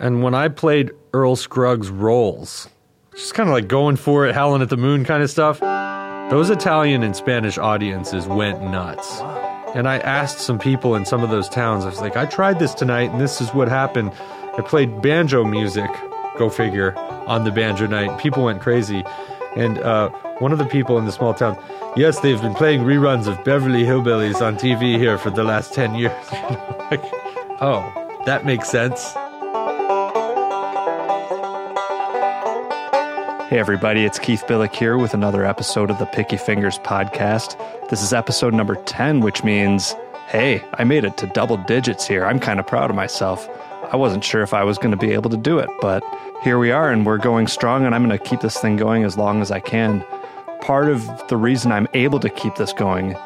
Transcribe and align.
And 0.00 0.22
when 0.22 0.34
I 0.34 0.48
played 0.48 0.92
Earl 1.12 1.36
Scruggs 1.36 1.90
rolls, 1.90 2.70
just 3.14 3.34
kind 3.34 3.50
of 3.50 3.52
like 3.52 3.68
going 3.68 3.96
for 3.96 4.26
it, 4.26 4.34
howling 4.34 4.62
at 4.62 4.70
the 4.70 4.78
moon 4.78 5.04
kind 5.04 5.22
of 5.22 5.28
stuff, 5.28 5.60
those 6.30 6.48
Italian 6.48 7.02
and 7.02 7.14
Spanish 7.14 7.58
audiences 7.58 8.26
went 8.26 8.62
nuts. 8.62 9.20
And 9.74 9.86
I 9.86 9.98
asked 9.98 10.38
some 10.38 10.58
people 10.58 10.94
in 10.94 11.04
some 11.04 11.22
of 11.22 11.28
those 11.28 11.50
towns, 11.50 11.84
I 11.84 11.90
was 11.90 12.00
like, 12.00 12.16
I 12.16 12.24
tried 12.24 12.58
this 12.58 12.72
tonight 12.72 13.10
and 13.10 13.20
this 13.20 13.42
is 13.42 13.52
what 13.52 13.68
happened. 13.68 14.10
I 14.56 14.62
played 14.62 15.02
banjo 15.02 15.44
music, 15.44 15.90
go 16.38 16.48
figure, 16.48 16.96
on 17.26 17.44
the 17.44 17.50
banjo 17.50 17.86
night. 17.86 18.18
People 18.18 18.44
went 18.44 18.62
crazy. 18.62 19.04
And 19.54 19.78
uh, 19.80 20.08
one 20.38 20.50
of 20.50 20.56
the 20.56 20.64
people 20.64 20.96
in 20.96 21.04
the 21.04 21.12
small 21.12 21.34
town, 21.34 21.62
yes, 21.94 22.20
they've 22.20 22.40
been 22.40 22.54
playing 22.54 22.84
reruns 22.84 23.26
of 23.26 23.44
Beverly 23.44 23.82
Hillbillies 23.82 24.40
on 24.40 24.56
TV 24.56 24.96
here 24.96 25.18
for 25.18 25.28
the 25.28 25.44
last 25.44 25.74
10 25.74 25.94
years. 25.94 26.12
like, 26.90 27.02
oh, 27.60 28.22
that 28.24 28.46
makes 28.46 28.70
sense. 28.70 29.14
Hey, 33.50 33.58
everybody, 33.58 34.04
it's 34.04 34.20
Keith 34.20 34.44
Billik 34.46 34.72
here 34.72 34.96
with 34.96 35.12
another 35.12 35.44
episode 35.44 35.90
of 35.90 35.98
the 35.98 36.06
Picky 36.06 36.36
Fingers 36.36 36.78
podcast. 36.78 37.58
This 37.90 38.00
is 38.00 38.12
episode 38.12 38.54
number 38.54 38.76
10, 38.76 39.22
which 39.22 39.42
means, 39.42 39.96
hey, 40.28 40.62
I 40.74 40.84
made 40.84 41.02
it 41.02 41.16
to 41.16 41.26
double 41.26 41.56
digits 41.56 42.06
here. 42.06 42.24
I'm 42.24 42.38
kind 42.38 42.60
of 42.60 42.68
proud 42.68 42.90
of 42.90 42.96
myself. 42.96 43.48
I 43.90 43.96
wasn't 43.96 44.22
sure 44.22 44.42
if 44.42 44.54
I 44.54 44.62
was 44.62 44.78
going 44.78 44.92
to 44.92 44.96
be 44.96 45.10
able 45.10 45.30
to 45.30 45.36
do 45.36 45.58
it, 45.58 45.68
but 45.80 46.04
here 46.44 46.60
we 46.60 46.70
are, 46.70 46.92
and 46.92 47.04
we're 47.04 47.18
going 47.18 47.48
strong, 47.48 47.84
and 47.84 47.92
I'm 47.92 48.06
going 48.06 48.16
to 48.16 48.24
keep 48.24 48.38
this 48.38 48.56
thing 48.56 48.76
going 48.76 49.02
as 49.02 49.18
long 49.18 49.42
as 49.42 49.50
I 49.50 49.58
can. 49.58 50.04
Part 50.60 50.88
of 50.88 51.04
the 51.26 51.36
reason 51.36 51.72
I'm 51.72 51.88
able 51.92 52.20
to 52.20 52.28
keep 52.28 52.54
this 52.54 52.72
going 52.72 53.16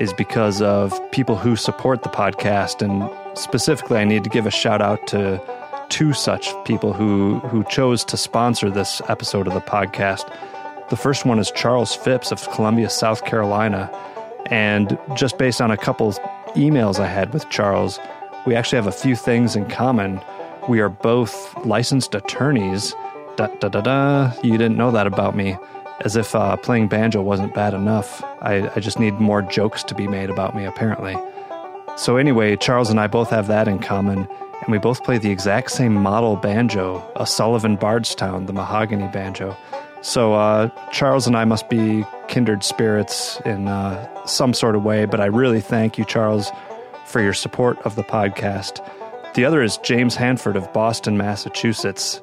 is 0.00 0.14
because 0.14 0.62
of 0.62 0.98
people 1.10 1.36
who 1.36 1.56
support 1.56 2.04
the 2.04 2.08
podcast, 2.08 2.80
and 2.80 3.38
specifically, 3.38 3.98
I 3.98 4.04
need 4.04 4.24
to 4.24 4.30
give 4.30 4.46
a 4.46 4.50
shout 4.50 4.80
out 4.80 5.06
to 5.08 5.38
two 5.88 6.12
such 6.12 6.52
people 6.64 6.92
who, 6.92 7.38
who 7.40 7.64
chose 7.64 8.04
to 8.04 8.16
sponsor 8.16 8.70
this 8.70 9.00
episode 9.08 9.46
of 9.46 9.54
the 9.54 9.60
podcast. 9.60 10.28
The 10.90 10.96
first 10.96 11.24
one 11.24 11.38
is 11.38 11.50
Charles 11.50 11.94
Phipps 11.94 12.30
of 12.30 12.48
Columbia, 12.50 12.90
South 12.90 13.24
Carolina. 13.24 13.90
And 14.46 14.98
just 15.14 15.38
based 15.38 15.60
on 15.60 15.70
a 15.70 15.76
couple 15.76 16.12
emails 16.54 16.98
I 16.98 17.06
had 17.06 17.32
with 17.32 17.48
Charles, 17.48 17.98
we 18.46 18.54
actually 18.54 18.76
have 18.76 18.86
a 18.86 18.92
few 18.92 19.16
things 19.16 19.56
in 19.56 19.66
common. 19.66 20.20
We 20.68 20.80
are 20.80 20.88
both 20.88 21.56
licensed 21.64 22.14
attorneys. 22.14 22.94
Da 23.36 23.46
da 23.46 23.68
da 23.68 23.80
da. 23.80 24.32
You 24.42 24.52
didn't 24.58 24.76
know 24.76 24.90
that 24.90 25.06
about 25.06 25.34
me. 25.34 25.56
As 26.00 26.16
if 26.16 26.34
uh, 26.34 26.56
playing 26.56 26.88
banjo 26.88 27.22
wasn't 27.22 27.54
bad 27.54 27.72
enough. 27.72 28.22
I, 28.42 28.70
I 28.74 28.80
just 28.80 28.98
need 28.98 29.14
more 29.14 29.42
jokes 29.42 29.82
to 29.84 29.94
be 29.94 30.08
made 30.08 30.28
about 30.28 30.54
me, 30.54 30.64
apparently. 30.64 31.16
So, 31.96 32.16
anyway, 32.16 32.56
Charles 32.56 32.90
and 32.90 32.98
I 32.98 33.06
both 33.06 33.30
have 33.30 33.46
that 33.46 33.68
in 33.68 33.78
common 33.78 34.28
and 34.64 34.72
we 34.72 34.78
both 34.78 35.04
play 35.04 35.18
the 35.18 35.30
exact 35.30 35.70
same 35.70 35.94
model 35.94 36.36
banjo, 36.36 37.06
a 37.16 37.26
Sullivan 37.26 37.76
Bardstown, 37.76 38.46
the 38.46 38.52
mahogany 38.54 39.08
banjo. 39.08 39.54
So 40.00 40.32
uh, 40.32 40.68
Charles 40.90 41.26
and 41.26 41.36
I 41.36 41.44
must 41.44 41.68
be 41.68 42.04
kindred 42.28 42.64
spirits 42.64 43.40
in 43.44 43.68
uh, 43.68 44.24
some 44.24 44.54
sort 44.54 44.74
of 44.74 44.82
way, 44.82 45.04
but 45.04 45.20
I 45.20 45.26
really 45.26 45.60
thank 45.60 45.98
you, 45.98 46.04
Charles, 46.06 46.50
for 47.04 47.20
your 47.20 47.34
support 47.34 47.78
of 47.82 47.94
the 47.94 48.02
podcast. 48.02 48.82
The 49.34 49.44
other 49.44 49.62
is 49.62 49.76
James 49.78 50.16
Hanford 50.16 50.56
of 50.56 50.72
Boston, 50.72 51.18
Massachusetts. 51.18 52.22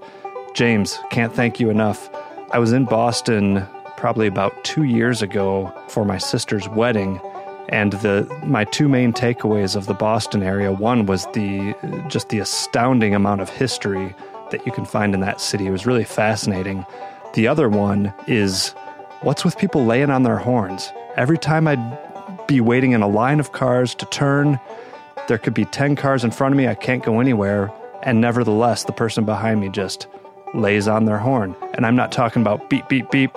James, 0.55 0.97
can't 1.11 1.33
thank 1.33 1.59
you 1.59 1.69
enough. 1.69 2.09
I 2.51 2.57
was 2.57 2.73
in 2.73 2.85
Boston 2.85 3.67
probably 3.97 4.25
about 4.25 4.63
two 4.63 4.83
years 4.83 5.21
ago 5.21 5.71
for 5.89 6.05
my 6.05 6.17
sister's 6.17 6.67
wedding 6.69 7.21
and 7.71 7.93
the 7.93 8.27
my 8.45 8.65
two 8.65 8.87
main 8.87 9.13
takeaways 9.13 9.75
of 9.75 9.85
the 9.87 9.93
Boston 9.93 10.43
area 10.43 10.71
one 10.71 11.05
was 11.05 11.25
the 11.27 11.73
just 12.07 12.29
the 12.29 12.39
astounding 12.39 13.15
amount 13.15 13.41
of 13.41 13.49
history 13.49 14.13
that 14.51 14.65
you 14.65 14.71
can 14.71 14.85
find 14.85 15.13
in 15.13 15.21
that 15.21 15.41
city. 15.41 15.67
It 15.67 15.71
was 15.71 15.85
really 15.85 16.03
fascinating. 16.03 16.85
The 17.33 17.47
other 17.47 17.69
one 17.69 18.13
is 18.27 18.71
what's 19.21 19.45
with 19.45 19.57
people 19.57 19.85
laying 19.85 20.09
on 20.09 20.23
their 20.23 20.37
horns? 20.37 20.91
Every 21.15 21.37
time 21.37 21.67
I'd 21.67 22.47
be 22.47 22.59
waiting 22.59 22.91
in 22.91 23.01
a 23.01 23.07
line 23.07 23.39
of 23.39 23.53
cars 23.53 23.95
to 23.95 24.05
turn, 24.07 24.59
there 25.27 25.37
could 25.37 25.53
be 25.53 25.65
10 25.65 25.95
cars 25.95 26.23
in 26.23 26.31
front 26.31 26.53
of 26.53 26.57
me, 26.57 26.67
I 26.67 26.75
can't 26.75 27.03
go 27.03 27.19
anywhere, 27.19 27.71
and 28.03 28.19
nevertheless 28.19 28.83
the 28.83 28.91
person 28.91 29.23
behind 29.23 29.61
me 29.61 29.69
just 29.69 30.07
lays 30.53 30.87
on 30.87 31.05
their 31.05 31.17
horn. 31.17 31.55
And 31.73 31.85
I'm 31.85 31.95
not 31.95 32.11
talking 32.11 32.41
about 32.41 32.69
beep 32.69 32.89
beep 32.89 33.09
beep. 33.11 33.31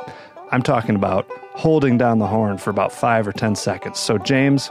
I'm 0.55 0.63
talking 0.63 0.95
about 0.95 1.29
holding 1.55 1.99
down 1.99 2.21
the 2.21 2.29
horn 2.29 2.59
for 2.59 2.71
about 2.71 2.93
five 2.93 3.27
or 3.27 3.33
10 3.33 3.57
seconds. 3.57 3.99
So, 3.99 4.19
James, 4.19 4.69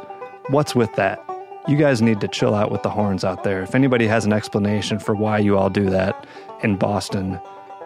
what's 0.48 0.74
with 0.74 0.96
that? 0.96 1.22
You 1.68 1.76
guys 1.76 2.02
need 2.02 2.22
to 2.22 2.30
chill 2.30 2.56
out 2.56 2.72
with 2.72 2.84
the 2.84 2.90
horns 2.90 3.26
out 3.26 3.44
there. 3.44 3.62
If 3.62 3.76
anybody 3.76 4.08
has 4.08 4.24
an 4.24 4.32
explanation 4.32 4.98
for 4.98 5.14
why 5.14 5.40
you 5.40 5.58
all 5.58 5.70
do 5.70 5.90
that 5.90 6.26
in 6.62 6.78
Boston, 6.78 7.38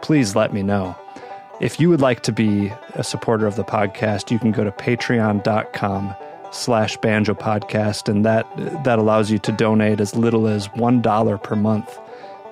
please 0.04 0.36
let 0.36 0.54
me 0.54 0.62
know. 0.62 0.96
If 1.60 1.80
you 1.80 1.90
would 1.90 2.00
like 2.00 2.22
to 2.22 2.32
be 2.32 2.72
a 2.94 3.04
supporter 3.04 3.48
of 3.48 3.56
the 3.56 3.64
podcast, 3.64 4.30
you 4.30 4.38
can 4.38 4.52
go 4.52 4.64
to 4.64 4.70
patreon.com 4.70 6.14
slash 6.52 6.98
banjo 6.98 7.34
podcast, 7.34 8.08
and 8.08 8.24
that 8.24 8.48
that 8.84 9.00
allows 9.00 9.32
you 9.32 9.40
to 9.40 9.52
donate 9.52 10.00
as 10.00 10.16
little 10.16 10.48
as 10.48 10.68
one 10.74 11.02
dollar 11.02 11.40
per 11.40 11.56
month 11.56 11.98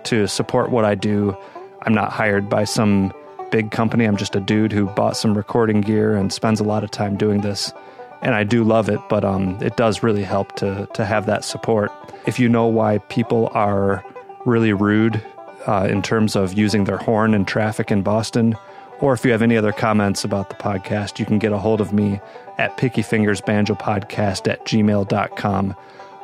to 0.05 0.25
support 0.25 0.71
what 0.71 0.85
I 0.85 0.95
do. 0.95 1.37
I'm 1.83 1.93
not 1.93 2.11
hired 2.11 2.49
by 2.49 2.63
some 2.63 3.13
big 3.51 3.71
company. 3.71 4.05
I'm 4.05 4.17
just 4.17 4.35
a 4.35 4.39
dude 4.39 4.71
who 4.71 4.85
bought 4.87 5.17
some 5.17 5.35
recording 5.35 5.81
gear 5.81 6.15
and 6.15 6.31
spends 6.31 6.59
a 6.59 6.63
lot 6.63 6.83
of 6.83 6.91
time 6.91 7.17
doing 7.17 7.41
this. 7.41 7.73
And 8.21 8.33
I 8.33 8.43
do 8.43 8.63
love 8.63 8.89
it, 8.89 8.99
but 9.09 9.23
um, 9.23 9.57
it 9.61 9.77
does 9.77 10.01
really 10.01 10.23
help 10.23 10.55
to 10.57 10.87
to 10.93 11.05
have 11.05 11.25
that 11.25 11.43
support. 11.43 11.91
If 12.25 12.39
you 12.39 12.49
know 12.49 12.65
why 12.65 12.99
people 13.09 13.51
are 13.53 14.03
really 14.45 14.73
rude 14.73 15.21
uh, 15.67 15.87
in 15.89 16.01
terms 16.01 16.35
of 16.35 16.53
using 16.53 16.85
their 16.85 16.97
horn 16.97 17.33
in 17.33 17.45
traffic 17.45 17.91
in 17.91 18.01
Boston, 18.01 18.55
or 18.99 19.13
if 19.13 19.25
you 19.25 19.31
have 19.31 19.41
any 19.41 19.57
other 19.57 19.71
comments 19.71 20.23
about 20.23 20.49
the 20.49 20.55
podcast, 20.55 21.19
you 21.19 21.25
can 21.25 21.39
get 21.39 21.51
a 21.51 21.57
hold 21.57 21.81
of 21.81 21.93
me 21.93 22.19
at 22.57 22.77
pickyfingersbanjopodcast 22.77 24.51
at 24.51 24.65
gmail.com. 24.65 25.75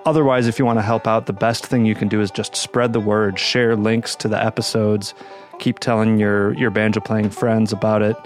Otherwise, 0.06 0.48
if 0.48 0.58
you 0.58 0.66
want 0.66 0.80
to 0.80 0.84
help 0.84 1.08
out, 1.08 1.26
the 1.28 1.34
best 1.34 1.66
thing 1.66 1.86
you 1.86 1.94
can 1.94 2.08
do 2.08 2.22
is 2.22 2.32
just 2.32 2.56
spread 2.56 2.94
the 2.94 3.00
word, 3.00 3.38
share 3.38 3.76
links 3.76 4.16
to 4.16 4.28
the 4.28 4.44
episodes, 4.44 5.14
keep 5.62 5.80
telling 5.80 6.20
your 6.20 6.54
your 6.56 6.72
banjo 6.72 7.00
playing 7.00 7.30
friends 7.30 7.72
about 7.72 8.02
it, 8.02 8.18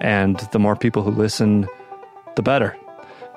and 0.00 0.38
the 0.52 0.58
more 0.58 0.76
people 0.76 1.02
who 1.02 1.10
listen, 1.10 1.68
the 2.36 2.42
better. 2.42 2.74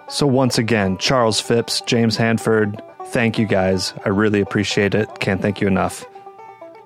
So 0.08 0.26
once 0.26 0.58
again, 0.58 0.98
Charles 0.98 1.42
Phipps, 1.42 1.82
James 1.82 2.16
Hanford, 2.16 2.82
thank 3.08 3.38
you 3.38 3.46
guys. 3.46 3.94
I 4.06 4.10
really 4.10 4.40
appreciate 4.40 4.96
it. 4.96 5.20
Can't 5.20 5.42
thank 5.42 5.60
you 5.60 5.68
enough. 5.68 6.06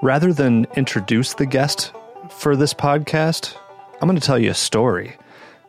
Rather 0.01 0.33
than 0.33 0.65
introduce 0.75 1.35
the 1.35 1.45
guest 1.45 1.93
for 2.29 2.55
this 2.55 2.73
podcast, 2.73 3.55
I'm 4.01 4.07
going 4.07 4.19
to 4.19 4.25
tell 4.25 4.39
you 4.39 4.51
a 4.51 4.55
story. 4.55 5.15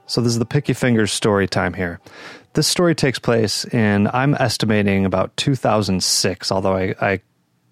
So 0.06 0.20
this 0.20 0.32
is 0.32 0.40
the 0.40 0.44
Picky 0.46 0.72
Fingers 0.72 1.12
story 1.12 1.46
time 1.46 1.74
here. 1.74 2.00
This 2.54 2.66
story 2.66 2.94
takes 2.94 3.18
place 3.18 3.64
in 3.66 4.08
I'm 4.12 4.34
estimating 4.34 5.06
about 5.06 5.36
2006, 5.36 6.50
although 6.50 6.76
I, 6.76 6.94
I 7.00 7.20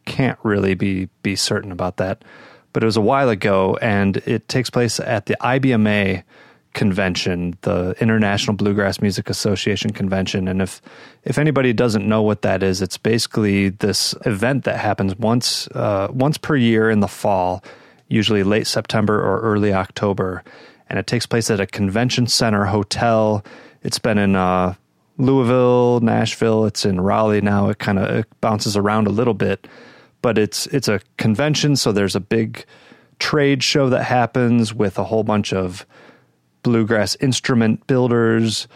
can't 0.06 0.38
really 0.42 0.74
be 0.74 1.08
be 1.22 1.36
certain 1.36 1.72
about 1.72 1.96
that 1.96 2.22
but 2.72 2.82
it 2.82 2.86
was 2.86 2.96
a 2.96 3.02
while 3.02 3.28
ago, 3.28 3.78
and 3.80 4.16
it 4.18 4.48
takes 4.48 4.70
place 4.70 5.00
at 5.00 5.26
the 5.26 5.36
IBMA 5.40 6.22
convention, 6.74 7.56
the 7.62 7.94
International 8.00 8.56
Bluegrass 8.56 9.00
Music 9.00 9.28
Association 9.28 9.92
convention. 9.92 10.48
And 10.48 10.62
if 10.62 10.80
if 11.24 11.38
anybody 11.38 11.72
doesn't 11.72 12.08
know 12.08 12.22
what 12.22 12.42
that 12.42 12.62
is, 12.62 12.80
it's 12.80 12.98
basically 12.98 13.70
this 13.70 14.14
event 14.24 14.64
that 14.64 14.78
happens 14.78 15.14
once 15.16 15.68
uh, 15.68 16.08
once 16.10 16.38
per 16.38 16.56
year 16.56 16.90
in 16.90 17.00
the 17.00 17.08
fall, 17.08 17.62
usually 18.08 18.42
late 18.42 18.66
September 18.66 19.20
or 19.20 19.40
early 19.40 19.72
October, 19.72 20.42
and 20.88 20.98
it 20.98 21.06
takes 21.06 21.26
place 21.26 21.50
at 21.50 21.60
a 21.60 21.66
convention 21.66 22.26
center 22.26 22.64
hotel. 22.64 23.44
It's 23.82 23.98
been 23.98 24.18
in 24.18 24.36
uh, 24.36 24.74
Louisville, 25.18 26.00
Nashville. 26.00 26.64
It's 26.64 26.84
in 26.84 27.00
Raleigh 27.00 27.40
now. 27.40 27.68
It 27.68 27.78
kind 27.78 27.98
of 27.98 28.24
bounces 28.40 28.76
around 28.76 29.06
a 29.06 29.10
little 29.10 29.34
bit 29.34 29.66
but 30.22 30.38
it's 30.38 30.66
it's 30.68 30.88
a 30.88 31.00
convention, 31.18 31.76
so 31.76 31.92
there's 31.92 32.16
a 32.16 32.20
big 32.20 32.64
trade 33.18 33.62
show 33.62 33.88
that 33.90 34.04
happens 34.04 34.72
with 34.72 34.98
a 34.98 35.04
whole 35.04 35.24
bunch 35.24 35.52
of 35.52 35.84
bluegrass 36.62 37.16
instrument 37.16 37.86
builders, 37.86 38.68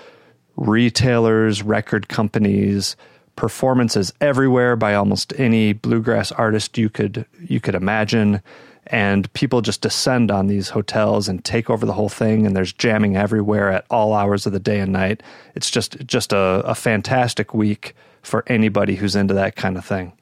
retailers, 0.57 1.63
record 1.63 2.09
companies, 2.09 2.97
performances 3.37 4.13
everywhere 4.21 4.77
by 4.77 4.95
almost 4.95 5.33
any 5.39 5.73
bluegrass 5.73 6.33
artist 6.33 6.77
you 6.77 6.89
could 6.89 7.25
you 7.41 7.61
could 7.61 7.75
imagine. 7.75 8.43
And 8.89 9.33
people 9.33 9.63
just 9.63 9.81
descend 9.81 10.31
on 10.31 10.47
these 10.47 10.69
hotels 10.69 11.29
and 11.29 11.45
take 11.45 11.69
over 11.69 11.85
the 11.85 11.93
whole 11.93 12.09
thing 12.09 12.47
and 12.47 12.55
there's 12.55 12.73
jamming 12.73 13.17
everywhere 13.17 13.69
at 13.71 13.85
all 13.91 14.15
hours 14.15 14.47
of 14.47 14.53
the 14.53 14.61
day 14.61 14.79
and 14.79 14.93
night. 14.93 15.25
It's 15.57 15.71
just 15.71 16.07
just 16.07 16.33
a, 16.33 16.63
a 16.65 16.75
fantastic 16.75 17.53
week 17.53 17.95
for 18.23 18.45
anybody 18.47 18.95
who's 18.95 19.17
into 19.17 19.35
that 19.35 19.57
kind 19.57 19.77
of 19.77 19.85
thing 19.85 20.13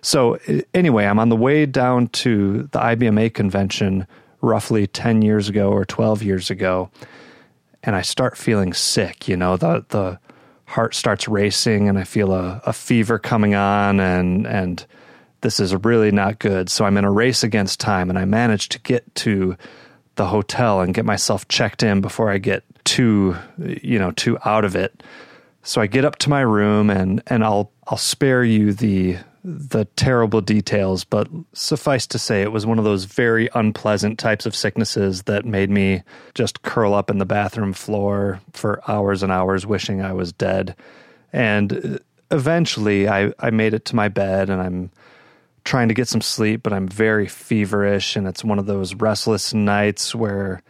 so, 0.00 0.38
anyway, 0.74 1.06
I'm 1.06 1.18
on 1.18 1.28
the 1.28 1.36
way 1.36 1.66
down 1.66 2.08
to 2.08 2.68
the 2.72 2.78
IBMA 2.78 3.34
convention 3.34 4.06
roughly 4.40 4.86
10 4.86 5.22
years 5.22 5.48
ago 5.48 5.70
or 5.70 5.84
12 5.84 6.22
years 6.22 6.50
ago, 6.50 6.90
and 7.82 7.96
I 7.96 8.02
start 8.02 8.36
feeling 8.36 8.72
sick. 8.72 9.28
You 9.28 9.36
know, 9.36 9.56
the, 9.56 9.84
the 9.88 10.18
heart 10.66 10.94
starts 10.94 11.28
racing, 11.28 11.88
and 11.88 11.98
I 11.98 12.04
feel 12.04 12.32
a, 12.32 12.60
a 12.64 12.72
fever 12.72 13.18
coming 13.18 13.54
on, 13.54 14.00
and, 14.00 14.46
and 14.46 14.84
this 15.40 15.60
is 15.60 15.74
really 15.74 16.12
not 16.12 16.38
good. 16.38 16.68
So 16.70 16.84
I'm 16.84 16.96
in 16.96 17.04
a 17.04 17.10
race 17.10 17.42
against 17.42 17.80
time, 17.80 18.10
and 18.10 18.18
I 18.18 18.24
manage 18.24 18.68
to 18.70 18.78
get 18.80 19.14
to 19.16 19.56
the 20.14 20.26
hotel 20.26 20.80
and 20.80 20.92
get 20.92 21.04
myself 21.04 21.46
checked 21.48 21.82
in 21.82 22.00
before 22.00 22.30
I 22.30 22.38
get 22.38 22.64
too, 22.84 23.36
you 23.58 23.98
know, 23.98 24.10
too 24.12 24.38
out 24.44 24.64
of 24.64 24.76
it. 24.76 25.02
So 25.62 25.80
I 25.80 25.86
get 25.86 26.04
up 26.04 26.16
to 26.16 26.30
my 26.30 26.40
room, 26.40 26.90
and 26.90 27.22
and 27.26 27.44
I'll 27.44 27.70
I'll 27.86 27.98
spare 27.98 28.42
you 28.44 28.72
the 28.72 29.18
the 29.48 29.86
terrible 29.96 30.42
details, 30.42 31.04
but 31.04 31.26
suffice 31.54 32.06
to 32.08 32.18
say, 32.18 32.42
it 32.42 32.52
was 32.52 32.66
one 32.66 32.78
of 32.78 32.84
those 32.84 33.04
very 33.04 33.48
unpleasant 33.54 34.18
types 34.18 34.44
of 34.44 34.54
sicknesses 34.54 35.22
that 35.22 35.46
made 35.46 35.70
me 35.70 36.02
just 36.34 36.60
curl 36.62 36.92
up 36.92 37.10
in 37.10 37.16
the 37.16 37.24
bathroom 37.24 37.72
floor 37.72 38.40
for 38.52 38.82
hours 38.86 39.22
and 39.22 39.32
hours, 39.32 39.66
wishing 39.66 40.02
I 40.02 40.12
was 40.12 40.32
dead. 40.34 40.76
And 41.32 41.72
uh, 41.72 41.98
eventually, 42.30 43.08
I, 43.08 43.32
I 43.38 43.48
made 43.50 43.72
it 43.72 43.86
to 43.86 43.96
my 43.96 44.08
bed 44.08 44.50
and 44.50 44.60
I'm 44.60 44.90
trying 45.64 45.88
to 45.88 45.94
get 45.94 46.08
some 46.08 46.20
sleep, 46.20 46.62
but 46.62 46.74
I'm 46.74 46.86
very 46.86 47.26
feverish. 47.26 48.16
And 48.16 48.28
it's 48.28 48.44
one 48.44 48.58
of 48.58 48.66
those 48.66 48.94
restless 48.94 49.54
nights 49.54 50.14
where 50.14 50.62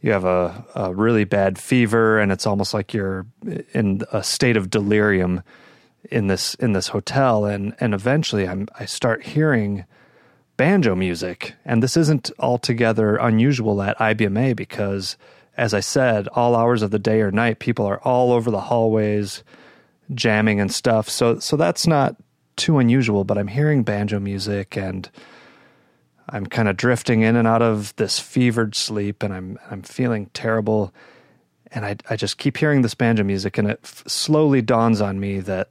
you 0.00 0.10
have 0.10 0.24
a, 0.24 0.64
a 0.74 0.92
really 0.92 1.24
bad 1.24 1.58
fever 1.58 2.18
and 2.18 2.32
it's 2.32 2.46
almost 2.46 2.74
like 2.74 2.92
you're 2.92 3.26
in 3.72 4.02
a 4.10 4.24
state 4.24 4.56
of 4.56 4.68
delirium 4.68 5.42
in 6.04 6.26
this 6.28 6.54
in 6.54 6.72
this 6.72 6.88
hotel 6.88 7.44
and 7.44 7.74
and 7.80 7.94
eventually 7.94 8.48
I'm 8.48 8.68
I 8.78 8.84
start 8.86 9.24
hearing 9.24 9.84
banjo 10.56 10.94
music. 10.94 11.54
And 11.64 11.82
this 11.82 11.96
isn't 11.96 12.30
altogether 12.38 13.16
unusual 13.16 13.80
at 13.82 13.98
IBMA 13.98 14.56
because 14.56 15.16
as 15.56 15.72
I 15.72 15.80
said 15.80 16.28
all 16.28 16.54
hours 16.54 16.82
of 16.82 16.90
the 16.90 16.98
day 16.98 17.20
or 17.20 17.30
night 17.30 17.58
people 17.58 17.86
are 17.86 18.00
all 18.00 18.32
over 18.32 18.50
the 18.50 18.60
hallways 18.60 19.42
jamming 20.14 20.60
and 20.60 20.72
stuff. 20.72 21.08
So 21.08 21.38
so 21.38 21.56
that's 21.56 21.86
not 21.86 22.16
too 22.56 22.78
unusual 22.78 23.24
but 23.24 23.38
I'm 23.38 23.48
hearing 23.48 23.82
banjo 23.82 24.20
music 24.20 24.76
and 24.76 25.10
I'm 26.28 26.46
kind 26.46 26.68
of 26.68 26.76
drifting 26.76 27.22
in 27.22 27.36
and 27.36 27.48
out 27.48 27.62
of 27.62 27.94
this 27.96 28.18
fevered 28.18 28.74
sleep 28.74 29.22
and 29.22 29.32
I'm 29.32 29.58
I'm 29.70 29.82
feeling 29.82 30.26
terrible. 30.32 30.94
And 31.72 31.84
I 31.84 31.96
I 32.08 32.16
just 32.16 32.38
keep 32.38 32.56
hearing 32.56 32.82
this 32.82 32.94
banjo 32.94 33.24
music 33.24 33.58
and 33.58 33.68
it 33.70 33.80
f- 33.82 34.04
slowly 34.06 34.60
dawns 34.60 35.00
on 35.00 35.20
me 35.20 35.40
that 35.40 35.68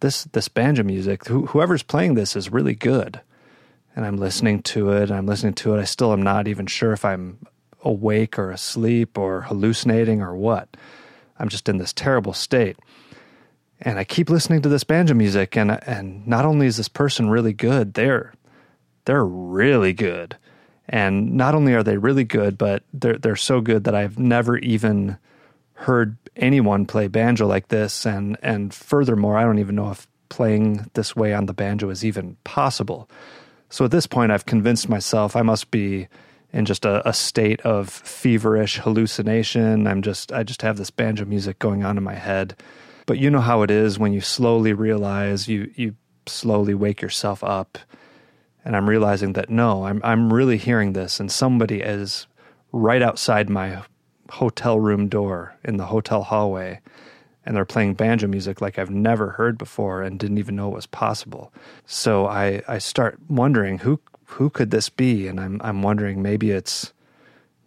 this 0.00 0.24
this 0.24 0.48
banjo 0.48 0.82
music, 0.82 1.26
wh- 1.26 1.48
whoever's 1.48 1.82
playing 1.82 2.14
this 2.14 2.36
is 2.36 2.50
really 2.50 2.74
good. 2.74 3.20
And 3.94 4.04
I'm 4.04 4.16
listening 4.16 4.62
to 4.64 4.90
it. 4.90 5.10
I'm 5.10 5.26
listening 5.26 5.54
to 5.54 5.74
it. 5.74 5.80
I 5.80 5.84
still 5.84 6.12
am 6.12 6.22
not 6.22 6.48
even 6.48 6.66
sure 6.66 6.92
if 6.92 7.04
I'm 7.04 7.38
awake 7.82 8.38
or 8.38 8.50
asleep 8.50 9.16
or 9.16 9.42
hallucinating 9.42 10.20
or 10.20 10.36
what. 10.36 10.76
I'm 11.38 11.48
just 11.48 11.68
in 11.68 11.78
this 11.78 11.92
terrible 11.92 12.32
state. 12.32 12.76
And 13.80 13.98
I 13.98 14.04
keep 14.04 14.28
listening 14.28 14.62
to 14.62 14.68
this 14.68 14.84
banjo 14.84 15.14
music 15.14 15.56
and 15.56 15.70
and 15.86 16.26
not 16.26 16.44
only 16.44 16.66
is 16.66 16.76
this 16.76 16.88
person 16.88 17.30
really 17.30 17.52
good, 17.52 17.94
they're 17.94 18.34
they're 19.04 19.24
really 19.24 19.92
good. 19.92 20.36
And 20.88 21.34
not 21.34 21.54
only 21.54 21.74
are 21.74 21.82
they 21.82 21.96
really 21.98 22.24
good, 22.24 22.58
but 22.58 22.82
they're 22.92 23.18
they're 23.18 23.36
so 23.36 23.60
good 23.60 23.84
that 23.84 23.94
I've 23.94 24.18
never 24.18 24.58
even 24.58 25.18
heard 25.76 26.16
anyone 26.36 26.86
play 26.86 27.06
banjo 27.06 27.46
like 27.46 27.68
this 27.68 28.06
and 28.06 28.36
and 28.42 28.72
furthermore 28.72 29.36
I 29.36 29.44
don't 29.44 29.58
even 29.58 29.74
know 29.74 29.90
if 29.90 30.06
playing 30.28 30.90
this 30.94 31.14
way 31.14 31.32
on 31.32 31.46
the 31.46 31.54
banjo 31.54 31.90
is 31.90 32.04
even 32.04 32.36
possible. 32.44 33.08
So 33.68 33.84
at 33.84 33.90
this 33.90 34.06
point 34.06 34.32
I've 34.32 34.46
convinced 34.46 34.88
myself 34.88 35.36
I 35.36 35.42
must 35.42 35.70
be 35.70 36.08
in 36.52 36.64
just 36.64 36.84
a, 36.84 37.06
a 37.06 37.12
state 37.12 37.60
of 37.60 37.90
feverish 37.90 38.78
hallucination. 38.78 39.86
I'm 39.86 40.02
just 40.02 40.32
I 40.32 40.42
just 40.42 40.62
have 40.62 40.78
this 40.78 40.90
banjo 40.90 41.26
music 41.26 41.58
going 41.58 41.84
on 41.84 41.98
in 41.98 42.02
my 42.02 42.14
head. 42.14 42.56
But 43.04 43.18
you 43.18 43.30
know 43.30 43.40
how 43.40 43.62
it 43.62 43.70
is 43.70 43.98
when 43.98 44.12
you 44.12 44.20
slowly 44.20 44.72
realize 44.72 45.46
you 45.46 45.70
you 45.74 45.94
slowly 46.26 46.74
wake 46.74 47.02
yourself 47.02 47.44
up 47.44 47.78
and 48.64 48.74
I'm 48.74 48.88
realizing 48.88 49.34
that 49.34 49.50
no, 49.50 49.84
I'm 49.84 50.00
I'm 50.02 50.32
really 50.32 50.56
hearing 50.56 50.94
this 50.94 51.20
and 51.20 51.30
somebody 51.30 51.82
is 51.82 52.26
right 52.72 53.02
outside 53.02 53.50
my 53.50 53.82
hotel 54.30 54.78
room 54.78 55.08
door 55.08 55.54
in 55.64 55.76
the 55.76 55.86
hotel 55.86 56.22
hallway 56.22 56.80
and 57.46 57.54
they're 57.54 57.64
playing 57.64 57.94
banjo 57.94 58.26
music 58.26 58.60
like 58.60 58.78
I've 58.78 58.90
never 58.90 59.30
heard 59.30 59.56
before 59.56 60.02
and 60.02 60.18
didn't 60.18 60.38
even 60.38 60.56
know 60.56 60.68
it 60.68 60.74
was 60.74 60.86
possible. 60.86 61.52
So 61.86 62.26
I, 62.26 62.62
I 62.66 62.78
start 62.78 63.18
wondering 63.28 63.78
who 63.78 64.00
who 64.24 64.50
could 64.50 64.72
this 64.72 64.88
be? 64.88 65.28
And 65.28 65.38
I'm 65.38 65.60
I'm 65.62 65.80
wondering 65.82 66.20
maybe 66.20 66.50
it's 66.50 66.92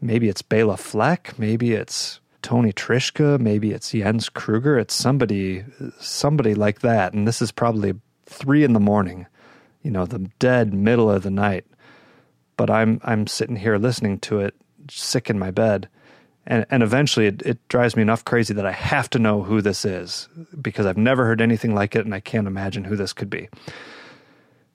maybe 0.01 0.27
it's 0.27 0.41
Bela 0.41 0.75
Fleck, 0.75 1.39
maybe 1.39 1.71
it's 1.71 2.19
Tony 2.41 2.73
Trischka, 2.73 3.39
maybe 3.39 3.71
it's 3.71 3.91
Jens 3.91 4.27
Kruger, 4.27 4.77
it's 4.77 4.93
somebody 4.93 5.63
somebody 5.99 6.53
like 6.53 6.81
that. 6.81 7.13
And 7.13 7.25
this 7.25 7.41
is 7.41 7.51
probably 7.51 7.93
three 8.25 8.65
in 8.65 8.73
the 8.73 8.79
morning, 8.81 9.27
you 9.81 9.91
know, 9.91 10.05
the 10.05 10.29
dead 10.39 10.73
middle 10.73 11.09
of 11.09 11.23
the 11.23 11.31
night. 11.31 11.65
But 12.57 12.69
I'm 12.69 12.99
I'm 13.05 13.27
sitting 13.27 13.55
here 13.55 13.77
listening 13.77 14.19
to 14.19 14.41
it, 14.41 14.55
sick 14.89 15.29
in 15.29 15.39
my 15.39 15.51
bed 15.51 15.87
and 16.49 16.65
and 16.69 16.83
eventually 16.83 17.27
it, 17.27 17.41
it 17.43 17.67
drives 17.69 17.95
me 17.95 18.01
enough 18.01 18.25
crazy 18.25 18.53
that 18.55 18.65
I 18.65 18.71
have 18.71 19.09
to 19.11 19.19
know 19.19 19.43
who 19.43 19.61
this 19.61 19.85
is 19.85 20.27
because 20.59 20.85
I've 20.85 20.97
never 20.97 21.25
heard 21.25 21.39
anything 21.39 21.73
like 21.73 21.95
it 21.95 22.03
and 22.03 22.13
I 22.13 22.19
can't 22.19 22.47
imagine 22.47 22.83
who 22.83 22.97
this 22.97 23.13
could 23.13 23.29
be. 23.29 23.47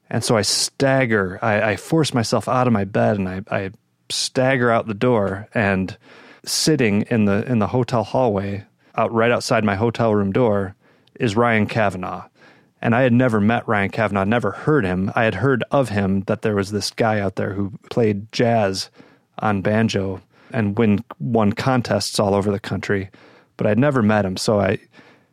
And 0.08 0.22
so 0.22 0.36
I 0.36 0.42
stagger, 0.42 1.38
I, 1.42 1.72
I 1.72 1.76
force 1.76 2.14
myself 2.14 2.48
out 2.48 2.66
of 2.66 2.72
my 2.72 2.84
bed 2.84 3.18
and 3.18 3.28
I, 3.28 3.42
I 3.50 3.70
stagger 4.08 4.70
out 4.70 4.86
the 4.86 4.94
door 4.94 5.48
and 5.52 5.96
sitting 6.44 7.02
in 7.02 7.24
the 7.24 7.44
in 7.50 7.58
the 7.58 7.66
hotel 7.66 8.04
hallway 8.04 8.64
out 8.96 9.12
right 9.12 9.32
outside 9.32 9.64
my 9.64 9.74
hotel 9.74 10.14
room 10.14 10.30
door 10.30 10.76
is 11.18 11.36
Ryan 11.36 11.66
Cavanaugh. 11.66 12.28
And 12.80 12.94
I 12.94 13.00
had 13.00 13.14
never 13.14 13.40
met 13.40 13.66
Ryan 13.66 13.88
Cavanaugh, 13.88 14.24
never 14.24 14.50
heard 14.50 14.84
him. 14.84 15.10
I 15.14 15.24
had 15.24 15.36
heard 15.36 15.64
of 15.70 15.88
him 15.88 16.20
that 16.22 16.42
there 16.42 16.54
was 16.54 16.70
this 16.70 16.90
guy 16.90 17.18
out 17.18 17.36
there 17.36 17.54
who 17.54 17.72
played 17.90 18.30
jazz 18.30 18.90
on 19.38 19.62
banjo 19.62 20.20
and 20.54 20.78
win 20.78 21.04
won 21.18 21.52
contests 21.52 22.18
all 22.18 22.34
over 22.34 22.50
the 22.50 22.60
country, 22.60 23.10
but 23.56 23.66
I'd 23.66 23.78
never 23.78 24.02
met 24.02 24.24
him. 24.24 24.36
So 24.36 24.60
I 24.60 24.78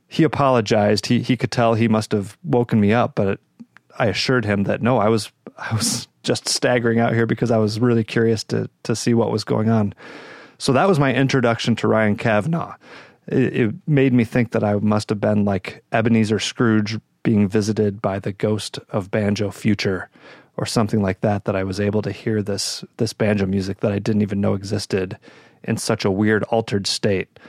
he 0.08 0.24
apologized. 0.24 1.06
He 1.06 1.22
he 1.22 1.38
could 1.38 1.52
tell 1.52 1.74
he 1.74 1.88
must 1.88 2.12
have 2.12 2.38
woken 2.44 2.82
me 2.82 2.92
up, 2.92 3.16
but 3.16 3.28
it, 3.28 3.40
I 3.98 4.08
assured 4.08 4.44
him 4.44 4.64
that 4.64 4.82
no, 4.82 4.98
I 4.98 5.08
was 5.08 5.32
I 5.58 5.74
was 5.74 6.08
just 6.24 6.48
staggering 6.48 7.00
out 7.00 7.14
here 7.14 7.26
because 7.26 7.52
I 7.52 7.58
was 7.58 7.80
really 7.80 8.04
curious 8.04 8.44
to 8.46 8.70
to 8.84 8.96
see 8.96 9.14
what 9.14 9.32
was 9.32 9.44
going 9.44 9.70
on. 9.70 9.94
So 10.58 10.74
that 10.74 10.88
was 10.88 11.00
my 11.00 11.14
introduction 11.14 11.76
to 11.78 11.88
Ryan 11.88 12.16
Cavanaugh. 12.16 12.76
It, 13.28 13.56
it 13.56 13.76
made 13.88 14.14
me 14.14 14.24
think 14.24 14.52
that 14.52 14.64
I 14.64 14.76
must 14.76 15.10
have 15.10 15.20
been 15.20 15.46
like 15.46 15.84
Ebenezer 15.92 16.40
Scrooge 16.40 17.00
being 17.24 17.48
visited 17.48 18.02
by 18.02 18.20
the 18.20 18.32
ghost 18.32 18.80
of 18.90 19.10
Banjo 19.10 19.50
Future 19.50 20.10
or 20.62 20.66
something 20.68 21.02
like 21.02 21.22
that 21.22 21.46
that 21.46 21.56
I 21.56 21.64
was 21.64 21.80
able 21.80 22.04
to 22.04 22.12
hear 22.12 22.44
this 22.44 22.86
this 22.98 23.14
banjo 23.14 23.48
music 23.48 23.80
that 23.80 23.92
I 23.92 23.98
didn't 23.98 24.22
even 24.22 24.40
know 24.40 24.54
existed 24.54 25.18
in 25.64 25.76
such 25.76 26.06
a 26.06 26.12
weird 26.12 26.44
altered 26.44 26.86
state. 26.86 27.40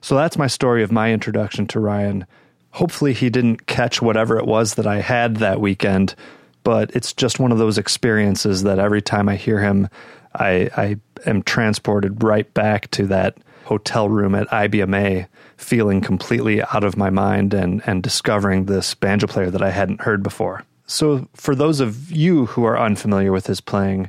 So 0.00 0.16
that's 0.16 0.36
my 0.36 0.48
story 0.48 0.82
of 0.82 0.90
my 0.90 1.12
introduction 1.12 1.68
to 1.68 1.80
Ryan. 1.80 2.26
Hopefully 2.72 3.12
he 3.12 3.30
didn't 3.30 3.66
catch 3.66 4.02
whatever 4.02 4.36
it 4.36 4.46
was 4.46 4.74
that 4.74 4.86
I 4.86 5.00
had 5.00 5.36
that 5.36 5.60
weekend, 5.60 6.16
but 6.64 6.90
it's 6.94 7.12
just 7.12 7.38
one 7.38 7.52
of 7.52 7.58
those 7.58 7.78
experiences 7.78 8.64
that 8.64 8.80
every 8.80 9.00
time 9.00 9.28
I 9.28 9.36
hear 9.36 9.60
him 9.60 9.88
I, 10.34 10.68
I 10.76 10.96
am 11.24 11.42
transported 11.44 12.22
right 12.22 12.52
back 12.52 12.90
to 12.92 13.06
that 13.06 13.38
hotel 13.64 14.08
room 14.08 14.34
at 14.34 14.48
IBMA, 14.48 15.28
feeling 15.56 16.00
completely 16.00 16.62
out 16.62 16.84
of 16.84 16.96
my 16.96 17.10
mind 17.10 17.54
and, 17.54 17.80
and 17.86 18.02
discovering 18.02 18.66
this 18.66 18.94
banjo 18.94 19.28
player 19.28 19.50
that 19.50 19.62
I 19.62 19.70
hadn't 19.70 20.02
heard 20.02 20.22
before. 20.22 20.64
So, 20.86 21.28
for 21.34 21.54
those 21.54 21.80
of 21.80 22.12
you 22.12 22.46
who 22.46 22.64
are 22.64 22.78
unfamiliar 22.78 23.32
with 23.32 23.46
his 23.46 23.60
playing, 23.60 24.08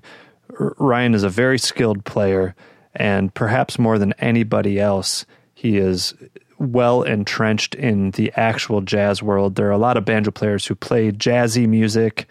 Ryan 0.60 1.13
is 1.15 1.24
a 1.24 1.29
very 1.29 1.57
skilled 1.57 2.05
player, 2.05 2.55
and 2.96 3.34
perhaps 3.34 3.79
more 3.79 3.98
than 3.98 4.13
anybody 4.19 4.79
else, 4.79 5.25
he 5.53 5.77
is 5.77 6.13
well 6.60 7.03
entrenched 7.03 7.75
in 7.75 8.12
the 8.12 8.31
actual 8.36 8.81
jazz 8.81 9.22
world. 9.22 9.55
There 9.55 9.67
are 9.67 9.72
a 9.72 9.77
lot 9.77 9.98
of 9.98 10.05
banjo 10.05 10.31
players 10.31 10.65
who 10.65 10.75
play 10.75 11.12
jazzy 11.12 11.67
music, 11.67 12.27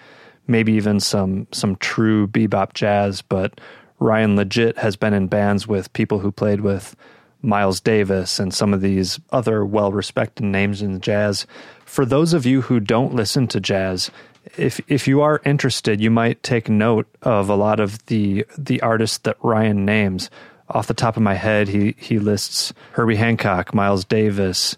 maybe 0.46 0.72
even 0.72 1.00
some 1.00 1.46
some 1.52 1.76
true 1.76 2.26
bebop 2.26 2.72
jazz, 2.72 3.22
but 3.22 3.60
Ryan 3.98 4.36
legit 4.36 4.78
has 4.78 4.96
been 4.96 5.14
in 5.14 5.26
bands 5.26 5.66
with 5.66 5.92
people 5.92 6.18
who 6.18 6.30
played 6.30 6.60
with 6.60 6.94
Miles 7.42 7.80
Davis 7.80 8.38
and 8.38 8.52
some 8.52 8.74
of 8.74 8.80
these 8.80 9.20
other 9.30 9.64
well 9.64 9.92
respected 9.92 10.44
names 10.44 10.82
in 10.82 11.00
jazz. 11.00 11.46
For 11.84 12.04
those 12.04 12.32
of 12.32 12.46
you 12.46 12.62
who 12.62 12.80
don't 12.80 13.14
listen 13.14 13.46
to 13.48 13.60
jazz, 13.60 14.10
if 14.56 14.80
if 14.88 15.08
you 15.08 15.20
are 15.22 15.40
interested, 15.44 16.00
you 16.00 16.10
might 16.10 16.42
take 16.42 16.68
note 16.68 17.06
of 17.22 17.48
a 17.48 17.56
lot 17.56 17.80
of 17.80 18.04
the 18.06 18.46
the 18.56 18.80
artists 18.82 19.18
that 19.18 19.36
Ryan 19.42 19.84
names. 19.84 20.30
Off 20.68 20.88
the 20.88 20.94
top 20.94 21.16
of 21.16 21.22
my 21.22 21.34
head, 21.34 21.68
he 21.68 21.94
he 21.98 22.18
lists 22.18 22.72
Herbie 22.92 23.16
Hancock, 23.16 23.72
Miles 23.72 24.04
Davis, 24.04 24.76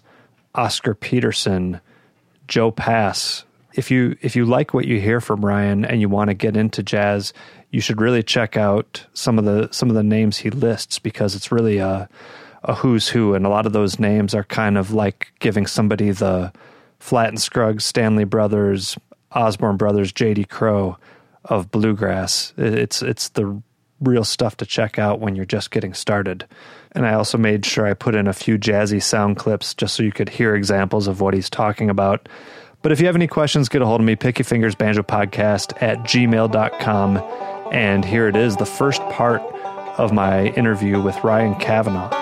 Oscar 0.53 0.93
Peterson, 0.93 1.81
Joe 2.47 2.71
Pass. 2.71 3.43
If 3.73 3.89
you 3.89 4.15
if 4.21 4.35
you 4.35 4.45
like 4.45 4.73
what 4.73 4.85
you 4.85 4.99
hear 4.99 5.21
from 5.21 5.43
Ryan 5.43 5.85
and 5.85 6.01
you 6.01 6.09
want 6.09 6.29
to 6.29 6.35
get 6.35 6.57
into 6.57 6.83
jazz, 6.83 7.33
you 7.71 7.81
should 7.81 8.01
really 8.01 8.23
check 8.23 8.57
out 8.57 9.05
some 9.13 9.39
of 9.39 9.45
the 9.45 9.69
some 9.71 9.89
of 9.89 9.95
the 9.95 10.03
names 10.03 10.37
he 10.37 10.49
lists 10.49 10.99
because 10.99 11.35
it's 11.35 11.51
really 11.51 11.77
a 11.77 12.07
a 12.63 12.75
who's 12.75 13.07
who, 13.07 13.33
and 13.33 13.45
a 13.45 13.49
lot 13.49 13.65
of 13.65 13.73
those 13.73 13.99
names 13.99 14.35
are 14.35 14.43
kind 14.43 14.77
of 14.77 14.91
like 14.91 15.31
giving 15.39 15.65
somebody 15.65 16.11
the 16.11 16.51
Flatt 16.99 17.29
and 17.29 17.41
Scruggs, 17.41 17.85
Stanley 17.85 18.25
Brothers, 18.25 18.97
Osborne 19.33 19.77
Brothers, 19.77 20.11
J.D. 20.11 20.45
Crowe 20.45 20.97
of 21.45 21.71
bluegrass. 21.71 22.53
It's 22.57 23.01
it's 23.01 23.29
the 23.29 23.61
real 24.01 24.23
stuff 24.23 24.57
to 24.57 24.65
check 24.65 24.97
out 24.97 25.19
when 25.19 25.35
you're 25.35 25.45
just 25.45 25.71
getting 25.71 25.93
started. 25.93 26.45
And 26.93 27.05
I 27.05 27.13
also 27.13 27.37
made 27.37 27.65
sure 27.65 27.85
I 27.85 27.93
put 27.93 28.15
in 28.15 28.27
a 28.27 28.33
few 28.33 28.57
jazzy 28.57 29.01
sound 29.01 29.37
clips 29.37 29.73
just 29.73 29.95
so 29.95 30.03
you 30.03 30.11
could 30.11 30.29
hear 30.29 30.55
examples 30.55 31.07
of 31.07 31.21
what 31.21 31.33
he's 31.33 31.49
talking 31.49 31.89
about. 31.89 32.29
But 32.81 32.91
if 32.91 32.99
you 32.99 33.07
have 33.07 33.15
any 33.15 33.27
questions, 33.27 33.67
get 33.67 33.81
a 33.81 33.85
hold 33.85 33.99
of 33.99 34.05
me, 34.05 34.15
Picky 34.15 34.43
Fingers 34.43 34.73
Banjo 34.73 35.03
Podcast 35.03 35.81
at 35.81 35.99
gmail.com. 35.99 37.17
And 37.73 38.05
here 38.05 38.27
it 38.27 38.35
is, 38.35 38.55
the 38.55 38.65
first 38.65 39.01
part 39.09 39.41
of 39.99 40.13
my 40.13 40.45
interview 40.47 41.01
with 41.01 41.21
Ryan 41.23 41.55
Cavanaugh. 41.55 42.18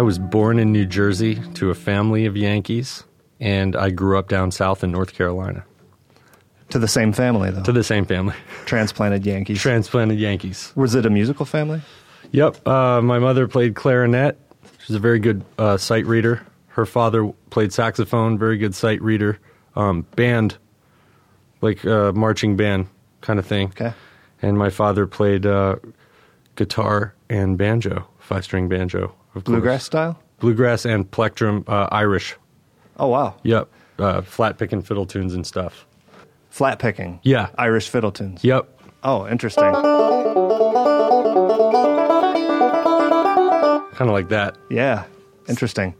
I 0.00 0.02
was 0.02 0.18
born 0.18 0.58
in 0.58 0.72
New 0.72 0.86
Jersey 0.86 1.34
to 1.56 1.68
a 1.68 1.74
family 1.74 2.24
of 2.24 2.34
Yankees, 2.34 3.04
and 3.38 3.76
I 3.76 3.90
grew 3.90 4.16
up 4.16 4.30
down 4.30 4.50
south 4.50 4.82
in 4.82 4.90
North 4.90 5.12
Carolina 5.12 5.62
To 6.70 6.78
the 6.78 6.88
same 6.88 7.12
family, 7.12 7.50
though. 7.50 7.62
to 7.64 7.70
the 7.70 7.84
same 7.84 8.06
family. 8.06 8.34
Transplanted 8.64 9.26
Yankees. 9.26 9.60
Transplanted 9.60 10.18
Yankees. 10.18 10.72
Was 10.74 10.94
it 10.94 11.04
a 11.04 11.10
musical 11.10 11.44
family? 11.44 11.82
Yep. 12.32 12.66
Uh, 12.66 13.02
my 13.02 13.18
mother 13.18 13.46
played 13.46 13.74
clarinet. 13.74 14.38
She's 14.86 14.96
a 14.96 14.98
very 14.98 15.18
good 15.18 15.44
uh, 15.58 15.76
sight 15.76 16.06
reader. 16.06 16.46
Her 16.68 16.86
father 16.86 17.30
played 17.50 17.70
saxophone, 17.70 18.38
very 18.38 18.56
good 18.56 18.74
sight 18.74 19.02
reader. 19.02 19.38
Um, 19.76 20.06
band, 20.16 20.56
like 21.60 21.84
uh, 21.84 22.12
marching 22.12 22.56
band 22.56 22.86
kind 23.20 23.38
of 23.38 23.44
thing. 23.44 23.66
Okay. 23.78 23.92
And 24.40 24.56
my 24.56 24.70
father 24.70 25.06
played 25.06 25.44
uh, 25.44 25.76
guitar 26.56 27.14
and 27.28 27.58
banjo, 27.58 28.06
five 28.18 28.44
string 28.44 28.66
banjo. 28.66 29.14
Bluegrass 29.34 29.84
style? 29.84 30.20
Bluegrass 30.40 30.84
and 30.84 31.10
plectrum, 31.10 31.64
uh, 31.66 31.88
Irish. 31.92 32.36
Oh, 32.98 33.08
wow. 33.08 33.36
Yep. 33.42 33.68
Uh, 33.98 34.22
flat 34.22 34.58
picking 34.58 34.82
fiddle 34.82 35.06
tunes 35.06 35.34
and 35.34 35.46
stuff. 35.46 35.86
Flat 36.50 36.78
picking. 36.78 37.20
Yeah. 37.22 37.50
Irish 37.58 37.88
fiddle 37.88 38.12
tunes. 38.12 38.42
Yep. 38.42 38.68
Oh, 39.02 39.26
interesting. 39.28 39.72
Kind 43.94 44.08
of 44.08 44.14
like 44.14 44.28
that. 44.30 44.56
Yeah, 44.70 45.04
interesting. 45.48 45.94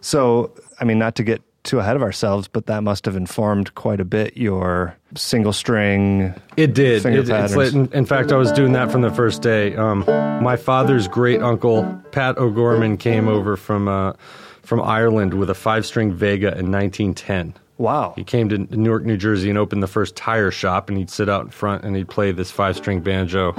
So, 0.00 0.52
I 0.80 0.84
mean, 0.84 0.98
not 0.98 1.14
to 1.16 1.22
get 1.22 1.40
too 1.62 1.78
ahead 1.78 1.96
of 1.96 2.02
ourselves, 2.02 2.48
but 2.48 2.66
that 2.66 2.82
must 2.82 3.04
have 3.06 3.16
informed 3.16 3.74
quite 3.74 4.00
a 4.00 4.04
bit 4.04 4.36
your 4.36 4.96
single 5.16 5.52
string. 5.52 6.34
It 6.56 6.74
did. 6.74 7.04
It, 7.04 7.28
it's 7.28 7.56
like, 7.56 7.72
in, 7.72 7.92
in 7.92 8.06
fact, 8.06 8.32
I 8.32 8.36
was 8.36 8.52
doing 8.52 8.72
that 8.72 8.90
from 8.90 9.02
the 9.02 9.10
first 9.10 9.42
day. 9.42 9.74
Um, 9.76 10.04
my 10.42 10.56
father's 10.56 11.08
great 11.08 11.42
uncle 11.42 11.84
Pat 12.12 12.38
O'Gorman 12.38 12.96
came 12.96 13.28
over 13.28 13.56
from 13.56 13.88
uh, 13.88 14.14
from 14.62 14.80
Ireland 14.80 15.34
with 15.34 15.50
a 15.50 15.54
five 15.54 15.86
string 15.86 16.12
Vega 16.12 16.48
in 16.58 16.70
1910. 16.70 17.54
Wow. 17.76 18.12
He 18.16 18.22
came 18.22 18.48
to 18.50 18.58
Newark, 18.58 19.04
New 19.04 19.16
Jersey, 19.16 19.50
and 19.50 19.58
opened 19.58 19.82
the 19.82 19.88
first 19.88 20.14
tire 20.14 20.50
shop. 20.50 20.88
And 20.88 20.96
he'd 20.96 21.10
sit 21.10 21.28
out 21.28 21.44
in 21.44 21.50
front 21.50 21.84
and 21.84 21.96
he'd 21.96 22.08
play 22.08 22.30
this 22.32 22.50
five 22.50 22.76
string 22.76 23.00
banjo. 23.00 23.52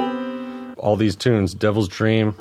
All 0.77 0.95
these 0.95 1.15
tunes: 1.15 1.53
"Devil's 1.53 1.87
Dream," 1.87 2.35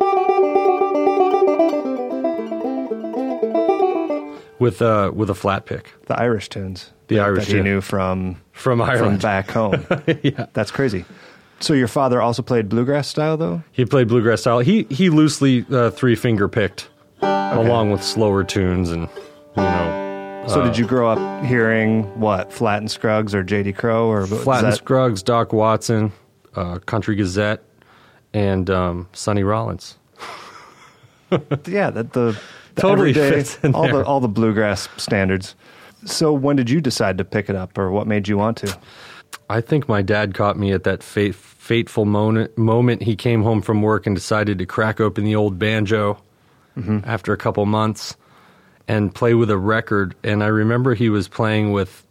with 4.59 4.83
uh, 4.83 5.11
with 5.14 5.30
a 5.30 5.35
flat 5.35 5.66
pick 5.66 5.92
The 6.06 6.18
Irish 6.18 6.49
tunes. 6.49 6.90
The 7.09 7.21
Irish 7.21 7.47
that 7.47 7.56
he 7.56 7.62
knew 7.62 7.80
from 7.80 8.40
from 8.54 8.78
from 8.78 8.88
Ireland. 8.88 9.20
back 9.20 9.50
home. 9.50 9.84
yeah. 10.23 10.46
That's 10.54 10.70
crazy. 10.70 11.04
So 11.61 11.75
your 11.75 11.88
father 11.88 12.20
also 12.23 12.42
played 12.42 12.68
bluegrass 12.68 13.06
style, 13.08 13.37
though. 13.37 13.62
He 13.73 13.84
played 13.84 14.08
bluegrass 14.08 14.40
style. 14.40 14.61
He 14.61 14.84
he 14.90 15.11
loosely 15.11 15.66
uh, 15.70 15.90
three 15.90 16.14
finger 16.16 16.49
picked, 16.49 16.88
along 17.23 17.90
with 17.90 18.02
slower 18.02 18.42
tunes 18.44 18.90
and 18.90 19.02
you 19.56 19.62
know 19.62 20.44
So 20.49 20.62
did 20.64 20.76
you 20.78 20.87
grow 20.87 21.11
up 21.11 21.44
hearing 21.44 22.02
what 22.18 22.52
Flatt 22.52 22.78
and 22.80 22.90
Scruggs 22.90 23.34
or 23.34 23.42
J.D. 23.42 23.73
Crowe 23.75 24.06
or 24.08 24.26
Flatt 24.26 24.64
and 24.64 24.73
that- 24.73 24.78
Scruggs, 24.78 25.23
Doc 25.23 25.52
Watson, 25.52 26.12
uh, 26.54 26.78
Country 26.80 27.14
Gazette, 27.16 27.62
and 28.34 28.68
um, 28.70 29.08
Sonny 29.12 29.42
Rollins. 29.44 29.96
yeah, 31.66 31.90
that 31.90 32.12
the, 32.12 32.38
the 32.75 32.80
Totally 32.80 33.11
everyday- 33.11 33.30
fits 33.37 33.58
in 33.62 33.75
all 33.75 33.82
there. 33.84 33.92
the 33.94 34.04
all 34.04 34.20
the 34.20 34.28
bluegrass 34.28 34.88
standards. 34.96 35.54
So 36.04 36.32
when 36.32 36.56
did 36.56 36.68
you 36.70 36.80
decide 36.80 37.18
to 37.18 37.25
pick 37.25 37.49
it 37.49 37.56
up, 37.56 37.76
or 37.78 37.90
what 37.90 38.06
made 38.06 38.28
you 38.28 38.37
want 38.38 38.56
to? 38.58 38.76
I 39.50 39.61
think 39.61 39.88
my 39.88 40.00
dad 40.02 40.34
caught 40.34 40.58
me 40.58 40.73
at 40.73 40.84
that 40.84 41.02
fate, 41.02 41.34
fateful 41.34 42.04
moment. 42.04 42.56
Moment 42.56 43.02
he 43.02 43.16
came 43.16 43.42
home 43.42 43.62
from 43.62 43.82
work 43.82 44.06
and 44.06 44.14
decided 44.14 44.58
to 44.58 44.66
crack 44.66 45.00
open 45.00 45.25
the 45.25 45.34
old 45.37 45.58
banjo 45.58 46.18
after 47.04 47.32
a 47.32 47.37
couple 47.37 47.64
months 47.66 48.16
and 48.88 49.14
play 49.14 49.34
with 49.34 49.50
a 49.50 49.56
record. 49.58 50.14
And 50.25 50.42
I 50.42 50.49
remember 50.49 50.94
he 50.94 51.08
was 51.08 51.28
playing 51.28 51.73
with. 51.73 52.04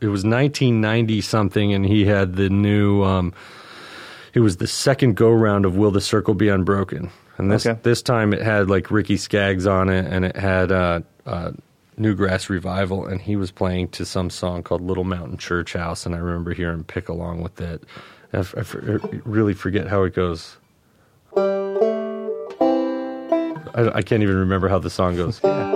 It 0.00 0.06
was 0.06 0.22
1990 0.24 1.20
something, 1.22 1.72
and 1.74 1.84
he 1.84 2.04
had 2.04 2.36
the 2.36 2.48
new. 2.48 3.02
Um, 3.02 3.32
it 4.32 4.40
was 4.40 4.58
the 4.58 4.66
second 4.68 5.16
go 5.16 5.30
round 5.30 5.64
of 5.64 5.76
"Will 5.76 5.90
the 5.90 6.00
Circle 6.00 6.34
Be 6.34 6.48
Unbroken," 6.48 7.10
and 7.36 7.50
this 7.50 7.66
Okay. 7.66 7.78
this 7.82 8.00
time 8.00 8.32
it 8.32 8.42
had 8.42 8.70
like 8.70 8.90
Ricky 8.92 9.16
Skaggs 9.16 9.66
on 9.66 9.88
it, 9.88 10.06
and 10.06 10.24
it 10.24 10.36
had 10.36 10.70
uh, 10.70 11.00
uh, 11.26 11.50
New 11.96 12.14
Grass 12.14 12.50
Revival, 12.50 13.06
and 13.06 13.20
he 13.22 13.36
was 13.36 13.50
playing 13.50 13.88
to 13.88 14.04
some 14.04 14.28
song 14.30 14.62
called 14.62 14.82
"Little 14.82 15.04
Mountain 15.04 15.38
Church 15.38 15.72
House," 15.72 16.04
and 16.06 16.14
I 16.14 16.18
remember 16.18 16.52
hearing 16.54 16.78
him 16.78 16.84
pick 16.84 17.08
along 17.08 17.42
with 17.42 17.60
it. 17.60 17.82
I, 18.32 18.38
f- 18.38 18.54
I 18.56 18.60
f- 18.60 18.76
I 18.76 19.20
really 19.24 19.54
forget 19.54 19.86
how 19.88 20.02
it 20.02 20.14
goes. 20.14 20.56
I, 23.74 23.90
I 23.94 24.02
can't 24.02 24.22
even 24.22 24.36
remember 24.36 24.68
how 24.68 24.78
the 24.78 24.90
song 24.90 25.16
goes. 25.16 25.40
Yeah. 25.42 25.74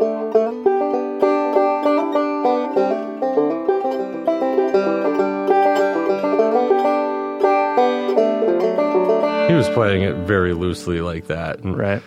He 9.48 9.56
was 9.56 9.68
playing 9.70 10.02
it 10.02 10.14
very 10.14 10.52
loosely 10.52 11.00
like 11.00 11.26
that. 11.26 11.58
And 11.60 11.76
Right. 11.76 12.02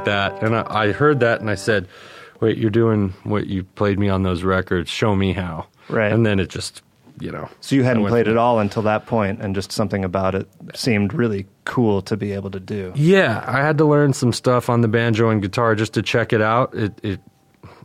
Like 0.00 0.06
that. 0.06 0.42
And 0.42 0.56
I, 0.56 0.66
I 0.68 0.92
heard 0.92 1.20
that 1.20 1.40
and 1.40 1.50
I 1.50 1.54
said, 1.54 1.88
wait, 2.40 2.58
you're 2.58 2.70
doing 2.70 3.10
what 3.24 3.46
you 3.46 3.64
played 3.64 3.98
me 3.98 4.08
on 4.08 4.22
those 4.22 4.42
records. 4.42 4.88
Show 4.90 5.14
me 5.14 5.32
how. 5.32 5.66
Right. 5.88 6.12
And 6.12 6.24
then 6.24 6.40
it 6.40 6.48
just, 6.48 6.82
you 7.20 7.30
know. 7.30 7.48
So 7.60 7.74
you 7.76 7.82
hadn't 7.84 8.06
played 8.06 8.28
it 8.28 8.36
all 8.36 8.60
until 8.60 8.82
that 8.82 9.06
point, 9.06 9.40
and 9.40 9.54
just 9.54 9.72
something 9.72 10.04
about 10.04 10.34
it 10.34 10.48
seemed 10.74 11.12
really 11.12 11.46
cool 11.64 12.00
to 12.02 12.16
be 12.16 12.32
able 12.32 12.50
to 12.52 12.60
do. 12.60 12.92
Yeah, 12.94 13.44
I 13.46 13.60
had 13.60 13.76
to 13.78 13.84
learn 13.84 14.12
some 14.12 14.32
stuff 14.32 14.70
on 14.70 14.80
the 14.80 14.88
banjo 14.88 15.28
and 15.28 15.42
guitar 15.42 15.74
just 15.74 15.94
to 15.94 16.02
check 16.02 16.32
it 16.32 16.40
out. 16.40 16.74
It, 16.74 16.92
it 17.02 17.20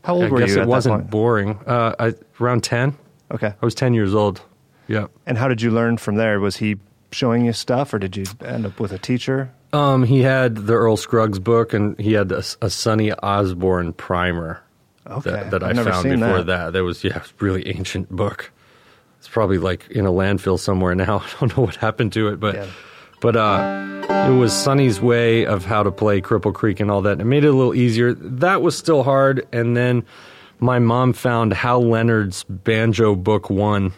How 0.03 0.13
old 0.15 0.25
I 0.25 0.29
were 0.29 0.39
guess 0.39 0.51
you 0.51 0.59
it 0.59 0.61
at 0.61 0.67
wasn't 0.67 0.93
that 0.93 0.99
point? 1.01 1.11
boring. 1.11 1.59
Uh, 1.65 1.95
I, 1.99 2.13
around 2.41 2.63
10. 2.63 2.95
Okay. 3.31 3.53
I 3.59 3.65
was 3.65 3.75
10 3.75 3.93
years 3.93 4.13
old. 4.13 4.41
Yeah. 4.87 5.07
And 5.25 5.37
how 5.37 5.47
did 5.47 5.61
you 5.61 5.71
learn 5.71 5.97
from 5.97 6.15
there? 6.15 6.39
Was 6.39 6.57
he 6.57 6.77
showing 7.11 7.45
you 7.45 7.53
stuff, 7.53 7.93
or 7.93 7.99
did 7.99 8.15
you 8.15 8.25
end 8.45 8.65
up 8.67 8.79
with 8.79 8.91
a 8.91 8.99
teacher? 8.99 9.51
Um, 9.75 10.03
he 10.03 10.21
had 10.21 10.55
the 10.55 10.73
Earl 10.73 10.97
Scruggs 10.97 11.39
book, 11.39 11.73
and 11.73 11.99
he 11.99 12.13
had 12.13 12.31
a, 12.31 12.43
a 12.61 12.69
Sonny 12.69 13.11
Osborne 13.11 13.93
primer 13.93 14.61
Okay, 15.07 15.29
that, 15.31 15.51
that 15.51 15.63
I 15.63 15.73
found 15.73 16.03
before 16.09 16.37
that. 16.43 16.45
that. 16.47 16.73
That 16.73 16.83
was 16.83 17.03
yeah, 17.03 17.21
really 17.39 17.67
ancient 17.67 18.09
book. 18.09 18.51
It's 19.19 19.27
probably 19.27 19.57
like 19.57 19.87
in 19.89 20.05
a 20.05 20.11
landfill 20.11 20.57
somewhere 20.59 20.95
now. 20.95 21.19
I 21.25 21.29
don't 21.39 21.57
know 21.57 21.63
what 21.63 21.75
happened 21.75 22.13
to 22.13 22.29
it, 22.29 22.39
but 22.39 22.55
Yeah. 22.55 22.65
but 23.21 23.35
uh, 23.35 24.05
it 24.29 24.37
was 24.37 24.53
Sonny's 24.53 25.01
way 25.01 25.45
of 25.45 25.65
how 25.65 25.83
to 25.83 25.91
play 25.91 26.21
Cripple 26.21 26.53
Creek 26.53 26.79
and 26.79 26.89
all 26.89 27.01
that. 27.03 27.19
It 27.19 27.25
made 27.25 27.43
it 27.43 27.49
a 27.49 27.53
little 27.53 27.75
easier. 27.75 28.13
That 28.13 28.61
was 28.61 28.77
still 28.77 29.03
hard, 29.03 29.47
and 29.51 29.75
then 29.75 30.03
my 30.59 30.79
mom 30.79 31.13
found 31.13 31.53
Hal 31.53 31.83
Leonard's 31.87 32.43
banjo 32.45 33.15
book 33.15 33.49
one 33.49 33.93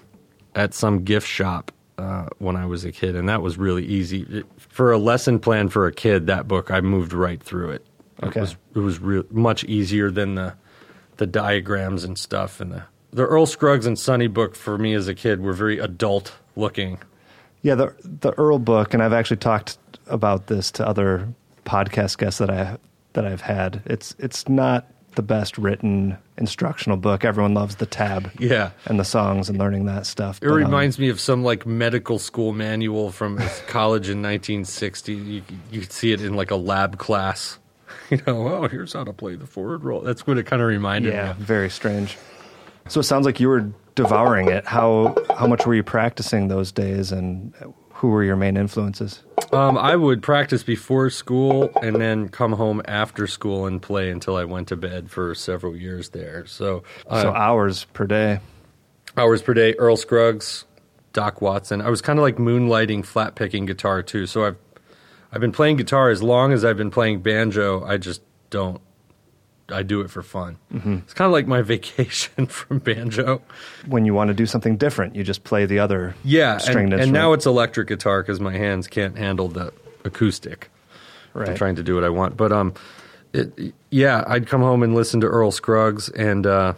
at 0.56 0.74
some 0.74 1.04
gift 1.04 1.28
shop 1.28 1.72
uh, 1.98 2.28
when 2.40 2.56
I 2.56 2.66
was 2.66 2.86
a 2.86 2.92
kid, 2.92 3.16
and 3.16 3.28
that 3.30 3.42
was 3.42 3.58
really 3.58 3.86
easy 3.86 4.22
It- 4.30 4.46
for 4.58 4.92
a 4.92 4.98
lesson 4.98 5.40
plan 5.40 5.70
for 5.70 5.88
a 5.88 5.92
kid. 5.92 6.28
That 6.28 6.48
book, 6.48 6.70
I 6.72 6.82
moved 6.82 7.14
right 7.14 7.42
through 7.42 7.72
it. 7.72 7.86
Okay. 8.24 8.40
It 8.40 8.42
was 8.42 8.56
it 8.76 8.80
was 8.80 9.00
real, 9.00 9.24
much 9.32 9.64
easier 9.66 10.10
than 10.12 10.36
the 10.36 10.54
the 11.18 11.28
diagrams 11.28 12.04
and 12.04 12.18
stuff, 12.18 12.60
and 12.62 12.72
the 12.72 12.84
the 13.12 13.26
Earl 13.26 13.46
Scruggs 13.46 13.86
and 13.86 13.98
Sonny 13.98 14.28
book 14.28 14.56
for 14.56 14.78
me 14.78 14.94
as 14.94 15.08
a 15.08 15.16
kid 15.16 15.42
were 15.42 15.54
very 15.54 15.80
adult 15.80 16.34
looking. 16.56 17.00
Yeah, 17.62 17.76
the 17.76 17.96
the 18.04 18.32
Earl 18.34 18.60
book, 18.60 18.94
and 18.94 19.02
I've 19.02 19.14
actually 19.14 19.38
talked 19.38 19.78
about 20.08 20.48
this 20.48 20.72
to 20.72 20.88
other 20.88 21.28
podcast 21.66 22.18
guests 22.18 22.38
that 22.40 22.50
I 22.50 22.78
that 23.14 23.26
I've 23.26 23.42
had. 23.42 23.82
It's 23.86 24.16
it's 24.20 24.48
not 24.48 24.86
the 25.18 25.22
best 25.22 25.58
written 25.58 26.18
instructional 26.38 26.96
book. 26.98 27.26
Everyone 27.26 27.54
loves 27.54 27.76
the 27.76 27.86
tab 27.86 28.32
Yeah. 28.40 28.72
and 28.86 28.98
the 28.98 29.04
songs 29.04 29.50
and 29.50 29.58
learning 29.60 29.86
that 29.88 30.06
stuff. 30.06 30.38
It 30.38 30.46
but, 30.46 30.52
um, 30.52 30.56
reminds 30.58 30.98
me 30.98 31.10
of 31.10 31.20
some 31.20 31.44
like 31.44 31.66
medical 31.66 32.18
school 32.20 32.54
manual 32.54 33.12
from 33.12 33.38
college 33.68 34.08
in 34.08 34.22
1960. 34.22 35.14
You, 35.14 35.42
you 35.72 35.82
see 35.84 36.14
it 36.14 36.22
in 36.22 36.36
like 36.36 36.52
a 36.52 36.56
lab 36.56 36.98
class. 36.98 37.60
you 38.10 38.22
know, 38.26 38.48
oh, 38.48 38.68
here's 38.70 38.94
how 38.94 39.04
to 39.04 39.12
play 39.12 39.36
the 39.36 39.46
forward 39.48 39.84
roll. 39.84 40.00
That's 40.02 40.26
what 40.26 40.38
it 40.38 40.46
kind 40.46 40.62
of 40.62 40.68
reminded 40.70 41.12
Yeah, 41.14 41.26
me. 41.26 41.30
of. 41.32 41.38
very 41.38 41.70
strange. 41.70 42.18
So 42.88 43.02
it 43.02 43.04
sounds 43.04 43.26
like 43.26 43.40
you 43.42 43.50
were 43.50 43.70
devouring 43.96 44.48
it. 44.48 44.66
How 44.66 45.14
how 45.38 45.46
much 45.48 45.66
were 45.66 45.76
you 45.76 45.84
practicing 45.84 46.48
those 46.48 46.72
days, 46.72 47.12
and 47.12 47.54
who 47.98 48.10
were 48.10 48.24
your 48.24 48.36
main 48.36 48.58
influences? 48.58 49.24
Um, 49.52 49.78
I 49.78 49.96
would 49.96 50.22
practice 50.22 50.62
before 50.62 51.10
school 51.10 51.72
and 51.82 51.96
then 51.96 52.30
come 52.30 52.52
home 52.54 52.82
after 52.86 53.26
school 53.26 53.66
and 53.66 53.82
play 53.82 54.12
until 54.12 54.36
I 54.36 54.44
went 54.44 54.68
to 54.68 54.76
bed 54.76 55.10
for 55.10 55.34
several 55.34 55.76
years 55.76 56.10
there. 56.10 56.46
So, 56.46 56.84
uh, 57.08 57.22
so 57.24 57.34
hours 57.34 57.86
per 57.86 58.06
day. 58.06 58.40
hours 59.16 59.42
per 59.42 59.56
day. 59.56 59.74
Earl 59.76 59.98
Scruggs, 59.98 60.66
Doc 61.14 61.42
Watson. 61.42 61.82
I 61.82 61.90
was 61.90 62.02
kind 62.02 62.20
of 62.20 62.24
like 62.24 62.36
moonlighting, 62.36 63.04
flat 63.04 63.36
picking 63.36 63.66
guitar 63.66 64.04
too. 64.04 64.28
So 64.28 64.46
I've 64.46 64.58
I've 65.32 65.42
been 65.42 65.52
playing 65.52 65.78
guitar 65.78 66.10
as 66.10 66.22
long 66.22 66.54
as 66.54 66.64
I've 66.64 66.78
been 66.78 66.92
playing 66.92 67.22
banjo. 67.22 67.84
I 67.84 67.98
just 67.98 68.22
don't. 68.50 68.80
I 69.70 69.84
do 69.84 70.02
it 70.02 70.10
for 70.10 70.22
fun. 70.24 70.58
Mm-hmm. 70.74 70.98
It's 71.00 71.14
kind 71.14 71.26
of 71.28 71.34
like 71.34 71.48
my 71.48 71.62
vacation 71.74 72.46
from 72.48 72.80
banjo. 72.80 73.42
When 73.86 74.06
you 74.06 74.14
want 74.14 74.30
to 74.30 74.34
do 74.34 74.46
something 74.46 74.78
different, 74.78 75.16
you 75.16 75.24
just 75.24 75.44
play 75.44 75.66
the 75.66 75.80
other 75.80 76.16
Yeah, 76.24 76.58
stringed 76.58 76.94
and, 76.94 77.02
and 77.02 77.12
now 77.12 77.34
it's 77.34 77.46
electric 77.46 77.88
guitar 77.88 78.22
because 78.22 78.40
my 78.40 78.54
hands 78.54 78.88
can't 78.88 79.18
handle 79.18 79.48
the 79.50 79.74
acoustic. 80.06 80.70
right. 81.34 81.50
I'm 81.50 81.56
trying 81.56 81.76
to 81.76 81.84
do 81.84 81.96
what 81.96 82.04
I 82.04 82.10
want. 82.10 82.38
But 82.38 82.52
um, 82.52 82.74
it, 83.34 83.74
yeah, 83.90 84.24
I'd 84.28 84.48
come 84.48 84.62
home 84.62 84.84
and 84.84 84.96
listen 84.96 85.20
to 85.22 85.28
Earl 85.28 85.52
Scruggs, 85.52 86.10
and 86.10 86.46
uh, 86.48 86.74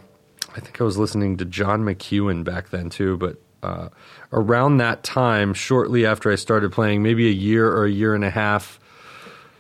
I 0.56 0.60
think 0.60 0.82
I 0.82 0.84
was 0.84 0.98
listening 0.98 1.38
to 1.38 1.46
John 1.46 1.82
McEwen 1.84 2.44
back 2.44 2.70
then 2.70 2.90
too. 2.90 3.18
But 3.18 3.38
uh, 3.62 3.90
around 4.34 4.78
that 4.78 5.04
time, 5.04 5.54
shortly 5.54 6.06
after 6.06 6.32
I 6.32 6.36
started 6.36 6.72
playing, 6.72 7.04
maybe 7.04 7.28
a 7.28 7.32
year 7.32 7.70
or 7.70 7.86
a 7.86 7.92
year 7.92 8.16
and 8.16 8.24
a 8.24 8.30
half, 8.30 8.80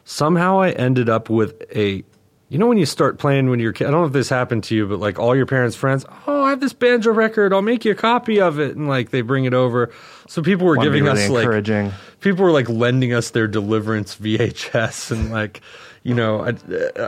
somehow 0.03 0.59
I 0.61 0.71
ended 0.71 1.09
up 1.09 1.29
with 1.29 1.63
a. 1.75 2.03
You 2.49 2.57
know 2.57 2.65
when 2.65 2.79
you 2.79 2.85
start 2.87 3.19
playing 3.19 3.49
when 3.51 3.59
you're 3.59 3.69
a 3.69 3.73
kid, 3.73 3.87
I 3.87 3.91
don't 3.91 4.01
know 4.01 4.07
if 4.07 4.13
this 4.13 4.29
happened 4.29 4.63
to 4.65 4.75
you, 4.75 4.87
but 4.87 4.99
like 4.99 5.19
all 5.19 5.35
your 5.35 5.45
parents' 5.45 5.75
friends, 5.75 6.03
oh, 6.25 6.43
I 6.43 6.49
have 6.49 6.59
this 6.59 6.73
banjo 6.73 7.11
record, 7.11 7.53
I'll 7.53 7.61
make 7.61 7.85
you 7.85 7.91
a 7.91 7.95
copy 7.95 8.41
of 8.41 8.59
it, 8.59 8.75
and 8.75 8.87
like 8.87 9.11
they 9.11 9.21
bring 9.21 9.45
it 9.45 9.53
over. 9.53 9.91
So 10.27 10.41
people 10.41 10.65
were 10.65 10.77
giving 10.77 11.03
really 11.03 11.23
us 11.23 11.29
like 11.29 11.43
encouraging. 11.43 11.91
people 12.21 12.43
were 12.43 12.51
like 12.51 12.67
lending 12.67 13.13
us 13.13 13.29
their 13.29 13.47
deliverance 13.47 14.15
VHS 14.15 15.11
and 15.11 15.31
like 15.31 15.61
you 16.03 16.15
know 16.15 16.43
I, 16.43 16.55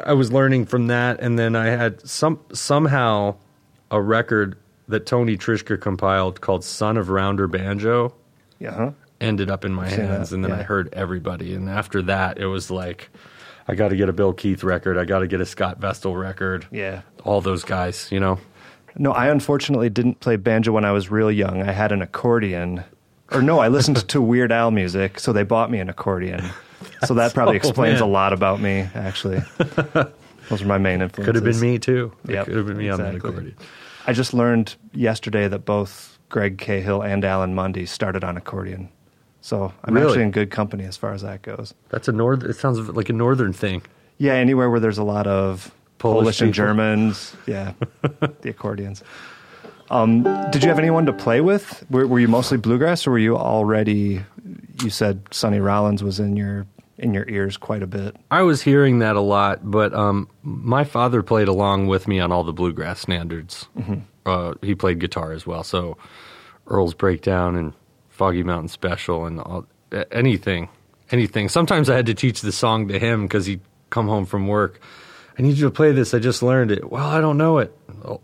I 0.05 0.13
was 0.13 0.31
learning 0.31 0.67
from 0.67 0.87
that. 0.87 1.19
And 1.19 1.39
then 1.39 1.55
I 1.55 1.67
had 1.67 2.07
some 2.07 2.39
somehow 2.53 3.35
a 3.89 4.01
record 4.01 4.57
that 4.87 5.05
Tony 5.05 5.37
Trischka 5.37 5.79
compiled 5.81 6.41
called 6.41 6.63
Son 6.63 6.97
of 6.97 7.09
Rounder 7.09 7.47
Banjo 7.47 8.13
yeah. 8.61 8.91
Ended 9.19 9.49
up 9.49 9.65
in 9.65 9.73
my 9.73 9.89
hands. 9.89 10.31
and 10.31 10.43
then 10.43 10.51
I 10.51 10.61
heard 10.63 10.93
everybody. 10.93 11.53
And 11.55 11.67
after 11.67 12.01
that 12.03 12.37
it 12.37 12.45
was 12.45 12.69
like 12.71 13.09
I 13.67 13.75
got 13.75 13.89
to 13.89 13.95
get 13.95 14.09
a 14.09 14.13
Bill 14.13 14.33
Keith 14.33 14.63
record 14.63 14.97
I 14.97 15.05
got 15.05 15.19
to 15.19 15.27
get 15.27 15.41
a 15.41 15.45
Scott 15.45 15.79
Vestal 15.79 16.15
record 16.15 16.67
Yeah. 16.71 17.01
all 17.23 17.41
those 17.41 17.63
guys 17.63 18.07
you 18.11 18.19
know 18.19 18.39
No, 18.97 19.11
I 19.11 19.27
unfortunately 19.27 19.89
didn't 19.89 20.19
play 20.19 20.35
banjo 20.35 20.71
when 20.73 20.83
I 20.85 20.91
was 20.91 21.09
real 21.09 21.31
young. 21.31 21.61
I 21.61 21.71
had 21.71 21.91
an 21.93 22.01
accordion. 22.01 22.83
Or 23.31 23.41
no, 23.41 23.59
I 23.59 23.69
listened 23.69 24.05
to 24.09 24.21
Weird 24.31 24.51
Al 24.51 24.69
music, 24.71 25.17
so 25.19 25.31
they 25.31 25.43
bought 25.43 25.71
me 25.71 25.79
an 25.79 25.87
accordion. 25.89 26.43
So 27.05 27.13
that 27.13 27.33
probably 27.33 27.53
Oh, 27.63 27.63
explains 27.63 28.01
man. 28.01 28.09
a 28.09 28.11
lot 28.11 28.33
about 28.33 28.59
me, 28.59 28.89
actually. 28.93 29.39
Those 30.49 30.61
are 30.61 30.65
my 30.65 30.77
main 30.77 31.01
influences. 31.01 31.25
could 31.25 31.35
have 31.35 31.43
been 31.45 31.59
me 31.61 31.79
too 31.79 32.11
Yeah, 32.27 32.43
could 32.43 32.55
have 32.57 32.67
been 32.67 32.75
me 32.77 32.89
on 32.89 32.99
that 32.99 33.15
accordion 33.15 33.55
I 34.05 34.11
just 34.13 34.33
learned 34.33 34.75
yesterday 34.93 35.47
that 35.47 35.59
both 35.63 36.19
Greg 36.27 36.57
Cahill 36.57 37.01
and 37.01 37.23
Alan 37.23 37.55
Munde 37.55 37.87
started 37.87 38.23
on 38.25 38.35
accordion. 38.35 38.89
So 39.41 39.73
I'm 39.83 39.93
Really? 39.95 40.07
actually 40.07 40.23
in 40.23 40.31
good 40.31 40.51
company 40.51 40.83
as 40.85 40.95
far 40.97 41.13
as 41.13 41.21
that 41.23 41.41
goes. 41.41 41.73
that's 41.89 42.07
a 42.07 42.11
north 42.11 42.43
it 42.43 42.55
sounds 42.55 42.77
like 42.89 43.09
a 43.09 43.13
northern 43.13 43.53
thing 43.53 43.81
Yeah, 44.19 44.33
anywhere 44.33 44.69
where 44.69 44.79
there's 44.79 44.99
a 44.99 45.03
lot 45.03 45.25
of 45.27 45.73
Polish 45.97 46.23
Polish, 46.23 46.41
and. 46.41 46.53
Germans. 46.53 47.35
Yeah, 47.47 47.73
the 48.41 48.49
accordions. 48.49 49.03
Um, 49.89 50.23
did 50.51 50.63
you 50.63 50.69
have 50.69 50.79
anyone 50.79 51.05
to 51.05 51.13
play 51.13 51.41
with? 51.41 51.83
Were, 51.89 52.07
were 52.07 52.19
you 52.19 52.27
mostly 52.29 52.57
bluegrass, 52.57 53.05
or 53.05 53.11
were 53.11 53.19
you 53.19 53.35
already? 53.37 54.21
You 54.81 54.89
said 54.89 55.21
Sonny 55.31 55.59
Rollins 55.59 56.01
was 56.03 56.19
in 56.19 56.37
your 56.37 56.65
in 56.97 57.13
your 57.13 57.27
ears 57.29 57.57
quite 57.57 57.83
a 57.83 57.87
bit. 57.87 58.15
I 58.31 58.41
was 58.43 58.61
hearing 58.61 58.99
that 58.99 59.15
a 59.15 59.21
lot, 59.21 59.59
but 59.69 59.93
um, 59.93 60.27
my 60.43 60.83
father 60.85 61.21
played 61.23 61.47
along 61.47 61.87
with 61.87 62.07
me 62.07 62.19
on 62.19 62.31
all 62.31 62.43
the 62.43 62.53
bluegrass 62.53 62.99
standards. 63.01 63.67
Uh, 64.25 64.53
he 64.61 64.75
played 64.75 64.99
guitar 64.99 65.33
as 65.33 65.45
well, 65.47 65.63
so 65.63 65.97
Earl's 66.67 66.93
Breakdown 66.93 67.55
and 67.55 67.73
Foggy 68.21 68.43
Mountain 68.43 68.67
Special 68.67 69.25
and 69.25 69.39
all, 69.39 69.65
anything, 70.11 70.69
anything. 71.09 71.49
Sometimes 71.49 71.89
I 71.89 71.95
had 71.95 72.05
to 72.05 72.13
teach 72.13 72.41
the 72.41 72.51
song 72.51 72.87
to 72.89 72.99
him 72.99 73.23
because 73.23 73.47
he'd 73.47 73.61
come 73.89 74.07
home 74.07 74.27
from 74.27 74.47
work. 74.47 74.79
I 75.39 75.41
need 75.41 75.57
you 75.57 75.65
to 75.65 75.71
play 75.71 75.91
this. 75.91 76.13
I 76.13 76.19
just 76.19 76.43
learned 76.43 76.69
it. 76.69 76.91
Well, 76.91 77.07
I 77.07 77.19
don't 77.19 77.39
know 77.39 77.57
it. 77.57 77.75
Oh, 78.05 78.21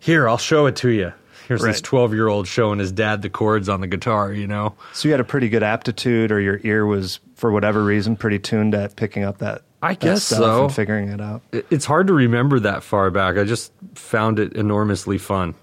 here, 0.00 0.28
I'll 0.28 0.36
show 0.36 0.66
it 0.66 0.74
to 0.78 0.88
you. 0.88 1.12
Here's 1.46 1.62
this 1.62 1.80
12 1.80 2.12
year 2.12 2.26
old 2.26 2.48
showing 2.48 2.80
his 2.80 2.90
dad 2.90 3.22
the 3.22 3.30
chords 3.30 3.68
on 3.68 3.80
the 3.80 3.86
guitar, 3.86 4.32
you 4.32 4.48
know? 4.48 4.74
So 4.94 5.06
you 5.06 5.12
had 5.12 5.20
a 5.20 5.24
pretty 5.24 5.48
good 5.48 5.62
aptitude, 5.62 6.32
or 6.32 6.40
your 6.40 6.58
ear 6.64 6.84
was, 6.84 7.20
for 7.36 7.52
whatever 7.52 7.84
reason, 7.84 8.16
pretty 8.16 8.40
tuned 8.40 8.74
at 8.74 8.96
picking 8.96 9.22
up 9.22 9.38
that. 9.38 9.62
I 9.80 9.92
that 9.92 10.00
guess 10.00 10.24
stuff 10.24 10.38
so. 10.38 10.64
And 10.64 10.74
figuring 10.74 11.08
it 11.10 11.20
out. 11.20 11.42
it's 11.52 11.84
hard 11.84 12.08
to 12.08 12.14
remember 12.14 12.58
that 12.58 12.82
far 12.82 13.12
back. 13.12 13.36
I 13.36 13.44
just 13.44 13.70
found 13.94 14.40
it 14.40 14.54
enormously 14.54 15.18
fun. 15.18 15.54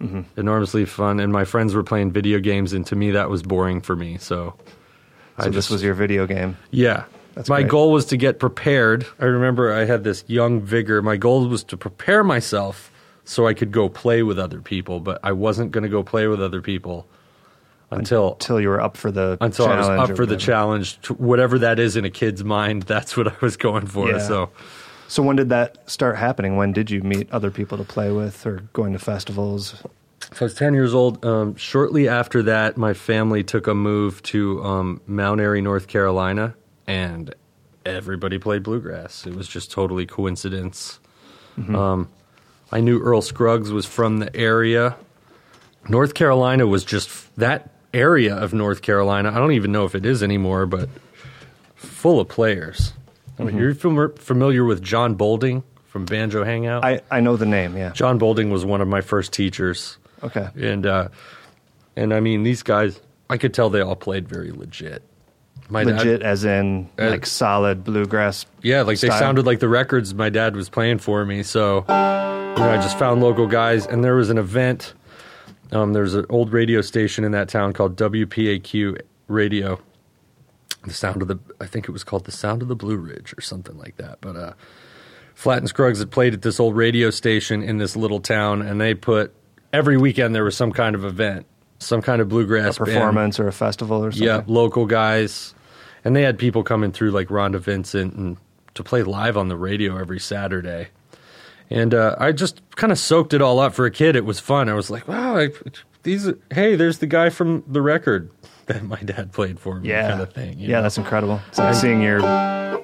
Mm-hmm. 0.00 0.20
Enormously 0.40 0.84
fun. 0.84 1.18
And 1.20 1.32
my 1.32 1.44
friends 1.44 1.74
were 1.74 1.82
playing 1.82 2.12
video 2.12 2.38
games, 2.38 2.72
and 2.72 2.86
to 2.86 2.96
me, 2.96 3.10
that 3.12 3.28
was 3.30 3.42
boring 3.42 3.80
for 3.80 3.96
me. 3.96 4.16
So, 4.18 4.54
So 4.58 4.64
I 5.38 5.44
this 5.46 5.54
just, 5.54 5.70
was 5.70 5.82
your 5.82 5.94
video 5.94 6.26
game. 6.26 6.56
yeah. 6.70 7.04
That's 7.34 7.48
my 7.48 7.60
great. 7.60 7.70
goal 7.70 7.92
was 7.92 8.04
to 8.06 8.16
get 8.16 8.40
prepared. 8.40 9.06
I 9.20 9.26
remember 9.26 9.72
I 9.72 9.84
had 9.84 10.02
this 10.02 10.24
young 10.26 10.60
vigor. 10.60 11.00
My 11.02 11.16
goal 11.16 11.46
was 11.46 11.62
to 11.64 11.76
prepare 11.76 12.24
myself 12.24 12.90
so 13.24 13.46
I 13.46 13.54
could 13.54 13.70
go 13.70 13.88
play 13.88 14.24
with 14.24 14.40
other 14.40 14.60
people, 14.60 14.98
but 14.98 15.20
I 15.22 15.30
wasn't 15.30 15.70
going 15.70 15.82
to 15.84 15.88
go 15.88 16.02
play 16.02 16.26
with 16.26 16.42
other 16.42 16.60
people 16.60 17.06
until 17.92 18.32
Until 18.32 18.60
you 18.60 18.68
were 18.68 18.80
up 18.80 18.96
for 18.96 19.12
the 19.12 19.38
until 19.40 19.66
I 19.66 19.76
was 19.76 19.86
challenge 19.86 20.00
up 20.02 20.10
or 20.10 20.16
for 20.16 20.26
the 20.26 20.34
whatever. 20.34 20.46
challenge, 20.52 20.96
whatever 21.16 21.58
that 21.60 21.78
is 21.78 21.94
in 21.94 22.04
a 22.04 22.10
kid's 22.10 22.42
mind. 22.42 22.82
That's 22.84 23.16
what 23.16 23.28
I 23.28 23.34
was 23.40 23.56
going 23.56 23.86
for. 23.86 24.10
Yeah. 24.10 24.18
So. 24.18 24.50
So 25.08 25.22
when 25.22 25.36
did 25.36 25.48
that 25.48 25.90
start 25.90 26.16
happening? 26.16 26.56
When 26.56 26.72
did 26.72 26.90
you 26.90 27.02
meet 27.02 27.30
other 27.32 27.50
people 27.50 27.78
to 27.78 27.84
play 27.84 28.12
with, 28.12 28.46
or 28.46 28.60
going 28.74 28.92
to 28.92 28.98
festivals? 28.98 29.82
So 30.20 30.38
I 30.40 30.44
was 30.44 30.54
10 30.54 30.74
years 30.74 30.94
old. 30.94 31.24
Um, 31.24 31.56
shortly 31.56 32.06
after 32.08 32.42
that, 32.42 32.76
my 32.76 32.92
family 32.92 33.42
took 33.42 33.66
a 33.66 33.74
move 33.74 34.22
to 34.24 34.62
um, 34.62 35.00
Mount 35.06 35.40
Airy, 35.40 35.62
North 35.62 35.86
Carolina, 35.88 36.54
and 36.86 37.34
everybody 37.86 38.38
played 38.38 38.62
bluegrass. 38.62 39.26
It 39.26 39.34
was 39.34 39.48
just 39.48 39.70
totally 39.70 40.04
coincidence. 40.06 41.00
Um, 41.74 42.08
I 42.70 42.80
knew 42.80 43.00
Earl 43.00 43.22
Scruggs 43.22 43.72
was 43.72 43.86
from 43.86 44.18
the 44.18 44.34
area. 44.36 44.96
North 45.88 46.14
Carolina 46.14 46.66
was 46.66 46.84
just 46.84 47.34
that 47.36 47.70
area 47.94 48.36
of 48.36 48.52
North 48.52 48.82
Carolina. 48.82 49.30
I 49.30 49.36
don't 49.36 49.52
even 49.52 49.72
know 49.72 49.86
if 49.86 49.94
it 49.94 50.04
is 50.04 50.22
anymore, 50.22 50.66
but 50.66 50.88
full 51.74 52.20
of 52.20 52.28
players. 52.28 52.92
I 53.38 53.44
mean, 53.44 53.56
You're 53.56 53.74
fam- 53.74 54.14
familiar 54.16 54.64
with 54.64 54.82
John 54.82 55.14
Bolding 55.14 55.62
from 55.86 56.04
Banjo 56.04 56.44
Hangout? 56.44 56.84
I, 56.84 57.00
I 57.10 57.20
know 57.20 57.36
the 57.36 57.46
name, 57.46 57.76
yeah. 57.76 57.90
John 57.92 58.18
Bolding 58.18 58.50
was 58.50 58.64
one 58.64 58.80
of 58.80 58.88
my 58.88 59.00
first 59.00 59.32
teachers 59.32 59.98
Okay. 60.22 60.48
and 60.56 60.84
uh, 60.86 61.08
and 61.96 62.12
I 62.12 62.20
mean 62.20 62.42
these 62.42 62.62
guys. 62.62 63.00
I 63.30 63.36
could 63.36 63.52
tell 63.54 63.68
they 63.70 63.80
all 63.82 63.94
played 63.96 64.26
very 64.28 64.50
legit. 64.52 65.02
My 65.70 65.84
dad- 65.84 65.98
Legit, 65.98 66.22
as 66.22 66.44
in 66.44 66.88
Uh, 66.98 67.10
like 67.10 67.26
solid 67.26 67.84
bluegrass. 67.84 68.46
yeah, 68.62 68.80
like 68.82 68.98
they 69.00 69.08
style. 69.08 69.18
sounded 69.18 69.44
like 69.46 69.60
the 69.60 69.68
records 69.68 70.14
my 70.14 70.30
dad 70.30 70.56
was 70.56 70.68
playing 70.70 70.98
for 70.98 71.24
me. 71.26 71.42
So 71.42 71.84
you 71.88 71.94
know, 72.64 72.70
I 72.70 72.76
just 72.76 72.98
found 72.98 73.20
local 73.20 73.46
guys, 73.46 73.86
and 73.86 74.02
there 74.02 74.14
was 74.16 74.30
an 74.30 74.38
event. 74.38 74.94
Um, 75.70 75.92
there's 75.92 76.14
an 76.14 76.24
old 76.30 76.52
radio 76.52 76.80
station 76.80 77.22
in 77.24 77.32
that 77.32 77.48
town 77.50 77.72
called 77.74 77.96
WPAQ 77.96 78.98
Radio. 79.28 79.78
The 80.84 80.92
sound 80.92 81.22
of 81.22 81.28
the, 81.28 81.38
I 81.60 81.66
think 81.66 81.88
it 81.88 81.92
was 81.92 82.04
called 82.04 82.24
the 82.24 82.32
Sound 82.32 82.62
of 82.62 82.68
the 82.68 82.76
Blue 82.76 82.96
Ridge 82.96 83.34
or 83.36 83.40
something 83.40 83.76
like 83.76 83.96
that. 83.96 84.18
But 84.20 84.36
uh, 84.36 84.52
Flatt 85.34 85.58
and 85.58 85.68
Scruggs 85.68 85.98
had 85.98 86.10
played 86.10 86.34
at 86.34 86.42
this 86.42 86.58
old 86.60 86.76
radio 86.76 87.10
station 87.10 87.62
in 87.62 87.78
this 87.78 87.96
little 87.96 88.20
town, 88.20 88.62
and 88.62 88.80
they 88.80 88.94
put 88.94 89.34
every 89.72 89.96
weekend 89.96 90.34
there 90.34 90.44
was 90.44 90.56
some 90.56 90.72
kind 90.72 90.94
of 90.94 91.04
event, 91.04 91.46
some 91.78 92.02
kind 92.02 92.20
of 92.20 92.28
bluegrass 92.28 92.78
band. 92.78 92.90
performance 92.90 93.40
or 93.40 93.48
a 93.48 93.52
festival 93.52 94.04
or 94.04 94.12
something. 94.12 94.26
Yeah, 94.26 94.42
local 94.46 94.86
guys, 94.86 95.54
and 96.04 96.14
they 96.14 96.22
had 96.22 96.38
people 96.38 96.62
coming 96.62 96.92
through 96.92 97.10
like 97.10 97.28
Rhonda 97.28 97.60
Vincent 97.60 98.14
and 98.14 98.36
to 98.74 98.84
play 98.84 99.02
live 99.02 99.36
on 99.36 99.48
the 99.48 99.56
radio 99.56 99.98
every 99.98 100.20
Saturday. 100.20 100.88
And 101.70 101.92
uh, 101.92 102.16
I 102.18 102.32
just 102.32 102.62
kind 102.76 102.92
of 102.92 102.98
soaked 102.98 103.34
it 103.34 103.42
all 103.42 103.58
up 103.60 103.74
for 103.74 103.84
a 103.84 103.90
kid. 103.90 104.16
It 104.16 104.24
was 104.24 104.40
fun. 104.40 104.68
I 104.68 104.74
was 104.74 104.90
like, 104.90 105.06
wow, 105.06 105.36
I, 105.36 105.50
these. 106.02 106.28
Hey, 106.50 106.76
there's 106.76 106.98
the 106.98 107.06
guy 107.06 107.28
from 107.28 107.62
the 107.66 107.82
record 107.82 108.30
that 108.68 108.82
my 108.84 109.00
dad 109.00 109.32
played 109.32 109.58
for 109.58 109.80
me, 109.80 109.88
yeah, 109.88 110.08
kind 110.08 110.20
of 110.22 110.32
thing. 110.32 110.58
yeah, 110.58 110.76
know? 110.76 110.82
that's 110.82 110.98
incredible. 110.98 111.40
It's 111.48 111.58
like 111.58 111.74
seeing 111.74 112.00
your 112.00 112.20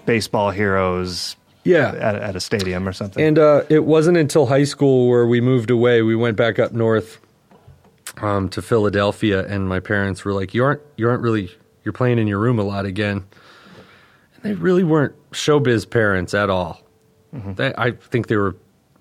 baseball 0.06 0.50
heroes 0.50 1.36
yeah. 1.64 1.88
at, 2.00 2.16
at 2.16 2.36
a 2.36 2.40
stadium 2.40 2.86
or 2.88 2.92
something. 2.92 3.22
And 3.22 3.38
uh, 3.38 3.62
it 3.68 3.84
wasn't 3.84 4.16
until 4.16 4.46
high 4.46 4.64
school 4.64 5.08
where 5.08 5.26
we 5.26 5.40
moved 5.40 5.70
away. 5.70 6.02
We 6.02 6.16
went 6.16 6.36
back 6.36 6.58
up 6.58 6.72
north 6.72 7.20
um, 8.18 8.48
to 8.50 8.62
Philadelphia, 8.62 9.46
and 9.46 9.68
my 9.68 9.80
parents 9.80 10.24
were 10.24 10.32
like, 10.32 10.54
"You 10.54 10.64
aren't, 10.64 10.82
you 10.96 11.08
aren't 11.08 11.22
really, 11.22 11.50
you're 11.84 11.92
playing 11.92 12.18
in 12.18 12.26
your 12.26 12.38
room 12.38 12.58
a 12.58 12.64
lot 12.64 12.84
again." 12.84 13.24
And 14.34 14.42
they 14.42 14.54
really 14.54 14.84
weren't 14.84 15.14
showbiz 15.32 15.88
parents 15.88 16.34
at 16.34 16.50
all. 16.50 16.80
They, 17.32 17.74
I 17.76 17.90
think 17.90 18.28
they 18.28 18.36
were 18.36 18.54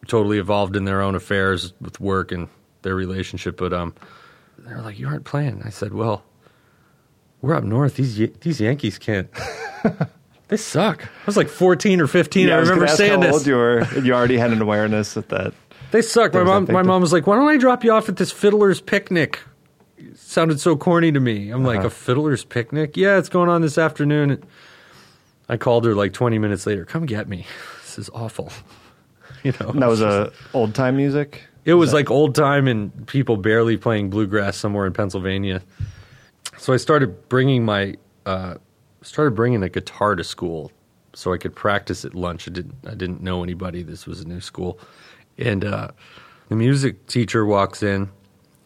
totally 0.07 0.39
involved 0.39 0.75
in 0.75 0.85
their 0.85 1.01
own 1.01 1.13
affairs 1.13 1.73
with 1.79 1.99
work 1.99 2.31
and 2.31 2.47
their 2.81 2.95
relationship. 2.95 3.57
But 3.57 3.73
um, 3.73 3.93
they 4.57 4.73
were 4.73 4.81
like, 4.81 4.97
"You 4.97 5.07
aren't 5.07 5.25
playing." 5.25 5.61
I 5.63 5.69
said, 5.69 5.93
"Well, 5.93 6.23
we're 7.43 7.53
up 7.53 7.63
north. 7.63 7.95
These 7.97 8.17
these 8.41 8.59
Yankees 8.59 8.97
can't. 8.97 9.29
they 10.47 10.57
suck." 10.57 11.03
I 11.05 11.25
was 11.27 11.37
like 11.37 11.47
14 11.49 12.01
or 12.01 12.07
15. 12.07 12.47
Yeah, 12.47 12.55
I 12.55 12.59
was 12.59 12.69
remember 12.69 12.87
saying 12.91 13.11
how 13.21 13.27
this. 13.27 13.33
old 13.35 13.45
you 13.47 13.55
were. 13.55 13.85
You 14.01 14.13
already 14.13 14.37
had 14.37 14.51
an 14.51 14.61
awareness 14.61 15.15
of 15.15 15.27
that. 15.27 15.53
They 15.91 16.01
suck. 16.01 16.33
My 16.33 16.41
mom, 16.43 16.67
my 16.71 16.81
mom 16.81 17.01
was 17.01 17.13
like, 17.13 17.27
"Why 17.27 17.35
don't 17.35 17.47
I 17.47 17.57
drop 17.57 17.83
you 17.83 17.91
off 17.91 18.09
at 18.09 18.17
this 18.17 18.31
fiddler's 18.31 18.81
picnic?" 18.81 19.39
It 19.99 20.17
sounded 20.17 20.59
so 20.59 20.75
corny 20.75 21.11
to 21.11 21.19
me. 21.19 21.51
I'm 21.51 21.63
like, 21.63 21.79
Uh-huh. 21.79 21.87
"A 21.87 21.91
fiddler's 21.91 22.43
picnic? 22.43 22.97
Yeah, 22.97 23.19
it's 23.19 23.29
going 23.29 23.47
on 23.47 23.61
this 23.61 23.77
afternoon." 23.77 24.43
I 25.47 25.57
called 25.57 25.85
her 25.85 25.93
like 25.93 26.11
20 26.13 26.39
minutes 26.39 26.65
later. 26.65 26.83
Come 26.85 27.05
get 27.05 27.29
me. 27.29 27.45
This 27.83 27.99
is 27.99 28.09
awful. 28.11 28.51
You 29.43 29.51
know, 29.61 29.69
And 29.69 29.83
that 29.83 29.87
was 29.89 30.01
a 30.01 30.31
old 30.55 30.73
time 30.73 30.97
music. 30.97 31.43
it 31.63 31.75
was 31.75 31.93
like 31.93 32.09
old 32.09 32.33
time 32.33 32.67
and 32.67 33.05
people 33.05 33.37
barely 33.37 33.77
playing 33.77 34.09
bluegrass 34.09 34.57
somewhere 34.57 34.87
in 34.87 34.93
Pennsylvania. 34.93 35.61
So 36.63 36.71
I 36.71 36.77
started 36.77 37.27
bringing 37.27 37.65
my 37.65 37.97
uh, 38.25 38.55
started 39.01 39.31
bringing 39.31 39.63
a 39.63 39.67
guitar 39.67 40.15
to 40.15 40.23
school 40.23 40.71
so 41.11 41.33
I 41.33 41.37
could 41.37 41.53
practice 41.53 42.05
at 42.05 42.15
lunch. 42.15 42.47
I 42.47 42.51
didn't 42.51 42.75
I 42.87 42.95
didn't 42.95 43.21
know 43.21 43.43
anybody. 43.43 43.83
This 43.83 44.07
was 44.07 44.21
a 44.21 44.25
new 44.25 44.39
school, 44.39 44.79
and 45.37 45.65
uh, 45.65 45.89
the 46.47 46.55
music 46.55 47.05
teacher 47.07 47.45
walks 47.45 47.83
in, 47.83 48.09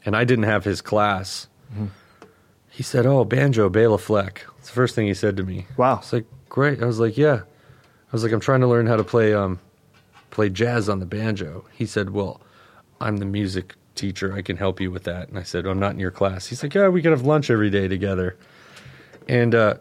and 0.05 0.15
I 0.15 0.25
didn't 0.25 0.43
have 0.43 0.63
his 0.63 0.79
class. 0.79 1.47
He 2.69 2.83
said, 2.83 3.07
"Oh, 3.07 3.25
banjo, 3.25 3.67
Bela 3.67 3.97
Fleck." 3.97 4.45
It's 4.59 4.67
the 4.67 4.75
first 4.75 4.93
thing 4.93 5.07
he 5.07 5.15
said 5.15 5.35
to 5.37 5.43
me. 5.43 5.65
Wow. 5.75 5.95
I 5.95 5.97
was 5.97 6.13
like, 6.13 6.25
"Great." 6.49 6.83
I 6.83 6.85
was 6.85 6.99
like, 6.99 7.17
"Yeah." 7.17 7.41
I 7.41 8.11
was 8.11 8.21
like, 8.21 8.31
"I'm 8.31 8.39
trying 8.39 8.61
to 8.61 8.67
learn 8.67 8.85
how 8.85 8.97
to 8.97 9.03
play 9.03 9.33
um, 9.33 9.59
play 10.29 10.49
jazz 10.49 10.87
on 10.87 10.99
the 10.99 11.07
banjo." 11.07 11.65
He 11.73 11.87
said, 11.87 12.11
"Well, 12.11 12.41
I'm 13.01 13.17
the 13.17 13.25
music 13.25 13.73
teacher. 13.97 14.33
I 14.33 14.41
can 14.41 14.55
help 14.57 14.79
you 14.79 14.89
with 14.91 15.03
that." 15.03 15.27
And 15.29 15.37
I 15.37 15.43
said, 15.43 15.65
"I'm 15.65 15.79
not 15.79 15.91
in 15.93 15.99
your 15.99 16.11
class." 16.11 16.47
He's 16.47 16.63
like, 16.63 16.73
"Yeah, 16.73 16.87
we 16.89 17.01
can 17.01 17.11
have 17.11 17.23
lunch 17.23 17.49
every 17.49 17.69
day 17.69 17.87
together." 17.87 18.37
And 19.27 19.53
uh, 19.53 19.75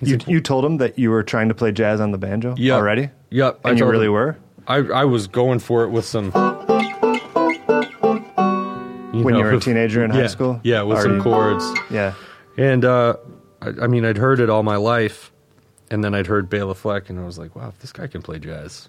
You, 0.00 0.12
said, 0.18 0.24
you 0.28 0.40
told 0.40 0.64
him 0.64 0.78
that 0.78 0.98
you 0.98 1.10
were 1.10 1.22
trying 1.22 1.48
to 1.48 1.54
play 1.54 1.72
jazz 1.72 2.00
on 2.00 2.10
the 2.10 2.18
banjo 2.18 2.54
Yep. 2.56 2.74
already? 2.76 3.10
Yep, 3.30 3.60
I 3.64 3.72
you 3.72 3.84
really 3.84 4.06
him. 4.06 4.12
were? 4.12 4.38
I 4.66 4.76
I 4.78 5.04
was 5.04 5.26
going 5.26 5.58
for 5.58 5.84
it 5.84 5.90
with 5.90 6.04
some. 6.06 6.30
When 9.12 9.34
you 9.34 9.42
were 9.44 9.52
a 9.52 9.60
teenager 9.60 10.04
in 10.04 10.10
high 10.10 10.20
yeah, 10.22 10.26
school? 10.26 10.60
Yeah, 10.62 10.82
with 10.82 11.00
some 11.02 11.20
chords. 11.22 11.64
Yeah. 11.90 12.14
And 12.58 12.84
uh, 12.84 13.16
I, 13.62 13.68
I 13.82 13.86
mean, 13.86 14.04
I'd 14.04 14.18
heard 14.18 14.40
it 14.40 14.50
all 14.50 14.62
my 14.62 14.76
life, 14.76 15.32
and 15.90 16.04
then 16.04 16.14
I'd 16.14 16.26
heard 16.26 16.48
Bela 16.50 16.74
Fleck, 16.74 17.08
and 17.10 17.18
I 17.18 17.24
was 17.24 17.38
like, 17.38 17.56
"Wow, 17.56 17.68
if 17.68 17.78
this 17.80 17.92
guy 17.92 18.06
can 18.06 18.22
play 18.22 18.38
jazz, 18.38 18.88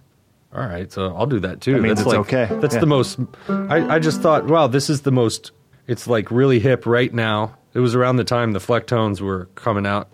all 0.53 0.61
right, 0.65 0.91
so 0.91 1.15
I'll 1.15 1.25
do 1.25 1.39
that 1.41 1.61
too." 1.61 1.81
That's 1.81 2.01
it's 2.01 2.07
like, 2.07 2.19
okay. 2.19 2.47
That's 2.59 2.75
Yeah. 2.75 2.81
the 2.81 2.87
most. 2.87 3.19
I, 3.49 3.95
I 3.95 3.99
just 3.99 4.21
thought, 4.21 4.45
wow, 4.45 4.67
this 4.67 4.89
is 4.89 5.01
the 5.01 5.11
most. 5.11 5.51
It's 5.87 6.07
like 6.07 6.31
really 6.31 6.59
hip 6.59 6.85
right 6.85 7.13
now. 7.13 7.55
It 7.73 7.79
was 7.79 7.95
around 7.95 8.15
the 8.17 8.23
time 8.23 8.53
the 8.53 8.59
Flecktones 8.59 9.21
were 9.21 9.45
coming 9.55 9.85
out, 9.85 10.09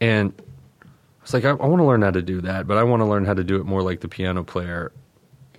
and 0.00 0.32
I 0.80 0.86
was 1.22 1.34
like, 1.34 1.44
I, 1.44 1.50
I 1.50 1.66
want 1.66 1.80
to 1.80 1.84
learn 1.84 2.02
how 2.02 2.10
to 2.10 2.22
do 2.22 2.40
that, 2.40 2.66
but 2.66 2.76
I 2.76 2.82
want 2.82 3.00
to 3.00 3.06
learn 3.06 3.24
how 3.24 3.34
to 3.34 3.44
do 3.44 3.56
it 3.56 3.64
more 3.64 3.82
like 3.82 4.00
the 4.00 4.08
piano 4.08 4.42
player 4.42 4.92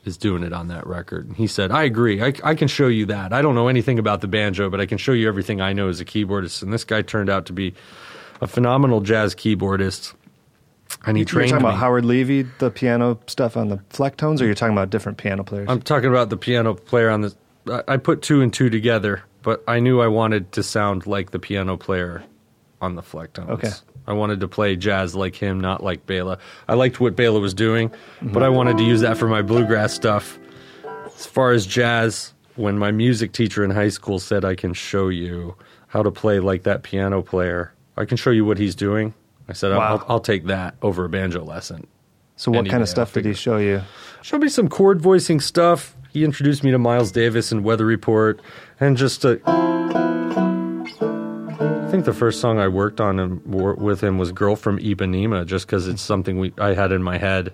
is 0.03 0.17
doing 0.17 0.43
it 0.43 0.51
on 0.51 0.67
that 0.67 0.85
record. 0.85 1.27
And 1.27 1.37
he 1.37 1.47
said, 1.47 1.71
I 1.71 1.83
agree. 1.83 2.21
I, 2.21 2.33
I 2.43 2.55
can 2.55 2.67
show 2.67 2.87
you 2.87 3.05
that. 3.05 3.31
I 3.31 3.41
don't 3.41 3.55
know 3.55 3.69
anything 3.69 3.97
about 3.99 4.19
the 4.19 4.27
banjo, 4.27 4.69
but 4.69 4.81
I 4.81 4.85
can 4.85 4.97
show 4.97 5.13
you 5.13 5.29
everything 5.29 5.61
I 5.61 5.71
know 5.71 5.87
as 5.87 6.01
a 6.01 6.05
keyboardist. 6.05 6.61
And 6.61 6.73
this 6.73 6.83
guy 6.83 7.01
turned 7.03 7.29
out 7.29 7.45
to 7.45 7.53
be 7.53 7.73
a 8.41 8.47
phenomenal 8.47 8.99
jazz 8.99 9.33
keyboardist. 9.33 10.13
And 11.05 11.17
he 11.17 11.21
You're 11.21 11.41
talking 11.41 11.55
me. 11.55 11.59
about 11.59 11.75
Howard 11.75 12.05
Levy, 12.05 12.43
the 12.59 12.69
piano 12.71 13.19
stuff 13.27 13.57
on 13.57 13.69
the 13.69 13.77
Flecktones, 13.89 14.41
or 14.41 14.45
you're 14.45 14.53
talking 14.55 14.73
about 14.73 14.89
different 14.89 15.17
piano 15.17 15.43
players? 15.43 15.67
I'm 15.69 15.81
talking 15.81 16.09
about 16.09 16.29
the 16.29 16.37
piano 16.37 16.73
player 16.75 17.09
on 17.09 17.21
the. 17.21 17.35
I- 17.69 17.93
I 17.93 17.97
put 17.97 18.21
two 18.21 18.41
and 18.41 18.53
two 18.53 18.69
together, 18.69 19.23
but 19.41 19.63
I 19.67 19.79
knew 19.79 19.99
I 20.01 20.07
wanted 20.07 20.51
to 20.53 20.63
sound 20.63 21.05
like 21.07 21.31
the 21.31 21.39
piano 21.39 21.77
player 21.77 22.23
on 22.81 22.95
the 22.95 23.01
Flecktones. 23.01 23.49
Okay. 23.49 23.69
I 24.05 24.11
wanted 24.13 24.41
to 24.41 24.47
play 24.49 24.75
jazz 24.75 25.15
like 25.15 25.35
him, 25.35 25.61
not 25.61 25.81
like 25.81 26.05
Bela. 26.05 26.37
I 26.67 26.73
liked 26.73 26.99
what 26.99 27.15
Bela 27.15 27.39
was 27.39 27.53
doing, 27.53 27.89
but 28.21 28.43
I 28.43 28.49
wanted 28.49 28.77
to 28.77 28.83
use 28.83 28.99
that 29.01 29.15
for 29.17 29.27
my 29.29 29.41
bluegrass 29.41 29.93
stuff. 29.93 30.37
As 31.05 31.25
far 31.25 31.51
as 31.51 31.65
jazz, 31.65 32.33
when 32.57 32.77
my 32.77 32.91
music 32.91 33.31
teacher 33.31 33.63
in 33.63 33.71
high 33.71 33.87
school 33.89 34.19
said, 34.19 34.43
I 34.43 34.55
can 34.55 34.73
show 34.73 35.07
you 35.07 35.55
how 35.87 36.03
to 36.03 36.11
play 36.11 36.39
like 36.41 36.63
that 36.63 36.83
piano 36.83 37.21
player, 37.21 37.71
I 37.95 38.03
can 38.03 38.17
show 38.17 38.31
you 38.31 38.43
what 38.43 38.57
he's 38.57 38.75
doing. 38.75 39.13
I 39.47 39.53
said, 39.53 39.71
I'll, 39.71 39.79
Wow. 39.79 39.87
I'll, 39.97 40.05
I'll 40.09 40.19
take 40.19 40.45
that 40.45 40.75
over 40.81 41.05
a 41.05 41.09
banjo 41.09 41.43
lesson. 41.43 41.87
so 42.35 42.51
what 42.51 42.67
kind 42.69 42.81
of 42.83 42.89
stuff 42.89 43.13
did 43.13 43.25
he 43.25 43.33
show 43.33 43.57
you? 43.57 43.81
Showed 44.21 44.41
me 44.41 44.49
some 44.49 44.69
chord 44.69 45.01
voicing 45.01 45.39
stuff. 45.41 45.95
He 46.11 46.23
introduced 46.23 46.63
me 46.63 46.71
to 46.71 46.77
Miles 46.79 47.11
Davis 47.11 47.51
and 47.51 47.63
Weather 47.63 47.85
Report, 47.85 48.39
and 48.79 48.95
just 48.95 49.25
a. 49.25 49.41
I 50.65 51.87
think 51.91 52.05
the 52.05 52.13
first 52.13 52.39
song 52.41 52.59
I 52.59 52.67
worked 52.67 52.99
on 53.01 53.19
him, 53.19 53.41
with 53.45 54.01
him 54.01 54.17
was 54.17 54.31
"Girl 54.31 54.55
from 54.55 54.79
Ipanema," 54.79 55.45
just 55.45 55.65
because 55.67 55.87
it's 55.87 56.01
something 56.01 56.39
we 56.39 56.53
I 56.57 56.73
had 56.73 56.91
in 56.91 57.03
my 57.03 57.17
head. 57.17 57.53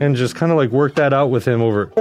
And 0.00 0.16
just 0.16 0.34
kind 0.34 0.50
of 0.50 0.56
like 0.56 0.70
work 0.70 0.94
that 0.94 1.12
out 1.12 1.26
with 1.26 1.46
him 1.46 1.60
over 1.60 1.92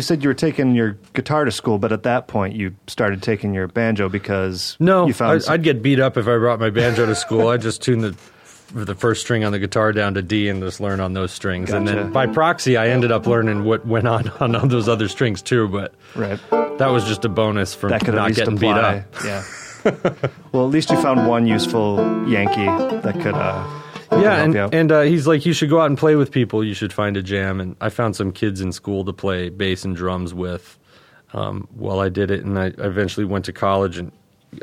you 0.00 0.04
were 0.04 0.06
So- 0.06 0.14
you 0.14 0.16
said 0.16 0.22
you 0.22 0.28
were 0.28 0.34
taking 0.34 0.74
your 0.74 0.96
guitar 1.12 1.44
to 1.44 1.50
school, 1.50 1.78
but 1.78 1.92
at 1.92 2.02
that 2.04 2.26
point 2.28 2.54
you 2.56 2.74
started 2.86 3.22
taking 3.22 3.54
your 3.54 3.68
banjo 3.68 4.08
because 4.08 4.76
No, 4.80 5.06
you 5.06 5.12
found 5.14 5.32
I, 5.32 5.38
some- 5.38 5.54
I'd 5.54 5.62
get 5.62 5.82
beat 5.82 6.00
up 6.00 6.16
if 6.16 6.26
I 6.26 6.36
brought 6.36 6.58
my 6.60 6.70
banjo 6.70 7.06
to 7.06 7.14
school. 7.14 7.48
I 7.48 7.56
just 7.56 7.82
tuned 7.82 8.02
the 8.02 8.16
the 8.72 8.94
first 8.94 9.20
string 9.22 9.42
on 9.44 9.50
the 9.50 9.58
guitar 9.58 9.92
down 9.92 10.14
to 10.14 10.22
D 10.22 10.48
and 10.48 10.62
just 10.62 10.80
learn 10.80 11.00
on 11.00 11.12
those 11.12 11.32
strings. 11.32 11.72
And 11.72 11.88
then 11.88 12.12
by 12.12 12.28
proxy, 12.28 12.76
I 12.76 12.88
ended 12.90 13.10
up 13.10 13.26
learning 13.26 13.64
what 13.64 13.84
went 13.84 14.06
on 14.06 14.28
on 14.40 14.54
all 14.54 14.66
those 14.68 14.88
other 14.88 15.08
strings 15.08 15.42
too. 15.42 15.66
But 15.68 15.92
right. 16.14 16.38
that 16.78 16.86
was 16.88 17.04
just 17.04 17.24
a 17.24 17.28
bonus 17.28 17.74
for 17.74 17.88
That 17.90 18.04
could 18.04 18.14
not 18.14 18.32
getting 18.34 18.56
beat 18.56 18.70
up. 18.70 19.04
Yeah. 19.24 19.42
well, 20.52 20.64
at 20.66 20.70
least 20.70 20.90
you 20.90 20.96
found 21.02 21.26
one 21.26 21.48
useful 21.48 21.96
Yankee 22.28 22.66
that 23.00 23.14
could. 23.20 23.34
Uh, 23.34 23.66
Yeah, 24.22 24.36
help 24.36 24.44
and 24.44 24.54
you 24.54 24.60
out. 24.60 24.74
and 24.74 24.92
uh, 24.92 25.00
he's 25.02 25.26
like, 25.26 25.46
you 25.46 25.52
should 25.52 25.70
go 25.70 25.80
out 25.80 25.86
and 25.86 25.98
play 25.98 26.16
with 26.16 26.30
people. 26.30 26.62
You 26.64 26.74
should 26.74 26.92
find 26.92 27.16
a 27.16 27.22
jam. 27.22 27.60
And 27.60 27.76
I 27.80 27.88
found 27.88 28.16
some 28.16 28.32
kids 28.32 28.60
in 28.60 28.72
school 28.72 29.04
to 29.04 29.12
play 29.12 29.48
bass 29.48 29.84
and 29.84 29.96
drums 29.96 30.34
with. 30.34 30.78
Um, 31.32 31.68
while 31.74 32.00
I 32.00 32.08
did 32.08 32.30
it, 32.32 32.44
and 32.44 32.58
I 32.58 32.66
I 32.66 32.86
eventually 32.86 33.24
went 33.24 33.44
to 33.44 33.52
college, 33.52 33.98
and 33.98 34.10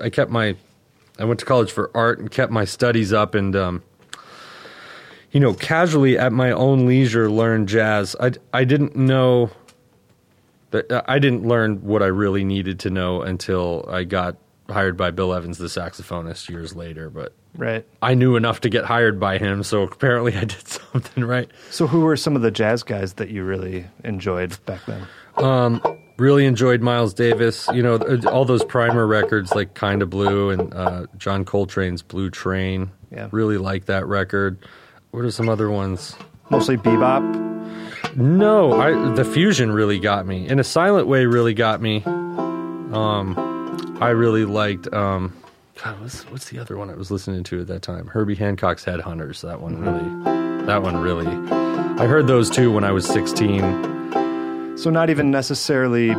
I 0.04 0.10
kept 0.10 0.30
my, 0.30 0.56
I 1.18 1.24
went 1.24 1.40
to 1.40 1.46
college 1.46 1.72
for 1.72 1.90
art 1.94 2.20
and 2.20 2.30
kept 2.30 2.52
my 2.52 2.66
studies 2.66 3.14
up, 3.14 3.36
and 3.36 3.56
um, 3.56 3.84
you 5.32 5.40
know, 5.40 5.54
casually 5.54 6.18
at 6.18 6.34
my 6.34 6.52
own 6.52 6.86
leisure, 6.86 7.32
learned 7.32 7.70
jazz. 7.70 8.16
I 8.20 8.34
I 8.52 8.66
didn't 8.66 8.96
know. 8.96 9.50
That 10.72 11.06
I 11.10 11.20
didn't 11.20 11.48
learn 11.48 11.78
what 11.84 12.04
I 12.04 12.08
really 12.08 12.44
needed 12.44 12.80
to 12.82 12.90
know 12.90 13.22
until 13.22 13.88
I 13.88 14.04
got 14.04 14.36
hired 14.70 14.98
by 14.98 15.12
Bill 15.12 15.34
Evans, 15.34 15.58
the 15.58 15.68
saxophonist, 15.68 16.50
years 16.50 16.76
later. 16.76 17.10
But 17.10 17.34
right. 17.56 17.86
I 18.02 18.14
knew 18.14 18.36
enough 18.36 18.62
to 18.62 18.70
get 18.70 18.86
hired 18.86 19.20
by 19.20 19.38
him, 19.38 19.64
so 19.64 19.84
apparently 19.84 20.36
I 20.36 20.46
did 20.46 20.68
something 20.94 21.24
right. 21.24 21.50
So, 21.72 21.88
who 21.88 22.02
were 22.02 22.18
some 22.18 22.36
of 22.36 22.42
the 22.42 22.52
jazz 22.52 22.84
guys 22.84 23.14
that 23.14 23.30
you 23.30 23.44
really 23.44 23.86
enjoyed 24.04 24.58
back 24.66 24.82
then? 24.86 25.08
Um, 25.38 25.82
Really 26.18 26.48
enjoyed 26.48 26.82
Miles 26.82 27.14
Davis. 27.14 27.70
You 27.72 27.84
know, 27.84 27.98
all 28.32 28.44
those 28.44 28.66
primer 28.66 29.06
records 29.06 29.54
like 29.54 29.76
Kinda 29.76 30.08
Blue 30.08 30.50
and 30.50 30.74
uh, 30.74 31.06
John 31.16 31.46
Coltrane's 31.46 32.02
Blue 32.02 32.32
Train. 32.32 32.90
Yeah. 33.12 33.30
Really 33.32 33.60
like 33.60 33.86
that 33.86 34.08
record. 34.08 34.58
What 35.12 35.26
are 35.26 35.32
some 35.32 35.48
other 35.48 35.70
ones? 35.70 36.16
Mostly 36.50 36.76
bebop. 36.76 38.16
No, 38.16 38.82
I 38.82 39.14
the 39.14 39.24
fusion 39.24 39.72
really 39.72 40.00
got 40.00 40.26
me. 40.26 40.48
In 40.48 40.60
a 40.60 40.64
silent 40.64 41.08
way 41.08 41.28
really 41.28 41.54
got 41.54 41.82
me. 41.82 42.02
Um 42.06 43.36
I 44.00 44.10
really 44.10 44.46
liked 44.46 44.92
um 44.94 45.34
God, 45.84 46.00
what's 46.02 46.24
what's 46.32 46.50
the 46.50 46.60
other 46.60 46.78
one 46.78 46.90
I 46.90 46.96
was 46.96 47.12
listening 47.12 47.44
to 47.46 47.62
at 47.62 47.68
that 47.68 47.82
time? 47.82 48.08
Herbie 48.08 48.36
Hancock's 48.36 48.86
Headhunters. 48.86 49.42
That 49.42 49.62
one 49.62 49.80
really 49.80 50.66
that 50.66 50.82
one 50.84 50.98
really 50.98 51.28
I 52.02 52.06
heard 52.06 52.28
those 52.28 52.50
two 52.50 52.72
when 52.72 52.84
I 52.84 52.92
was 52.92 53.06
16. 53.08 54.78
So 54.78 54.90
not 54.92 55.10
even 55.10 55.32
necessarily 55.32 56.16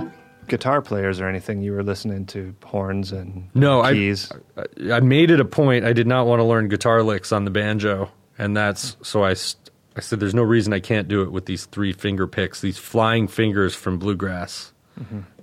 guitar 0.49 0.81
players 0.83 1.21
or 1.21 1.29
anything. 1.29 1.63
You 1.63 1.73
were 1.73 1.83
listening 1.85 2.27
to 2.27 2.55
horns 2.65 3.13
and 3.13 3.49
No, 3.55 3.81
I- 3.83 3.93
keys. 3.93 4.33
I, 4.57 4.95
I 4.95 5.01
made 5.01 5.31
it 5.31 5.39
a 5.41 5.45
point 5.45 5.85
I 5.85 5.93
did 5.93 6.07
not 6.07 6.27
want 6.27 6.41
to 6.41 6.45
learn 6.45 6.69
guitar 6.69 7.03
licks 7.03 7.31
on 7.33 7.45
the 7.45 7.51
banjo, 7.51 8.11
and 8.39 8.57
that's 8.57 8.97
so 9.03 9.23
I 9.23 9.35
st- 9.35 9.71
I 9.97 10.01
said 10.01 10.19
there's 10.21 10.35
no 10.35 10.43
reason 10.43 10.73
I 10.73 10.81
can't 10.81 11.07
do 11.09 11.23
it 11.23 11.31
with 11.33 11.47
these 11.47 11.67
three 11.67 11.93
finger 11.93 12.27
picks, 12.27 12.61
these 12.61 12.79
flying 12.79 13.29
fingers 13.29 13.75
from 13.75 13.99
bluegrass. 13.99 14.73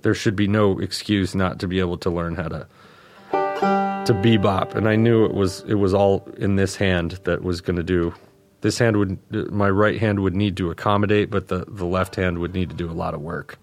There 0.02 0.14
should 0.14 0.36
be 0.36 0.48
no 0.48 0.78
excuse 0.78 1.34
not 1.34 1.58
to 1.60 1.68
be 1.68 1.80
able 1.80 1.98
to 1.98 2.10
learn 2.10 2.34
how 2.34 2.48
to 2.48 2.66
to 3.32 4.12
bebop, 4.12 4.74
and 4.74 4.88
I 4.88 4.96
knew 4.96 5.24
it 5.24 5.34
was 5.34 5.62
it 5.66 5.74
was 5.74 5.92
all 5.94 6.28
in 6.36 6.56
this 6.56 6.76
hand 6.76 7.18
that 7.24 7.42
was 7.42 7.60
going 7.60 7.76
to 7.76 7.82
do. 7.82 8.14
This 8.60 8.78
hand 8.78 8.96
would 8.96 9.18
my 9.52 9.68
right 9.68 9.98
hand 9.98 10.20
would 10.20 10.34
need 10.34 10.56
to 10.58 10.70
accommodate, 10.70 11.30
but 11.30 11.48
the 11.48 11.64
the 11.66 11.86
left 11.86 12.16
hand 12.16 12.38
would 12.38 12.54
need 12.54 12.70
to 12.70 12.76
do 12.76 12.90
a 12.90 12.92
lot 12.94 13.14
of 13.14 13.20
work. 13.20 13.58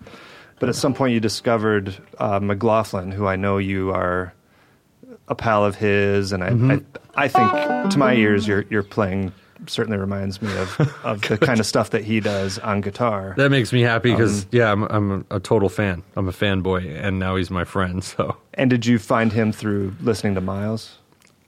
But 0.59 0.69
at 0.69 0.75
some 0.75 0.93
point, 0.93 1.13
you 1.13 1.19
discovered 1.19 1.97
uh, 2.19 2.39
McLaughlin, 2.39 3.11
who 3.11 3.25
I 3.27 3.35
know 3.35 3.57
you 3.57 3.91
are 3.91 4.33
a 5.27 5.35
pal 5.35 5.65
of 5.65 5.75
his, 5.75 6.31
and 6.31 6.43
I, 6.43 6.49
Mm-hmm. 6.49 6.71
I, 6.71 7.23
I 7.23 7.27
think 7.27 7.91
to 7.91 7.97
my 7.97 8.13
ears, 8.13 8.47
you're 8.47 8.65
you're 8.69 8.83
playing 8.83 9.33
certainly 9.67 9.97
reminds 9.97 10.41
me 10.41 10.55
of, 10.57 10.79
of 11.03 11.21
the 11.21 11.37
kind 11.37 11.59
of 11.59 11.65
stuff 11.65 11.89
that 11.91 12.03
he 12.03 12.19
does 12.19 12.59
on 12.59 12.81
guitar. 12.81 13.33
That 13.37 13.49
makes 13.51 13.71
me 13.73 13.81
happy 13.81 14.11
because 14.11 14.43
Um, 14.43 14.49
yeah, 14.51 14.71
I'm 14.71 14.83
I'm 14.83 15.25
a 15.31 15.39
total 15.39 15.69
fan. 15.69 16.03
I'm 16.15 16.27
a 16.27 16.31
fanboy, 16.31 17.01
and 17.03 17.19
now 17.19 17.35
he's 17.35 17.49
my 17.51 17.63
friend. 17.63 18.03
So 18.17 18.37
And 18.53 18.69
did 18.69 18.85
you 18.85 18.99
find 18.99 19.31
him 19.33 19.51
through 19.51 19.93
listening 20.01 20.35
to 20.35 20.41
Miles? 20.41 20.97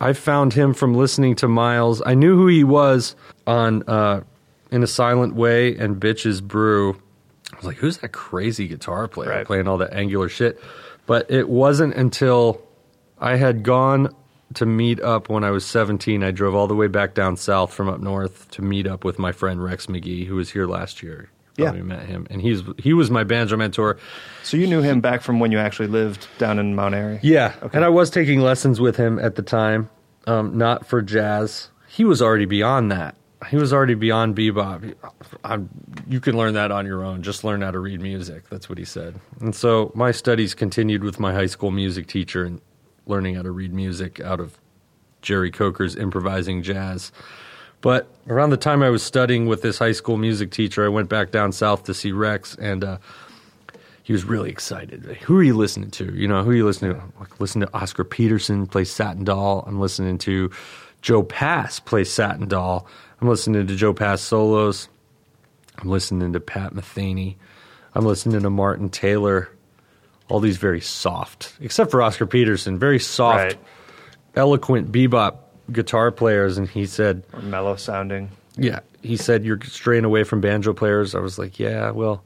I 0.01 0.13
found 0.13 0.54
him 0.54 0.73
from 0.73 0.93
listening 0.93 1.36
to 1.38 1.47
Miles. 1.47 2.01
I 2.06 2.13
knew 2.15 2.36
who 2.36 2.47
he 2.47 2.63
was 2.63 3.15
on 3.47 3.84
uh, 3.88 4.21
In 4.71 4.84
a 4.84 4.88
Silent 4.88 5.36
Way 5.36 5.75
and 5.78 5.95
Bitches 6.01 6.43
Brew. 6.43 6.99
I 7.54 7.56
was 7.58 7.65
like, 7.65 7.78
who's 7.78 7.99
that 7.99 8.10
crazy 8.10 8.67
guitar 8.67 9.08
player 9.08 9.30
Right. 9.30 9.45
playing 9.47 9.67
all 9.67 9.78
that 9.78 9.93
angular 9.93 10.28
shit? 10.28 10.62
But 11.06 11.30
it 11.32 11.47
wasn't 11.47 11.93
until 11.93 12.62
I 13.19 13.38
had 13.38 13.63
gone 13.63 14.13
to 14.56 14.65
meet 14.65 15.00
up 15.02 15.30
when 15.30 15.44
I 15.44 15.52
was 15.52 15.65
17. 15.65 16.24
I 16.24 16.32
drove 16.32 16.56
all 16.56 16.68
the 16.68 16.76
way 16.76 16.88
back 16.88 17.13
down 17.13 17.38
south 17.38 17.74
from 17.74 17.89
up 17.89 18.00
north 18.00 18.50
to 18.52 18.62
meet 18.62 18.88
up 18.88 19.04
with 19.04 19.20
my 19.20 19.32
friend 19.32 19.63
Rex 19.63 19.86
McGee, 19.88 20.26
who 20.26 20.36
was 20.36 20.50
here 20.52 20.65
last 20.68 21.02
year. 21.04 21.30
Yeah. 21.58 21.65
Probably 21.68 21.84
met 21.84 22.06
him, 22.08 22.28
and 22.30 22.41
he's 22.41 22.63
he 22.78 22.91
was 22.94 23.10
my 23.10 23.24
banjo 23.24 23.56
mentor. 23.56 23.98
So 24.44 24.58
you 24.58 24.68
knew 24.68 24.82
him 24.82 25.00
back 25.00 25.22
from 25.22 25.39
when 25.39 25.54
you 25.54 25.58
actually 25.58 25.88
lived 25.88 26.28
down 26.38 26.60
in 26.60 26.76
Mount 26.76 26.94
Airy. 26.96 27.20
Yeah, 27.24 27.54
Okay. 27.63 27.78
and 27.78 27.86
I 27.86 27.89
was 27.89 28.10
taking 28.10 28.41
lessons 28.41 28.82
with 28.82 28.98
him 28.98 29.20
at 29.20 29.36
the 29.36 29.41
time, 29.41 29.89
um, 30.28 30.58
not 30.58 30.86
for 30.86 31.02
jazz. 31.02 31.70
He 31.88 32.04
was 32.04 32.22
already 32.22 32.44
beyond 32.46 32.91
that. 32.91 33.15
He 33.50 33.56
was 33.56 33.72
already 33.72 33.94
beyond 33.94 34.36
bebop. 34.36 34.96
I'm, 35.46 35.70
you 36.10 36.20
can 36.20 36.36
learn 36.36 36.56
that 36.56 36.72
on 36.72 36.86
your 36.86 37.06
own. 37.06 37.22
Just 37.22 37.44
learn 37.46 37.62
how 37.62 37.72
to 37.72 37.80
read 37.80 38.02
music. 38.02 38.50
That's 38.50 38.68
what 38.68 38.78
he 38.78 38.84
said. 38.86 39.15
And 39.39 39.56
so 39.56 39.91
my 39.96 40.12
studies 40.12 40.56
continued 40.56 41.04
with 41.06 41.20
my 41.22 41.32
high 41.34 41.46
school 41.46 41.72
music 41.72 42.08
teacher 42.08 42.44
and 42.44 42.60
learning 43.06 43.36
how 43.36 43.41
to 43.41 43.52
read 43.52 43.74
music 43.74 44.20
out 44.20 44.39
of 44.39 44.58
Jerry 45.22 45.52
Coker's 45.52 45.96
improvising 45.96 46.63
jazz. 46.63 47.12
But 47.82 48.08
around 48.28 48.50
the 48.50 48.58
time 48.58 48.82
I 48.82 48.89
was 48.89 49.04
studying 49.04 49.46
with 49.46 49.62
this 49.62 49.78
high 49.78 49.91
school 49.91 50.18
music 50.18 50.52
teacher, 50.52 50.86
I 50.86 50.89
went 50.89 51.10
back 51.10 51.32
down 51.32 51.52
south 51.52 51.84
to 51.84 51.94
see 51.94 52.12
Rex, 52.12 52.56
and 52.56 52.84
uh, 52.84 52.98
he 54.02 54.13
was 54.13 54.24
really 54.24 54.50
excited. 54.50 55.04
Who 55.24 55.38
are 55.38 55.44
you 55.44 55.56
listening 55.56 55.91
to? 55.91 56.13
You 56.15 56.28
know, 56.28 56.44
who 56.44 56.52
are 56.52 56.56
you 56.56 56.65
listening 56.65 56.94
to? 56.94 57.04
Like, 57.20 57.39
listen 57.39 57.62
to 57.62 57.74
Oscar 57.76 58.04
Peterson 58.04 58.68
play 58.68 58.86
Satin 58.86 59.24
Doll. 59.24 59.63
I'm 59.68 59.80
listening 59.80 60.18
to 60.20 60.52
Joe 61.02 61.24
Pass 61.24 61.80
play 61.80 62.04
Satin 62.04 62.48
Doll. 62.48 62.88
I'm 63.22 63.28
listening 63.28 63.68
to 63.68 63.76
Joe 63.76 63.94
Pass 63.94 64.22
solos. 64.22 64.89
I'm 65.78 65.89
listening 65.89 66.34
to 66.34 66.39
Pat 66.39 66.74
Metheny. 66.74 67.36
I'm 67.94 68.06
listening 68.06 68.41
to 68.41 68.50
Martin 68.50 68.89
Taylor. 68.89 69.50
All 70.28 70.40
these 70.40 70.58
very 70.58 70.82
soft, 70.82 71.54
except 71.62 71.92
for 71.92 72.02
Oscar 72.02 72.26
Peterson, 72.26 72.80
very 72.80 73.00
soft, 73.00 73.38
Right. 73.38 73.58
eloquent 74.36 74.92
bebop 74.92 75.36
guitar 75.72 76.12
players. 76.12 76.58
And 76.58 76.68
he 76.68 76.86
said, 76.86 77.24
Or 77.34 77.42
mellow 77.42 77.76
sounding. 77.76 78.30
yeah, 78.58 78.80
he 79.04 79.18
said 79.18 79.46
you're 79.46 79.60
straying 79.64 80.04
away 80.06 80.24
from 80.24 80.42
banjo 80.42 80.74
players. 80.74 81.14
I 81.16 81.20
was 81.20 81.38
like, 81.38 81.60
yeah, 81.60 81.92
well, 81.92 82.24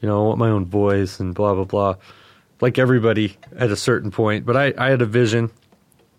you 0.00 0.08
know, 0.08 0.22
I 0.22 0.26
want 0.28 0.38
my 0.38 0.50
own 0.50 0.66
voice 0.66 1.18
and 1.18 1.34
blah 1.34 1.54
blah 1.54 1.64
blah, 1.64 1.96
like 2.60 2.78
everybody 2.78 3.36
at 3.56 3.70
a 3.70 3.76
certain 3.76 4.10
point. 4.12 4.46
But 4.46 4.56
I, 4.56 4.72
I 4.78 4.90
had 4.90 5.02
a 5.02 5.06
vision, 5.06 5.50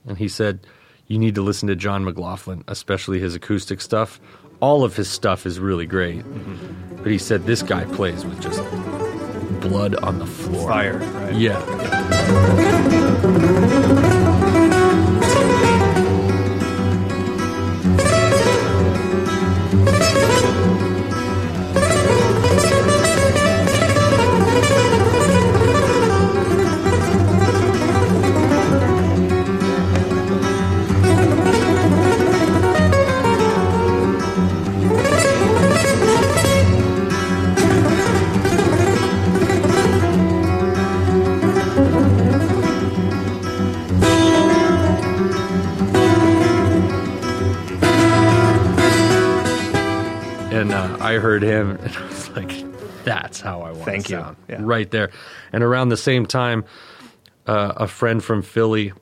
and 0.07 0.17
he 0.17 0.27
said 0.27 0.59
you 1.07 1.17
need 1.19 1.35
to 1.35 1.41
listen 1.41 1.69
to 1.69 1.75
John 1.75 2.03
McLaughlin, 2.03 2.65
especially 2.67 3.19
his 3.19 3.33
acoustic 3.33 3.79
stuff. 3.79 4.19
All 4.59 4.83
of 4.83 4.95
his 4.97 5.07
stuff 5.07 5.45
is 5.45 5.57
really 5.59 5.85
great, 5.85 6.19
mm-hmm. 6.25 6.95
but 6.97 7.11
he 7.11 7.17
said 7.17 7.45
this 7.45 7.61
guy 7.61 7.85
plays 7.85 8.25
with 8.25 8.41
just 8.41 8.59
blood 9.57 9.95
on 9.95 10.19
the 10.19 10.25
floor. 10.25 10.69
Fire, 10.69 10.97
right? 10.97 11.35
Yeah. 11.35 11.57
I 51.17 51.19
heard 51.19 51.43
him, 51.43 51.71
and 51.81 51.95
I 51.95 52.07
was 52.07 52.29
like, 52.31 53.03
"That's 53.03 53.41
how 53.41 53.61
I 53.61 53.71
want 53.71 53.85
Thank 53.85 54.05
to 54.07 54.13
you. 54.13 54.19
sound." 54.19 54.37
Yeah. 54.47 54.57
Right 54.61 54.89
there, 54.91 55.09
and 55.51 55.63
around 55.63 55.89
the 55.89 55.97
same 55.97 56.25
time, 56.25 56.63
uh, 57.47 57.73
a 57.75 57.87
friend 57.87 58.23
from 58.23 58.41
Philly. 58.41 58.93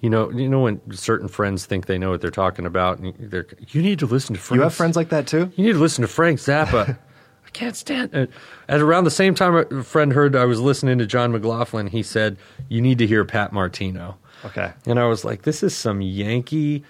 You 0.00 0.08
know, 0.08 0.30
you 0.30 0.48
know 0.48 0.60
when 0.60 0.80
certain 0.92 1.28
friends 1.28 1.66
think 1.66 1.84
they 1.84 1.98
know 1.98 2.10
what 2.10 2.22
they're 2.22 2.30
talking 2.30 2.64
about, 2.64 2.98
and 2.98 3.14
they're 3.18 3.46
you 3.68 3.82
need 3.82 3.98
to 3.98 4.06
listen 4.06 4.34
to 4.34 4.40
Frank. 4.40 4.58
You 4.58 4.62
have 4.62 4.74
friends 4.74 4.96
like 4.96 5.10
that 5.10 5.26
too? 5.26 5.52
You 5.56 5.66
need 5.66 5.72
to 5.72 5.78
listen 5.78 6.02
to 6.02 6.08
Frank 6.08 6.38
Zappa. 6.38 6.96
I 7.46 7.50
can't 7.50 7.76
stand 7.76 8.14
it. 8.14 8.30
At 8.68 8.80
around 8.80 9.04
the 9.04 9.10
same 9.10 9.34
time, 9.34 9.54
a 9.56 9.82
friend 9.82 10.12
heard 10.12 10.36
I 10.36 10.44
was 10.44 10.60
listening 10.60 10.98
to 10.98 11.06
John 11.06 11.32
McLaughlin. 11.32 11.88
He 11.88 12.02
said, 12.02 12.36
"You 12.68 12.80
need 12.80 12.98
to 12.98 13.06
hear 13.06 13.24
Pat 13.24 13.52
Martino." 13.52 14.16
Okay. 14.44 14.72
And 14.86 14.98
I 14.98 15.04
was 15.06 15.24
like, 15.24 15.42
this 15.42 15.62
is 15.62 15.76
some 15.76 16.00
Yankee, 16.00 16.84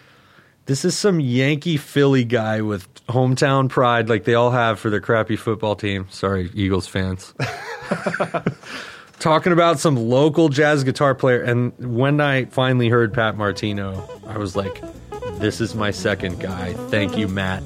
this 0.66 0.84
is 0.84 0.96
some 0.96 1.20
Yankee 1.20 1.76
Philly 1.76 2.24
guy 2.24 2.60
with 2.60 2.88
hometown 3.06 3.68
pride 3.68 4.08
like 4.08 4.24
they 4.24 4.34
all 4.34 4.50
have 4.50 4.78
for 4.78 4.90
their 4.90 5.00
crappy 5.00 5.36
football 5.36 5.74
team. 5.74 6.06
Sorry, 6.10 6.50
Eagles 6.54 6.86
fans. 6.86 7.34
Talking 9.18 9.52
about 9.52 9.78
some 9.78 9.96
local 9.96 10.48
jazz 10.48 10.84
guitar 10.84 11.14
player. 11.14 11.42
And 11.42 11.72
when 11.78 12.20
I 12.20 12.46
finally 12.46 12.88
heard 12.88 13.12
Pat 13.12 13.36
Martino, 13.36 14.08
I 14.26 14.38
was 14.38 14.56
like, 14.56 14.82
this 15.38 15.60
is 15.60 15.74
my 15.74 15.90
second 15.90 16.40
guy. 16.40 16.72
Thank 16.88 17.18
you, 17.18 17.28
Matt. 17.28 17.62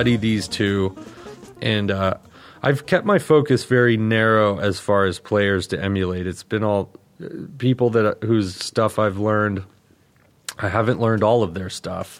Study 0.00 0.16
these 0.16 0.48
two, 0.48 0.96
and 1.60 1.90
uh, 1.90 2.14
I've 2.62 2.86
kept 2.86 3.04
my 3.04 3.18
focus 3.18 3.66
very 3.66 3.98
narrow 3.98 4.58
as 4.58 4.80
far 4.80 5.04
as 5.04 5.18
players 5.18 5.66
to 5.66 5.78
emulate. 5.78 6.26
It's 6.26 6.42
been 6.42 6.64
all 6.64 6.90
uh, 7.22 7.28
people 7.58 7.90
that 7.90 8.22
whose 8.24 8.54
stuff 8.54 8.98
I've 8.98 9.18
learned. 9.18 9.62
I 10.58 10.70
haven't 10.70 11.00
learned 11.00 11.22
all 11.22 11.42
of 11.42 11.52
their 11.52 11.68
stuff, 11.68 12.18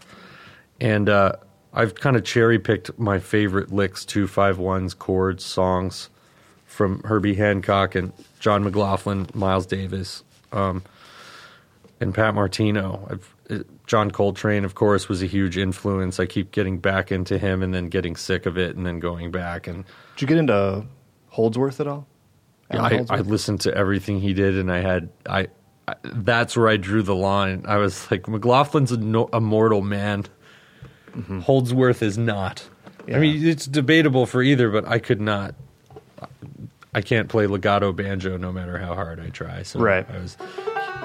and 0.79 1.09
uh, 1.09 1.37
I've 1.73 1.95
kind 1.95 2.17
of 2.17 2.25
cherry 2.25 2.59
picked 2.59 2.99
my 2.99 3.19
favorite 3.19 3.73
licks, 3.73 4.05
two 4.05 4.27
five 4.27 4.59
ones, 4.59 4.93
chords, 4.93 5.43
songs 5.43 6.11
from 6.67 7.03
Herbie 7.05 7.37
Hancock 7.37 7.95
and 7.95 8.13
John 8.41 8.63
McLaughlin, 8.63 9.27
Miles 9.33 9.65
Davis, 9.65 10.23
um, 10.53 10.83
and 11.99 12.15
Pat 12.15 12.35
Martino. 12.35 13.09
I've, 13.11 13.35
uh, 13.40 13.40
John 13.87 14.11
Coltrane, 14.11 14.65
of 14.65 14.75
course, 14.75 15.09
was 15.09 15.23
a 15.23 15.27
huge 15.27 15.59
influence. 15.59 16.21
I 16.21 16.27
keep 16.27 16.53
getting 16.53 16.79
back 16.79 17.11
into 17.11 17.39
him 17.39 17.63
and 17.63 17.75
then 17.75 17.89
getting 17.89 18.17
sick 18.17 18.47
of 18.47 18.57
it 18.57 18.77
and 18.77 18.87
then 18.87 19.01
going 19.01 19.31
back. 19.31 19.67
And 19.67 19.85
Did 20.17 20.23
you 20.23 20.29
get 20.29 20.39
into 20.39 20.85
Holdsworth 21.29 21.81
at 21.81 21.87
all? 21.87 22.07
Allan 22.71 23.07
I, 23.11 23.17
I 23.17 23.21
listened 23.21 23.63
to 23.63 23.75
everything 23.75 24.21
he 24.21 24.33
did, 24.33 24.57
and 24.57 24.71
I 24.71 24.81
had 24.81 25.09
I, 25.29 25.49
I 25.89 25.97
that's 26.05 26.57
where 26.57 26.69
I 26.69 26.77
drew 26.77 27.03
the 27.03 27.17
line. 27.17 27.65
I 27.67 27.79
was 27.79 28.09
like, 28.11 28.23
McLaughlin's 28.25 28.93
a, 28.93 28.97
no, 28.97 29.29
a 29.33 29.41
mortal 29.41 29.81
man. 29.83 30.27
Mm-hmm. 31.11 31.41
Holdsworth 31.41 32.03
is 32.03 32.17
not. 32.17 32.69
Yeah. 33.09 33.17
I 33.17 33.21
mean, 33.21 33.45
it's 33.45 33.67
debatable 33.67 34.27
for 34.27 34.43
either, 34.43 34.71
but 34.71 34.87
I 34.87 35.01
could 35.01 35.21
not. 35.21 35.55
I 36.95 37.03
can't 37.03 37.29
play 37.29 37.47
legato 37.47 37.93
banjo 37.93 38.37
no 38.37 38.53
matter 38.53 38.79
how 38.79 38.95
hard 38.95 39.21
I 39.21 39.29
try. 39.31 39.63
So 39.63 39.81
Right. 39.81 40.07
I 40.09 40.19
was 40.19 40.37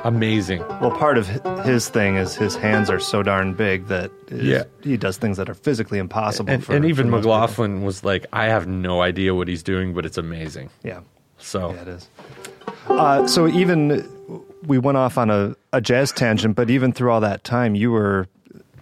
amazing. 0.06 0.60
Well, 0.80 0.92
part 0.92 1.18
of 1.18 1.28
his 1.66 1.90
thing 1.90 2.16
is 2.16 2.36
his 2.36 2.56
hands 2.56 2.90
are 2.90 3.00
so 3.00 3.22
darn 3.24 3.54
big 3.54 3.88
that 3.88 4.12
Yeah. 4.32 4.64
he 4.82 4.96
does 4.98 5.18
things 5.18 5.36
that 5.38 5.50
are 5.50 5.54
physically 5.54 5.98
impossible. 6.00 6.50
And, 6.52 6.64
for, 6.64 6.74
and 6.76 6.86
even 6.86 7.10
most 7.10 7.24
people. 7.24 7.32
McLaughlin 7.32 7.84
was 7.84 8.04
like, 8.04 8.26
I 8.32 8.46
have 8.46 8.68
no 8.68 9.02
idea 9.02 9.36
what 9.36 9.48
he's 9.48 9.64
doing, 9.64 9.94
but 9.94 10.06
it's 10.06 10.18
amazing. 10.18 10.70
Yeah, 10.84 11.02
So 11.38 11.74
yeah, 11.74 11.82
it 11.82 11.88
is. 11.90 12.10
Uh, 12.88 13.28
so 13.28 13.48
even 13.48 14.08
we 14.66 14.78
went 14.78 14.98
off 14.98 15.18
on 15.18 15.30
a, 15.30 15.56
a 15.74 15.82
jazz 15.82 16.12
tangent, 16.12 16.56
but 16.56 16.70
even 16.70 16.94
through 16.94 17.12
all 17.12 17.22
that 17.22 17.44
time, 17.44 17.76
you 17.76 17.92
were 17.92 18.28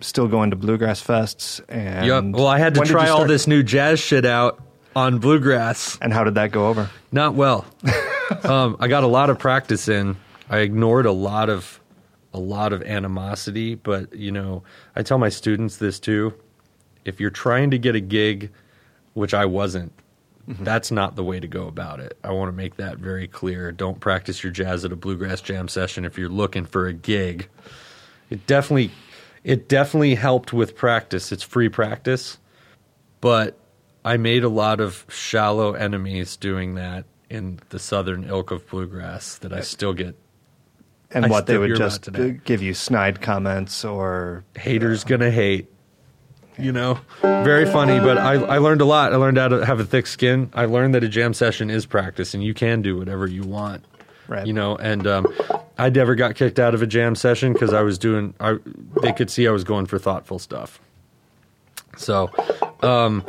still 0.01 0.27
going 0.27 0.49
to 0.51 0.55
bluegrass 0.55 1.01
fests. 1.01 1.61
And 1.69 2.05
Yep. 2.05 2.23
Well, 2.35 2.47
I 2.47 2.59
had 2.59 2.75
to 2.75 2.79
when 2.81 2.87
did 2.87 2.93
you 2.93 2.99
try 2.99 3.09
all 3.09 3.25
this 3.25 3.47
new 3.47 3.63
jazz 3.63 3.99
shit 3.99 4.25
out 4.25 4.59
on 4.95 5.19
bluegrass. 5.19 5.97
And 6.01 6.13
how 6.13 6.23
did 6.23 6.35
that 6.35 6.51
go 6.51 6.67
over? 6.67 6.89
Not 7.11 7.33
well. 7.33 7.65
um, 8.43 8.77
I 8.79 8.87
got 8.87 9.03
a 9.03 9.07
lot 9.07 9.29
of 9.29 9.39
practice 9.39 9.87
in. 9.87 10.17
I 10.49 10.59
ignored 10.59 11.05
a 11.05 11.11
lot 11.11 11.49
of 11.49 11.79
a 12.33 12.39
lot 12.39 12.73
of 12.73 12.81
animosity, 12.81 13.75
but 13.75 14.13
you 14.15 14.31
know, 14.31 14.63
I 14.95 15.03
tell 15.03 15.17
my 15.17 15.29
students 15.29 15.77
this 15.77 15.99
too. 15.99 16.33
If 17.05 17.19
you're 17.19 17.29
trying 17.29 17.71
to 17.71 17.77
get 17.77 17.95
a 17.95 17.99
gig, 17.99 18.51
which 19.13 19.33
I 19.33 19.45
wasn't, 19.45 19.93
mm-hmm. 20.49 20.63
that's 20.63 20.89
not 20.89 21.15
the 21.15 21.23
way 21.23 21.39
to 21.39 21.47
go 21.47 21.67
about 21.67 21.99
it. 21.99 22.17
I 22.23 22.31
want 22.31 22.49
to 22.49 22.53
make 22.55 22.77
that 22.77 22.97
very 22.97 23.27
clear. 23.27 23.71
Don't 23.71 23.99
practice 23.99 24.43
your 24.43 24.51
jazz 24.51 24.83
at 24.83 24.91
a 24.91 24.95
bluegrass 24.95 25.41
jam 25.41 25.67
session 25.67 26.05
if 26.05 26.17
you're 26.17 26.29
looking 26.29 26.65
for 26.65 26.87
a 26.87 26.93
gig. 26.93 27.49
It 28.29 28.47
definitely 28.47 28.91
it 29.43 29.67
definitely 29.67 30.15
helped 30.15 30.53
with 30.53 30.75
practice. 30.75 31.31
It's 31.31 31.43
free 31.43 31.69
practice. 31.69 32.37
But 33.21 33.57
I 34.03 34.17
made 34.17 34.43
a 34.43 34.49
lot 34.49 34.79
of 34.79 35.05
shallow 35.09 35.73
enemies 35.73 36.35
doing 36.35 36.75
that 36.75 37.05
in 37.29 37.59
the 37.69 37.79
southern 37.79 38.25
ilk 38.25 38.51
of 38.51 38.67
bluegrass 38.67 39.37
that 39.37 39.53
I 39.53 39.61
still 39.61 39.93
get 39.93 40.15
And 41.13 41.25
I 41.25 41.29
what 41.29 41.45
they 41.45 41.57
would 41.57 41.75
just 41.75 42.09
uh, 42.09 42.29
give 42.43 42.61
you 42.61 42.73
snide 42.73 43.21
comments 43.21 43.85
or 43.85 44.43
haters 44.55 45.03
gonna 45.03 45.31
hate. 45.31 45.69
You 46.57 46.71
know, 46.71 46.99
very 47.21 47.65
funny, 47.65 47.99
but 47.99 48.19
I, 48.19 48.33
I 48.33 48.57
learned 48.59 48.81
a 48.81 48.85
lot. 48.85 49.11
I 49.11 49.15
learned 49.15 49.37
how 49.37 49.47
to 49.47 49.65
have 49.65 49.79
a 49.79 49.83
thick 49.83 50.05
skin. 50.05 50.51
I 50.53 50.65
learned 50.65 50.93
that 50.93 51.03
a 51.03 51.09
jam 51.09 51.33
session 51.33 51.71
is 51.71 51.87
practice, 51.87 52.35
and 52.35 52.43
you 52.43 52.53
can 52.53 52.83
do 52.83 52.95
whatever 52.95 53.25
you 53.25 53.41
want. 53.41 53.83
Right. 54.27 54.45
You 54.45 54.53
know, 54.53 54.75
and 54.75 55.05
um, 55.07 55.33
I 55.77 55.89
never 55.89 56.13
got 56.15 56.35
kicked 56.35 56.59
out 56.59 56.75
of 56.75 56.81
a 56.81 56.87
jam 56.87 57.15
session 57.15 57.53
because 57.53 57.73
I 57.73 57.81
was 57.81 57.97
doing. 57.97 58.35
I 58.39 58.57
they 59.01 59.13
could 59.13 59.31
see 59.31 59.47
I 59.47 59.51
was 59.51 59.63
going 59.63 59.87
for 59.87 59.97
thoughtful 59.97 60.37
stuff. 60.37 60.79
So, 61.97 62.29
um, 62.81 63.23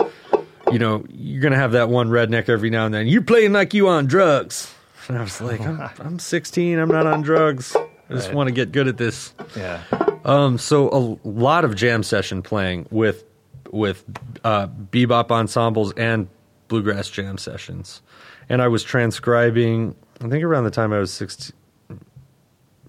you 0.70 0.78
know, 0.78 1.04
you're 1.08 1.42
gonna 1.42 1.56
have 1.56 1.72
that 1.72 1.88
one 1.88 2.10
redneck 2.10 2.48
every 2.48 2.70
now 2.70 2.84
and 2.84 2.94
then. 2.94 3.06
You're 3.06 3.22
playing 3.22 3.52
like 3.52 3.72
you 3.72 3.88
on 3.88 4.06
drugs, 4.06 4.73
and 5.08 5.18
I 5.18 5.22
was 5.22 5.40
like, 5.40 5.60
I'm, 5.60 5.80
I'm 6.00 6.18
16. 6.18 6.78
I'm 6.78 6.88
not 6.88 7.06
on 7.06 7.22
drugs. 7.22 7.74
I 7.76 8.12
just 8.14 8.28
Right. 8.28 8.36
want 8.36 8.48
to 8.48 8.52
get 8.52 8.70
good 8.72 8.86
at 8.88 8.96
this. 8.98 9.32
yeah. 9.56 9.82
Um, 10.24 10.58
so 10.58 10.88
a 11.24 11.28
lot 11.28 11.64
of 11.64 11.74
jam 11.74 12.02
session 12.02 12.42
playing 12.42 12.86
with 12.90 13.24
with 13.70 14.04
uh, 14.44 14.66
bebop 14.68 15.30
ensembles 15.30 15.92
and 15.94 16.28
bluegrass 16.68 17.08
jam 17.10 17.36
sessions, 17.38 18.02
and 18.48 18.62
I 18.62 18.68
was 18.68 18.82
transcribing. 18.84 19.94
I 20.22 20.28
think 20.28 20.44
around 20.44 20.64
the 20.64 20.70
time 20.70 20.92
I 20.92 20.98
was 20.98 21.12
sixteen, 21.12 21.54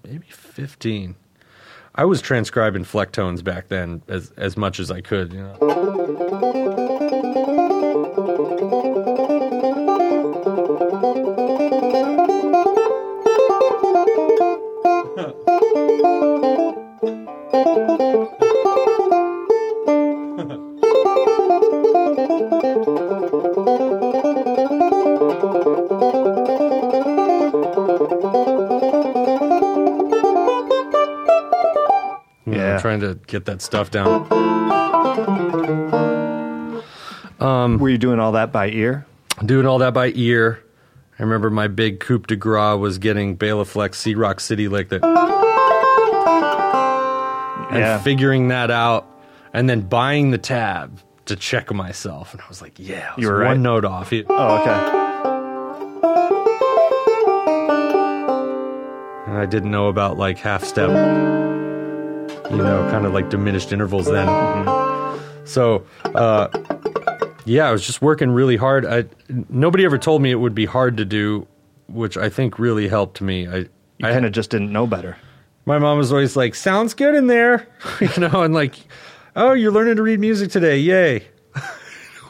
maybe 0.04 0.26
fifteen. 0.30 1.16
I 1.94 2.04
was 2.04 2.20
transcribing 2.22 2.84
flecktones 2.84 3.42
back 3.42 3.68
then 3.68 4.02
as 4.08 4.30
as 4.36 4.56
much 4.56 4.78
as 4.80 4.90
I 4.90 5.00
could. 5.00 5.32
You 5.32 5.42
know. 5.42 6.85
Yeah. 32.46 32.78
trying 32.80 33.00
to 33.00 33.18
get 33.26 33.44
that 33.46 33.60
stuff 33.60 33.90
down. 33.90 34.26
Um, 37.40 37.78
Were 37.78 37.88
you 37.88 37.98
doing 37.98 38.18
all 38.20 38.32
that 38.32 38.52
by 38.52 38.68
ear? 38.70 39.04
doing 39.44 39.66
all 39.66 39.78
that 39.78 39.92
by 39.92 40.12
ear. 40.14 40.62
I 41.18 41.22
remember 41.22 41.50
my 41.50 41.68
big 41.68 42.00
coup 42.00 42.18
de 42.20 42.36
grace 42.36 42.78
was 42.78 42.98
getting 42.98 43.36
Bela 43.36 43.64
Fleck's 43.66 43.98
Sea 43.98 44.14
Rock 44.14 44.40
City 44.40 44.68
like 44.68 44.88
that 44.90 45.04
and 47.70 47.78
yeah. 47.80 47.98
figuring 47.98 48.48
that 48.48 48.70
out 48.70 49.06
and 49.52 49.68
then 49.68 49.80
buying 49.82 50.30
the 50.30 50.38
tab 50.38 51.00
to 51.26 51.34
check 51.36 51.72
myself. 51.72 52.32
And 52.32 52.40
I 52.40 52.44
was 52.48 52.62
like, 52.62 52.78
yeah, 52.78 53.14
was 53.16 53.22
You 53.22 53.30
were 53.30 53.38
one 53.40 53.46
right. 53.46 53.58
note 53.58 53.84
off. 53.84 54.12
It- 54.12 54.26
oh, 54.28 54.60
okay. 54.60 55.02
And 59.26 59.36
I 59.38 59.46
didn't 59.46 59.70
know 59.70 59.88
about 59.88 60.16
like 60.16 60.38
half 60.38 60.62
step, 60.64 60.88
you 62.50 62.56
know, 62.58 62.88
kind 62.90 63.06
of 63.06 63.12
like 63.12 63.30
diminished 63.30 63.72
intervals 63.72 64.06
then. 64.06 64.26
So, 65.44 65.84
uh, 66.04 66.48
yeah, 67.44 67.68
I 67.68 67.72
was 67.72 67.86
just 67.86 68.02
working 68.02 68.30
really 68.30 68.56
hard. 68.56 68.84
I, 68.84 69.04
nobody 69.48 69.84
ever 69.84 69.98
told 69.98 70.22
me 70.22 70.30
it 70.30 70.36
would 70.36 70.54
be 70.54 70.66
hard 70.66 70.96
to 70.96 71.04
do, 71.04 71.46
which 71.88 72.16
I 72.16 72.28
think 72.28 72.58
really 72.58 72.88
helped 72.88 73.20
me. 73.20 73.46
I, 73.46 73.56
You 73.56 73.68
I 74.04 74.12
kind 74.12 74.26
of 74.26 74.32
just 74.32 74.50
didn't 74.50 74.72
know 74.72 74.86
better. 74.86 75.16
my 75.64 75.78
mom 75.78 75.98
was 75.98 76.10
always 76.12 76.36
like, 76.36 76.54
"Sounds 76.54 76.94
good 76.94 77.14
in 77.14 77.26
there," 77.28 77.66
you 78.00 78.08
know, 78.28 78.42
and 78.42 78.52
like, 78.54 78.74
"Oh, 79.36 79.52
you're 79.52 79.72
learning 79.72 79.96
to 79.96 80.02
read 80.02 80.18
music 80.20 80.50
today, 80.50 80.78
yay!" 80.78 81.16
it 81.56 81.64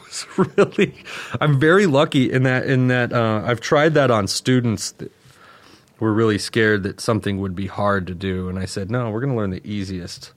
was 0.05 0.25
really, 0.55 0.93
I'm 1.41 1.59
very 1.59 1.87
lucky 1.87 2.31
in 2.31 2.43
that. 2.43 2.65
In 2.67 2.87
that, 2.89 3.11
uh, 3.13 3.41
I've 3.45 3.61
tried 3.61 3.93
that 3.95 4.11
on 4.11 4.27
students 4.27 4.93
were 5.99 6.13
really 6.13 6.37
scared 6.37 6.83
that 6.83 6.99
something 7.01 7.39
would 7.39 7.55
be 7.55 7.67
hard 7.67 8.07
to 8.07 8.13
do, 8.15 8.49
and 8.49 8.57
I 8.59 8.65
said, 8.65 8.89
"No, 8.91 9.09
we're 9.09 9.21
going 9.21 9.31
to 9.33 9.37
learn 9.37 9.49
the 9.51 9.65
easiest 9.67 10.33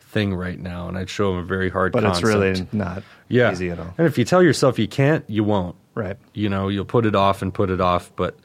thing 0.00 0.34
right 0.34 0.58
now," 0.58 0.88
and 0.88 0.96
I'd 0.98 1.10
show 1.10 1.30
them 1.32 1.40
a 1.40 1.46
very 1.46 1.70
hard, 1.70 1.92
But 1.92 2.04
it's 2.04 2.20
concept. 2.20 2.26
really 2.26 2.66
not 2.72 3.02
yeah. 3.28 3.52
easy 3.52 3.70
at 3.70 3.78
all. 3.78 3.94
And 3.98 4.06
if 4.06 4.16
you 4.18 4.24
tell 4.24 4.42
yourself 4.42 4.78
you 4.78 4.88
can't, 4.88 5.24
you 5.28 5.44
won't 5.44 5.76
Right. 5.94 6.16
you 6.32 6.48
know 6.48 6.68
you'll 6.68 6.84
put 6.84 7.04
it 7.06 7.14
off 7.16 7.42
and 7.42 7.52
put 7.52 7.70
it 7.70 7.80
off 7.80 8.12
but 8.14 8.38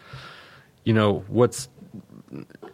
you 0.85 0.91
know 0.93 1.23
what's 1.27 1.69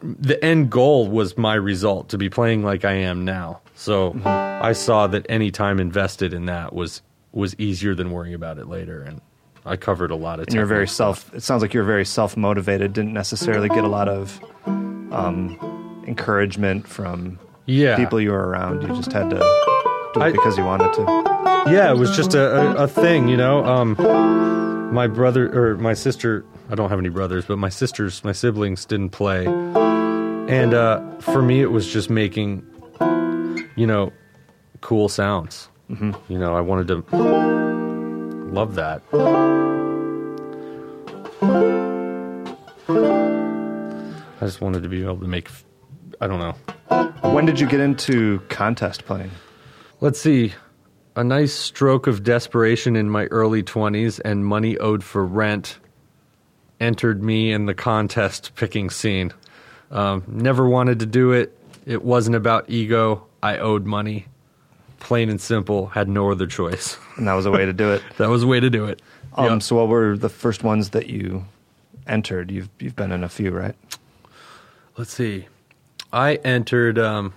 the 0.02 0.42
end 0.42 0.70
goal 0.70 1.06
was 1.06 1.36
my 1.36 1.52
result 1.52 2.08
to 2.08 2.16
be 2.16 2.30
playing 2.30 2.62
like 2.64 2.82
i 2.86 2.92
am 2.92 3.22
now 3.26 3.60
so 3.74 4.12
Mm-hmm. 4.14 4.64
i 4.64 4.72
saw 4.72 5.06
that 5.08 5.26
any 5.28 5.50
time 5.50 5.80
invested 5.80 6.32
in 6.32 6.46
that 6.46 6.72
was 6.72 7.02
was 7.32 7.54
easier 7.58 7.94
than 7.94 8.10
worrying 8.10 8.32
about 8.34 8.56
it 8.56 8.68
later 8.68 9.02
and 9.02 9.20
i 9.66 9.76
covered 9.76 10.10
a 10.10 10.16
lot 10.16 10.40
of 10.40 10.46
And 10.46 10.54
you're 10.54 10.66
very 10.66 10.88
self. 10.88 11.32
It 11.34 11.42
sounds 11.42 11.62
like 11.62 11.74
you're 11.74 11.84
very 11.84 12.04
self 12.06 12.36
motivated. 12.36 12.92
Didn't 12.92 13.12
necessarily 13.12 13.68
get 13.68 13.84
a 13.84 13.88
lot 13.88 14.08
of 14.08 14.40
um, 14.66 16.04
encouragement 16.06 16.86
from 16.88 17.38
yeah 17.66 17.96
people 17.96 18.20
you 18.20 18.30
were 18.32 18.48
around. 18.48 18.82
You 18.82 18.88
just 18.88 19.12
had 19.12 19.30
to 19.30 19.36
do 19.36 20.20
it 20.20 20.22
I- 20.22 20.32
because 20.32 20.56
you 20.58 20.64
wanted 20.64 20.92
to. 20.94 21.02
yeah 21.70 21.90
it 21.92 21.98
was 21.98 22.16
just 22.16 22.34
a, 22.34 22.56
a, 22.56 22.84
a 22.84 22.88
thing 22.88 23.28
you 23.28 23.36
know 23.36 23.64
um 23.64 23.94
my 24.92 25.06
brother 25.06 25.46
or 25.56 25.76
my 25.76 25.92
sister 25.94 26.44
i 26.70 26.74
don't 26.74 26.88
have 26.88 26.98
any 26.98 27.10
brothers 27.10 27.44
but 27.44 27.58
my 27.58 27.68
sisters 27.68 28.24
my 28.24 28.32
siblings 28.32 28.84
didn't 28.86 29.10
play 29.10 29.46
and 29.46 30.72
uh 30.74 31.00
for 31.20 31.42
me 31.42 31.60
it 31.60 31.70
was 31.70 31.86
just 31.92 32.08
making 32.08 32.64
you 33.76 33.86
know 33.86 34.10
cool 34.80 35.08
sounds 35.08 35.68
mm-hmm. 35.90 36.12
you 36.32 36.38
know 36.38 36.56
i 36.56 36.60
wanted 36.62 36.88
to 36.88 37.69
love 38.52 38.74
that 38.74 39.02
i 44.40 44.40
just 44.40 44.60
wanted 44.60 44.82
to 44.82 44.88
be 44.88 45.02
able 45.02 45.18
to 45.18 45.26
make 45.26 45.48
i 46.20 46.26
don't 46.26 46.38
know 46.38 46.54
When 47.30 47.46
did 47.46 47.60
you 47.60 47.66
get 47.66 47.80
into 47.80 48.40
contest 48.48 49.04
playing? 49.04 49.30
let's 50.00 50.20
see 50.20 50.52
a 51.16 51.24
nice 51.24 51.52
stroke 51.52 52.06
of 52.06 52.22
desperation 52.22 52.96
in 52.96 53.10
my 53.10 53.26
early 53.26 53.62
20s 53.62 54.20
and 54.24 54.44
money 54.44 54.78
owed 54.78 55.02
for 55.04 55.24
rent 55.24 55.78
entered 56.80 57.22
me 57.22 57.52
in 57.52 57.66
the 57.66 57.74
contest 57.74 58.54
picking 58.54 58.88
scene. 58.88 59.32
Um, 59.90 60.22
never 60.26 60.66
wanted 60.68 61.00
to 61.00 61.06
do 61.06 61.32
it. 61.32 61.54
It 61.84 62.02
wasn't 62.04 62.36
about 62.36 62.70
ego. 62.70 63.26
I 63.42 63.58
owed 63.58 63.84
money. 63.86 64.26
Plain 65.00 65.28
and 65.28 65.40
simple, 65.40 65.86
had 65.86 66.08
no 66.08 66.30
other 66.30 66.46
choice. 66.46 66.96
And 67.16 67.26
that 67.26 67.34
was 67.34 67.46
a 67.46 67.50
way 67.50 67.66
to 67.66 67.72
do 67.72 67.90
it. 67.90 68.02
that 68.18 68.28
was 68.28 68.42
a 68.42 68.46
way 68.46 68.60
to 68.60 68.70
do 68.70 68.84
it. 68.84 69.02
Um, 69.34 69.46
Yeah. 69.46 69.58
So, 69.58 69.76
what 69.76 69.88
were 69.88 70.16
the 70.16 70.28
first 70.28 70.62
ones 70.62 70.90
that 70.90 71.08
you 71.08 71.44
entered? 72.06 72.50
You've 72.50 72.68
you've 72.78 72.96
been 72.96 73.12
in 73.12 73.24
a 73.24 73.28
few, 73.28 73.50
right? 73.50 73.74
Let's 74.96 75.12
see. 75.12 75.48
I 76.12 76.34
entered. 76.36 76.98
Um, 76.98 77.32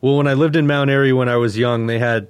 well, 0.00 0.16
when 0.16 0.28
I 0.28 0.34
lived 0.34 0.56
in 0.56 0.66
Mount 0.66 0.90
Airy 0.90 1.12
when 1.12 1.28
I 1.28 1.36
was 1.36 1.58
young, 1.58 1.86
they 1.86 1.98
had 1.98 2.28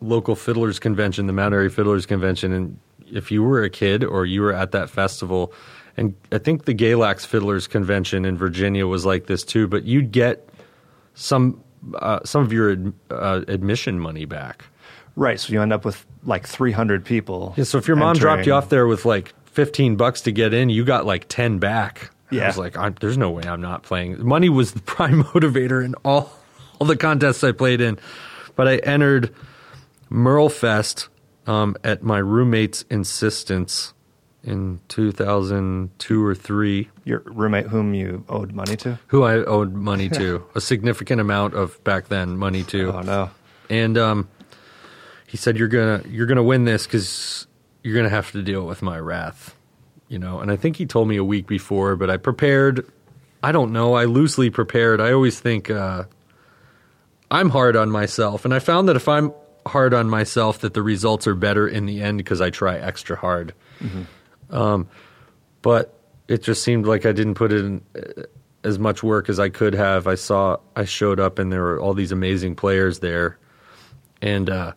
local 0.00 0.36
fiddlers 0.36 0.78
convention, 0.78 1.26
the 1.26 1.32
Mount 1.32 1.54
Airy 1.54 1.70
Fiddlers 1.70 2.06
Convention, 2.06 2.52
and 2.52 2.78
if 3.10 3.30
you 3.30 3.42
were 3.42 3.62
a 3.62 3.70
kid 3.70 4.04
or 4.04 4.26
you 4.26 4.42
were 4.42 4.52
at 4.52 4.72
that 4.72 4.90
festival, 4.90 5.52
and 5.96 6.14
I 6.32 6.38
think 6.38 6.64
the 6.64 6.74
Galax 6.74 7.26
Fiddlers 7.26 7.66
Convention 7.66 8.24
in 8.24 8.36
Virginia 8.36 8.86
was 8.86 9.04
like 9.06 9.26
this 9.26 9.44
too, 9.44 9.66
but 9.66 9.84
you'd 9.84 10.12
get 10.12 10.48
some 11.14 11.62
uh, 11.96 12.20
some 12.24 12.42
of 12.42 12.52
your 12.52 12.72
ad, 12.72 12.92
uh, 13.10 13.40
admission 13.48 13.98
money 13.98 14.24
back. 14.24 14.64
Right. 15.16 15.38
So 15.38 15.52
you 15.52 15.62
end 15.62 15.72
up 15.72 15.84
with 15.84 16.04
like 16.24 16.46
300 16.46 17.04
people. 17.04 17.54
Yeah, 17.56 17.64
so 17.64 17.78
if 17.78 17.86
your 17.86 17.96
mom 17.96 18.16
dropped 18.16 18.46
you 18.46 18.52
off 18.52 18.68
there 18.68 18.86
with 18.86 19.04
like 19.04 19.32
15 19.46 19.96
bucks 19.96 20.20
to 20.22 20.32
get 20.32 20.52
in, 20.52 20.68
you 20.68 20.84
got 20.84 21.06
like 21.06 21.26
10 21.28 21.58
back. 21.58 22.10
Yeah. 22.30 22.44
I 22.44 22.46
was 22.48 22.58
like, 22.58 22.76
I'm, 22.76 22.96
there's 23.00 23.18
no 23.18 23.30
way 23.30 23.44
I'm 23.44 23.60
not 23.60 23.82
playing. 23.84 24.24
Money 24.26 24.48
was 24.48 24.72
the 24.72 24.80
prime 24.82 25.22
motivator 25.22 25.84
in 25.84 25.94
all, 26.04 26.32
all 26.78 26.86
the 26.86 26.96
contests 26.96 27.44
I 27.44 27.52
played 27.52 27.80
in. 27.80 27.98
But 28.56 28.68
I 28.68 28.76
entered 28.78 29.34
Merle 30.10 30.48
Fest 30.48 31.08
um, 31.46 31.76
at 31.84 32.02
my 32.02 32.18
roommate's 32.18 32.84
insistence 32.90 33.94
in 34.44 34.80
2002 34.88 36.24
or 36.24 36.34
3, 36.34 36.88
your 37.04 37.22
roommate, 37.24 37.66
whom 37.66 37.94
you 37.94 38.24
owed 38.28 38.52
money 38.52 38.76
to. 38.76 38.98
who 39.08 39.22
I 39.22 39.36
owed 39.36 39.72
money 39.72 40.08
to, 40.10 40.44
a 40.54 40.60
significant 40.60 41.20
amount 41.20 41.54
of 41.54 41.82
back 41.84 42.08
then 42.08 42.36
money 42.36 42.62
to 42.64 42.92
Oh 42.92 43.00
no. 43.00 43.30
and 43.70 43.96
um, 43.98 44.28
he 45.26 45.36
said 45.36 45.56
you're 45.58 45.68
gonna 45.68 46.02
you're 46.08 46.26
gonna 46.26 46.42
win 46.42 46.64
this 46.64 46.86
because 46.86 47.46
you're 47.82 47.96
gonna 47.96 48.08
have 48.10 48.30
to 48.32 48.42
deal 48.42 48.66
with 48.66 48.82
my 48.82 48.98
wrath, 48.98 49.54
you 50.08 50.18
know. 50.18 50.40
And 50.40 50.50
I 50.50 50.56
think 50.56 50.76
he 50.76 50.86
told 50.86 51.08
me 51.08 51.16
a 51.16 51.24
week 51.24 51.46
before, 51.46 51.96
but 51.96 52.10
I 52.10 52.16
prepared. 52.18 52.86
I 53.42 53.52
don't 53.52 53.72
know. 53.72 53.94
I 53.94 54.04
loosely 54.04 54.48
prepared. 54.50 55.00
I 55.00 55.12
always 55.12 55.38
think 55.40 55.70
uh, 55.70 56.04
I'm 57.30 57.50
hard 57.50 57.76
on 57.76 57.90
myself, 57.90 58.44
and 58.44 58.54
I 58.54 58.58
found 58.58 58.88
that 58.88 58.96
if 58.96 59.08
I'm 59.08 59.32
hard 59.66 59.92
on 59.94 60.08
myself, 60.08 60.58
that 60.60 60.74
the 60.74 60.82
results 60.82 61.26
are 61.26 61.34
better 61.34 61.66
in 61.66 61.86
the 61.86 62.02
end 62.02 62.18
because 62.18 62.40
I 62.40 62.50
try 62.50 62.76
extra 62.78 63.16
hard. 63.16 63.52
Um, 64.54 64.88
but 65.62 65.98
it 66.28 66.42
just 66.42 66.62
seemed 66.62 66.86
like 66.86 67.04
I 67.04 67.12
didn't 67.12 67.34
put 67.34 67.52
in 67.52 67.82
uh, 67.96 68.22
as 68.62 68.78
much 68.78 69.02
work 69.02 69.28
as 69.28 69.38
I 69.38 69.48
could 69.50 69.74
have. 69.74 70.06
I 70.06 70.14
saw 70.14 70.56
I 70.76 70.84
showed 70.84 71.20
up 71.20 71.38
and 71.38 71.52
there 71.52 71.62
were 71.62 71.78
all 71.80 71.92
these 71.94 72.12
amazing 72.12 72.54
players 72.54 73.00
there, 73.00 73.38
and 74.22 74.48
uh, 74.48 74.72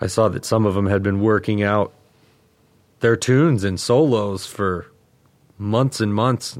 I 0.00 0.06
saw 0.06 0.28
that 0.28 0.44
some 0.44 0.66
of 0.66 0.74
them 0.74 0.86
had 0.86 1.02
been 1.02 1.20
working 1.20 1.62
out 1.62 1.92
their 3.00 3.16
tunes 3.16 3.64
and 3.64 3.80
solos 3.80 4.46
for 4.46 4.86
months 5.58 6.00
and 6.00 6.14
months. 6.14 6.58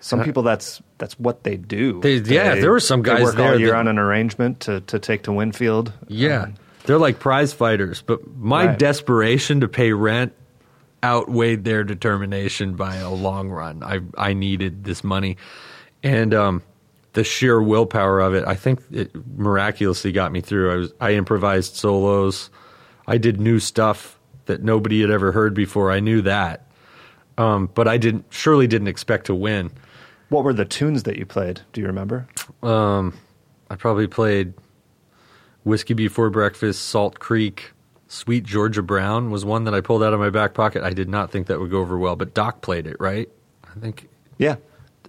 Some 0.00 0.22
people 0.22 0.42
that's 0.42 0.82
that's 0.98 1.18
what 1.18 1.44
they 1.44 1.56
do. 1.56 1.98
Uh, 1.98 2.02
They- 2.02 2.16
yeah, 2.16 2.56
there 2.56 2.70
were 2.72 2.80
some 2.80 3.02
they 3.02 3.10
guys 3.14 3.22
work 3.22 3.36
there 3.36 3.52
all 3.52 3.58
year 3.58 3.70
that- 3.70 3.76
on 3.78 3.88
an 3.88 3.98
arrangement 3.98 4.60
to 4.60 4.80
to 4.82 4.98
take 4.98 5.22
to 5.22 5.32
Winfield. 5.32 5.92
Yeah, 6.08 6.42
Um, 6.42 6.54
they're 6.84 6.98
like 6.98 7.20
prize 7.20 7.52
fighters, 7.54 8.02
but 8.02 8.20
my 8.36 8.66
Right. 8.66 8.78
desperation 8.78 9.60
to 9.60 9.68
pay 9.68 9.92
rent 9.94 10.32
outweighed 11.04 11.64
their 11.64 11.84
determination 11.84 12.76
by 12.76 12.96
a 12.96 13.10
long 13.10 13.50
run. 13.50 13.82
I 13.84 14.00
I 14.16 14.32
needed 14.32 14.84
this 14.84 15.04
money, 15.04 15.36
and 16.02 16.32
um, 16.34 16.62
the 17.12 17.24
sheer 17.24 17.62
willpower 17.62 18.20
of 18.20 18.34
it, 18.34 18.44
I 18.46 18.54
think, 18.54 18.80
it 18.90 19.10
miraculously 19.36 20.12
got 20.12 20.32
me 20.32 20.40
through. 20.40 20.72
I 20.72 20.76
was 20.76 20.92
I 21.00 21.12
improvised 21.12 21.76
solos, 21.76 22.50
I 23.06 23.18
did 23.18 23.40
new 23.40 23.60
stuff 23.60 24.18
that 24.46 24.62
nobody 24.62 25.02
had 25.02 25.10
ever 25.10 25.32
heard 25.32 25.54
before. 25.54 25.92
I 25.92 26.00
knew 26.00 26.22
that, 26.22 26.66
um, 27.38 27.70
but 27.74 27.86
I 27.86 27.98
didn't 27.98 28.24
surely 28.30 28.66
didn't 28.66 28.88
expect 28.88 29.26
to 29.26 29.34
win. 29.34 29.70
what 30.30 30.44
were 30.44 30.54
the 30.54 30.64
tunes 30.64 31.02
that 31.04 31.16
you 31.18 31.26
played? 31.26 31.60
Do 31.74 31.80
you 31.82 31.86
remember? 31.86 32.26
I 33.70 33.76
probably 33.76 34.06
played 34.06 34.54
Whiskey 35.64 35.94
Before 35.94 36.30
Breakfast, 36.30 36.86
Salt 36.86 37.18
Creek, 37.18 37.73
Sweet 38.14 38.44
Georgia 38.44 38.80
Brown 38.80 39.32
was 39.32 39.44
one 39.44 39.64
that 39.64 39.74
I 39.74 39.80
pulled 39.80 40.00
out 40.04 40.14
of 40.14 40.20
my 40.20 40.30
back 40.30 40.54
pocket. 40.54 40.84
I 40.84 40.92
did 40.92 41.08
not 41.08 41.32
think 41.32 41.48
that 41.48 41.58
would 41.58 41.72
go 41.72 41.80
over 41.80 41.98
well, 41.98 42.14
but 42.14 42.32
Doc 42.32 42.60
played 42.60 42.86
it, 42.86 42.96
right? 43.00 43.28
I 43.64 43.80
think 43.80 44.08
Yeah. 44.38 44.54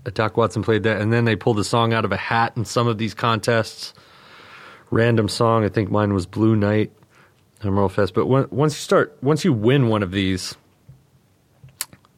Uh, 0.03 0.09
Doc 0.11 0.37
Watson 0.37 0.63
played 0.63 0.81
that. 0.83 0.99
And 0.99 1.13
then 1.13 1.23
they 1.23 1.35
pulled 1.35 1.59
a 1.59 1.63
song 1.63 1.93
out 1.93 2.03
of 2.03 2.11
a 2.11 2.17
hat 2.17 2.53
in 2.55 2.65
some 2.65 2.87
of 2.87 2.97
these 2.97 3.13
contests. 3.13 3.93
Random 4.89 5.29
song. 5.29 5.63
I 5.63 5.69
think 5.69 5.91
mine 5.91 6.15
was 6.15 6.25
Blue 6.25 6.55
Night, 6.55 6.91
at 7.63 7.71
Merle 7.71 7.89
Fest. 7.89 8.15
But 8.15 8.25
when, 8.25 8.47
once 8.49 8.73
you 8.73 8.79
start, 8.79 9.15
once 9.21 9.45
you 9.45 9.53
win 9.53 9.87
one 9.87 10.01
of 10.01 10.09
these, 10.09 10.55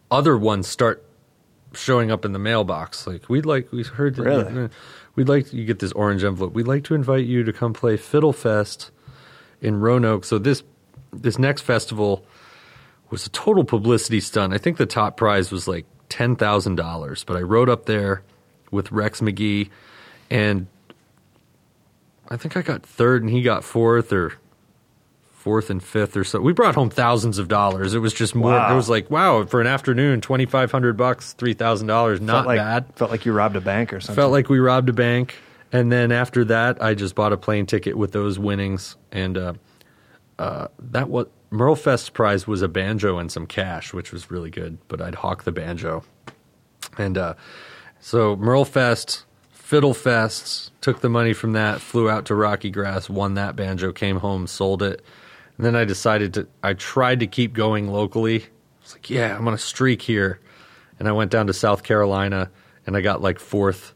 other 0.10 0.38
ones 0.38 0.70
start 0.70 1.06
showing 1.74 2.12
up 2.12 2.24
in 2.24 2.32
the 2.32 2.40
mailbox. 2.40 3.06
Like 3.06 3.28
we'd 3.28 3.46
like 3.46 3.74
we 3.74 3.84
heard 3.84 4.16
that 4.16 4.24
Really? 4.24 4.64
Uh, 4.66 4.68
we'd 5.16 5.28
like 5.28 5.52
you 5.52 5.66
get 5.66 5.80
this 5.80 5.92
orange 5.92 6.24
envelope. 6.24 6.54
We'd 6.54 6.66
like 6.66 6.86
to 6.86 6.96
invite 6.96 7.26
you 7.26 7.44
to 7.44 7.52
come 7.52 7.74
play 7.74 7.98
Fiddle 7.98 8.32
Fest 8.32 8.92
in 9.60 9.82
Roanoke. 9.82 10.24
So 10.24 10.38
this 10.38 10.64
this 11.12 11.38
next 11.40 11.62
festival 11.62 12.26
was 13.10 13.26
a 13.26 13.30
total 13.30 13.64
publicity 13.64 14.20
stunt. 14.20 14.54
I 14.54 14.58
think 14.58 14.78
the 14.78 14.86
top 14.86 15.18
prize 15.18 15.52
was 15.52 15.68
like 15.68 15.86
ten 16.10 16.36
thousand 16.36 16.76
dollars. 16.76 17.24
But 17.24 17.38
I 17.38 17.42
rode 17.42 17.70
up 17.70 17.86
there 17.86 18.24
with 18.72 18.92
Rex 18.92 19.22
McGee, 19.22 19.70
and 20.30 20.68
I 22.30 22.38
think 22.38 22.58
I 22.58 22.62
got 22.62 22.84
third, 22.84 23.24
and 23.24 23.32
he 23.32 23.42
got 23.42 23.64
fourth, 23.64 24.12
or 24.12 24.34
fourth 25.32 25.70
and 25.70 25.82
fifth, 25.82 26.18
or 26.18 26.24
so. 26.24 26.42
We 26.42 26.52
brought 26.52 26.76
home 26.76 26.90
thousands 26.90 27.38
of 27.38 27.48
dollars. 27.48 27.94
It 27.94 28.00
was 28.00 28.14
just 28.14 28.36
more. 28.36 28.52
Wow. 28.52 28.74
It 28.74 28.76
was 28.76 28.90
like 28.90 29.10
wow 29.10 29.46
for 29.46 29.62
an 29.62 29.68
afternoon, 29.68 30.22
twenty 30.22 30.46
five 30.46 30.72
hundred 30.72 30.98
bucks, 30.98 31.34
three 31.34 31.54
thousand 31.54 31.88
dollars. 31.88 32.20
Not 32.20 32.46
like, 32.46 32.60
bad. 32.60 32.86
Felt 32.96 33.12
like 33.12 33.26
you 33.26 33.32
robbed 33.32 33.56
a 33.56 33.62
bank 33.62 33.94
or 33.94 34.02
something. 34.02 34.16
Felt 34.16 34.32
like 34.32 34.50
we 34.50 34.60
robbed 34.60 34.90
a 34.90 34.94
bank. 34.94 35.36
And 35.72 35.92
then 35.92 36.14
after 36.14 36.46
that, 36.46 36.82
I 36.82 36.94
just 36.94 37.14
bought 37.14 37.34
a 37.34 37.38
plane 37.38 37.66
ticket 37.66 37.98
with 37.98 38.14
those 38.14 38.40
winnings. 38.40 38.96
And 39.12 39.38
uh, 39.38 39.54
uh, 40.40 40.68
that 40.80 41.10
was 41.10 41.28
Merle 41.50 41.76
Fest's 41.76 42.10
prize 42.10 42.46
was 42.46 42.62
a 42.62 42.68
banjo 42.68 43.18
and 43.18 43.32
some 43.32 43.48
cash, 43.48 43.94
which 43.94 44.12
was 44.12 44.30
really 44.30 44.50
good. 44.50 44.78
But 44.88 45.02
I'd 45.02 45.16
hawk 45.16 45.44
the 45.44 45.52
banjo. 45.52 46.04
And 46.98 47.18
uh, 47.18 47.36
so 48.00 48.36
Merle 48.36 48.66
Fest, 48.66 49.26
Fiddle 49.52 49.94
Fest, 49.94 50.72
took 50.82 51.02
the 51.02 51.10
money 51.10 51.34
from 51.34 51.54
that, 51.54 51.82
flew 51.82 52.10
out 52.10 52.26
to 52.26 52.36
Rocky 52.36 52.70
Grass, 52.70 53.10
won 53.10 53.36
that 53.36 53.56
banjo, 53.56 53.92
came 53.92 54.18
home, 54.18 54.48
sold 54.48 54.84
it. 54.84 55.04
And 55.58 55.66
then 55.66 55.76
I 55.76 55.86
decided 55.86 56.34
to, 56.36 56.48
I 56.64 56.74
tried 56.74 57.22
to 57.22 57.28
keep 57.28 57.54
going 57.54 57.92
locally. 57.92 58.44
I 58.44 58.48
was 58.84 58.94
like, 58.94 59.10
yeah, 59.10 59.36
I'm 59.36 59.48
on 59.48 59.54
a 59.54 59.58
streak 59.58 60.02
here. 60.02 60.40
And 61.00 61.08
I 61.08 61.12
went 61.12 61.32
down 61.32 61.48
to 61.48 61.54
South 61.54 61.84
Carolina 61.84 62.50
and 62.86 62.96
I 62.96 63.02
got 63.02 63.22
like 63.22 63.40
fourth 63.40 63.94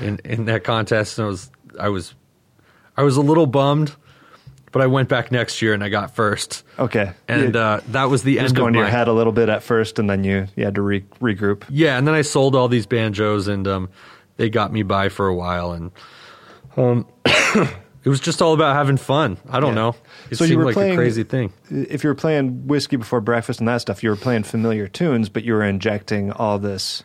in, 0.00 0.20
in 0.24 0.46
that 0.46 0.64
contest. 0.64 1.18
And 1.18 1.26
I 1.26 1.28
was, 1.28 1.50
I 1.78 1.88
was, 1.88 2.14
I 2.96 3.02
was 3.02 3.16
a 3.16 3.22
little 3.22 3.46
bummed, 3.46 3.94
but 4.74 4.82
I 4.82 4.86
went 4.88 5.08
back 5.08 5.32
next 5.32 5.62
year 5.62 5.72
and 5.72 5.82
I 5.82 5.88
got 5.88 6.14
first. 6.14 6.64
okay. 6.78 7.12
And 7.28 7.56
uh, 7.56 7.80
that 7.92 8.10
was 8.10 8.24
the 8.24 8.34
just 8.34 8.46
end 8.48 8.56
going 8.56 8.68
of 8.70 8.72
to 8.74 8.78
my 8.80 8.84
your 8.86 8.90
head 8.90 9.08
a 9.08 9.12
little 9.14 9.32
bit 9.32 9.48
at 9.48 9.62
first, 9.62 9.98
and 9.98 10.10
then 10.10 10.24
you 10.24 10.46
you 10.56 10.64
had 10.66 10.74
to 10.74 10.82
re- 10.82 11.04
regroup. 11.22 11.62
yeah, 11.70 11.96
and 11.96 12.06
then 12.06 12.14
I 12.14 12.20
sold 12.22 12.54
all 12.54 12.68
these 12.68 12.84
banjos, 12.86 13.48
and 13.48 13.66
um, 13.66 13.88
they 14.36 14.50
got 14.50 14.70
me 14.72 14.82
by 14.82 15.08
for 15.08 15.26
a 15.28 15.34
while, 15.34 15.72
and 15.72 15.90
um, 16.76 17.06
it 17.24 18.08
was 18.08 18.20
just 18.20 18.42
all 18.42 18.52
about 18.52 18.74
having 18.76 18.96
fun. 18.96 19.38
I 19.48 19.60
don't 19.60 19.70
Yeah. 19.70 19.74
know. 19.82 19.96
It 20.30 20.36
So 20.36 20.44
you 20.44 20.58
were 20.58 20.64
like 20.66 20.74
playing- 20.74 20.94
a 20.94 20.96
crazy 20.96 21.22
thing. 21.24 21.52
If 21.70 22.02
you 22.04 22.08
were 22.10 22.14
playing 22.16 22.66
whiskey 22.66 22.96
before 22.96 23.20
breakfast 23.20 23.60
and 23.60 23.68
that 23.68 23.80
stuff, 23.80 24.02
you 24.02 24.10
were 24.10 24.16
playing 24.16 24.42
familiar 24.42 24.88
tunes, 24.88 25.28
but 25.28 25.44
you 25.44 25.52
were 25.54 25.64
injecting 25.64 26.32
all 26.32 26.58
this 26.58 27.02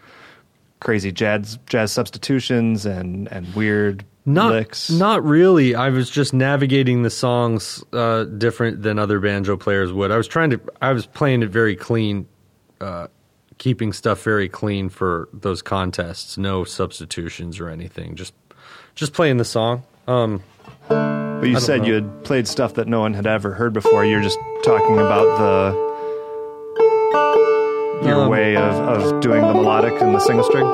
crazy 0.79 1.11
jazz 1.11 1.59
jazz 1.67 1.91
substitutions 1.91 2.85
and 2.85 3.27
and 3.31 3.53
weird 3.53 4.05
Not, 4.25 4.51
licks. 4.51 4.89
not 4.91 5.23
really. 5.23 5.73
I 5.75 5.89
was 5.89 6.09
just 6.09 6.33
navigating 6.33 7.01
the 7.03 7.09
songs 7.09 7.83
uh, 7.93 8.25
different 8.25 8.83
than 8.83 8.99
other 8.99 9.19
banjo 9.19 9.57
players 9.57 9.91
would. 9.91 10.11
I 10.11 10.17
was 10.17 10.27
trying 10.27 10.51
to. 10.51 10.59
I 10.81 10.91
was 10.93 11.05
playing 11.07 11.41
it 11.41 11.49
very 11.49 11.75
clean, 11.75 12.27
uh, 12.79 13.07
keeping 13.57 13.91
stuff 13.91 14.21
very 14.23 14.47
clean 14.47 14.89
for 14.89 15.29
those 15.33 15.61
contests. 15.63 16.37
No 16.37 16.63
substitutions 16.63 17.59
or 17.59 17.69
anything. 17.69 18.15
Just, 18.15 18.33
just 18.93 19.13
playing 19.13 19.37
the 19.37 19.45
song. 19.45 19.83
Um, 20.07 20.43
But 20.89 21.45
you 21.47 21.59
said 21.59 21.81
know. 21.81 21.87
you 21.87 21.93
had 21.95 22.23
played 22.23 22.47
stuff 22.47 22.75
that 22.75 22.87
no 22.87 22.99
one 22.99 23.13
had 23.13 23.25
ever 23.25 23.53
heard 23.53 23.73
before. 23.73 24.05
You're 24.05 24.21
just 24.21 24.37
talking 24.63 24.95
about 24.99 25.37
the 25.39 25.89
your 28.05 28.21
Um, 28.23 28.29
way 28.29 28.55
of, 28.55 28.73
of 28.75 29.21
doing 29.21 29.41
the 29.41 29.53
melodic 29.53 29.99
and 30.01 30.13
the 30.13 30.19
single 30.19 30.43
string. 30.45 30.65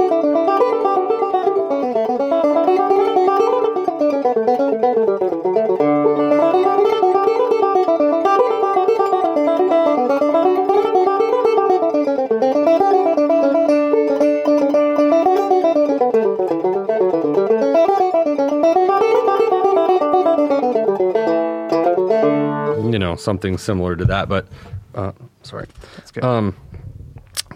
Something 23.25 23.57
similar 23.57 23.97
to 23.97 24.05
that. 24.05 24.29
But 24.29 24.47
uh, 24.93 25.11
sorry, 25.43 25.67
That's 25.97 26.11
good. 26.11 26.23
um, 26.23 26.55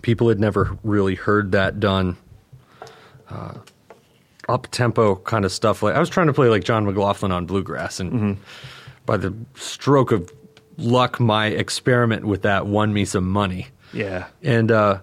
people 0.02 0.28
had 0.28 0.40
never 0.40 0.78
really 0.84 1.16
heard 1.16 1.54
that 1.54 1.80
done. 1.80 2.18
Uh, 3.30 3.54
up 4.50 4.68
tempo 4.72 5.16
kind 5.18 5.46
of 5.46 5.52
stuff. 5.52 5.84
Like 5.84 5.96
I 5.96 6.00
was 6.00 6.10
trying 6.10 6.28
to 6.28 6.34
play 6.34 6.50
like 6.50 6.64
John 6.64 6.84
McLaughlin 6.86 7.32
on 7.32 7.46
bluegrass, 7.46 8.00
and 8.00 8.38
by 9.06 9.16
the 9.18 9.34
stroke 9.56 10.12
of 10.12 10.32
luck, 10.78 11.20
my 11.20 11.48
experiment 11.48 12.26
with 12.26 12.42
that 12.42 12.66
won 12.66 12.92
me 12.92 13.06
some 13.06 13.30
money. 13.30 13.68
yeah. 13.94 14.26
And 14.42 14.72
uh, 14.72 15.02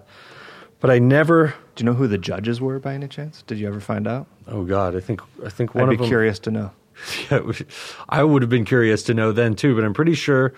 but 0.81 0.91
I 0.91 0.99
never. 0.99 1.53
Do 1.75 1.83
you 1.83 1.85
know 1.85 1.93
who 1.95 2.07
the 2.07 2.17
judges 2.17 2.59
were 2.59 2.79
by 2.79 2.93
any 2.95 3.07
chance? 3.07 3.43
Did 3.43 3.59
you 3.59 3.67
ever 3.67 3.79
find 3.79 4.07
out? 4.07 4.27
Oh 4.47 4.63
God, 4.65 4.95
I 4.95 4.99
think 4.99 5.21
I 5.45 5.49
think 5.49 5.73
one 5.73 5.83
I'd 5.85 5.89
of 5.89 5.91
be 5.91 5.97
them. 5.97 6.07
curious 6.07 6.39
to 6.39 6.51
know. 6.51 6.71
I 8.09 8.23
would 8.23 8.41
have 8.41 8.49
been 8.49 8.65
curious 8.65 9.03
to 9.03 9.13
know 9.13 9.31
then 9.31 9.55
too, 9.55 9.75
but 9.75 9.83
I'm 9.83 9.93
pretty 9.93 10.15
sure 10.15 10.53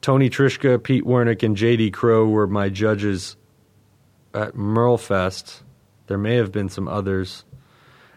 Tony 0.00 0.28
Trischka, 0.30 0.82
Pete 0.82 1.04
Wernick, 1.04 1.42
and 1.42 1.56
J.D. 1.56 1.90
Crowe 1.92 2.26
were 2.26 2.46
my 2.46 2.68
judges 2.68 3.36
at 4.34 4.54
Merlefest. 4.54 5.62
There 6.06 6.18
may 6.18 6.36
have 6.36 6.52
been 6.52 6.68
some 6.68 6.88
others. 6.88 7.44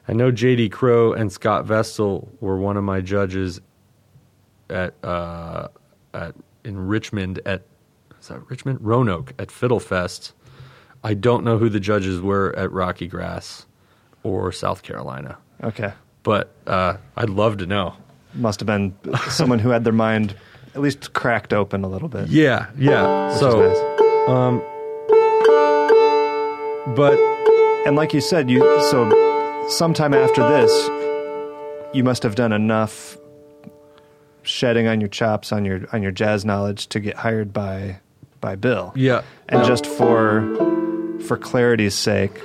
I 0.08 0.14
know 0.14 0.32
J.D. 0.32 0.70
Crowe 0.70 1.14
and 1.14 1.32
Scott 1.32 1.66
Vestal 1.66 2.30
were 2.40 2.58
one 2.58 2.78
of 2.78 2.84
my 2.84 3.02
judges 3.02 3.62
at 4.70 4.94
uh, 5.04 5.68
at 6.14 6.36
in 6.64 6.88
Richmond 6.88 7.40
at 7.46 7.64
is 8.20 8.30
that 8.30 8.50
Richmond 8.50 8.80
Roanoke 8.82 9.34
at 9.38 9.50
Fiddlefest. 9.50 10.32
I 11.04 11.14
don't 11.14 11.44
know 11.44 11.60
who 11.60 11.70
the 11.70 11.80
judges 11.80 12.20
were 12.20 12.56
at 12.58 12.72
Rocky 12.72 13.06
Grass 13.06 13.68
or 14.24 14.52
South 14.52 14.82
Carolina, 14.82 15.38
Okay. 15.64 15.94
But 16.26 16.52
uh, 16.68 16.98
I'd 17.16 17.30
love 17.30 17.58
to 17.60 17.66
know. 17.66 17.94
Must 18.34 18.60
have 18.60 18.68
been 18.68 18.94
someone 19.30 19.60
who 19.60 19.70
had 19.70 19.86
their 19.86 19.94
mind 19.94 20.36
at 20.74 20.82
least 20.82 21.14
cracked 21.14 21.54
open 21.54 21.86
a 21.86 21.88
little 21.88 22.10
bit. 22.10 22.28
Yeah, 22.28 22.66
yeah. 22.78 23.30
which 23.30 23.40
so, 23.40 23.62
nice. 23.62 23.78
but 26.98 27.18
And 27.86 27.96
like 27.96 28.14
you 28.14 28.20
said, 28.20 28.50
you 28.50 28.60
so 28.90 29.68
sometime 29.70 30.14
after 30.14 30.42
this, 30.50 30.90
you 31.94 32.04
must 32.04 32.24
have 32.24 32.36
done 32.36 32.52
enough 32.52 33.18
shedding 34.44 34.88
on 34.88 35.00
your 35.00 35.08
chops 35.10 35.52
on 35.52 35.64
your 35.64 35.82
on 35.94 36.04
your 36.04 36.12
jazz 36.12 36.44
knowledge 36.44 36.88
to 36.88 37.00
get 37.00 37.16
hired 37.16 37.54
by 37.54 38.00
by 38.42 38.56
Bill. 38.56 38.92
yeah, 38.96 39.22
And 39.48 39.62
Well, 39.62 39.70
just 39.70 39.86
for 39.86 40.44
for 41.28 41.38
clarity's 41.38 41.96
sake, 41.96 42.42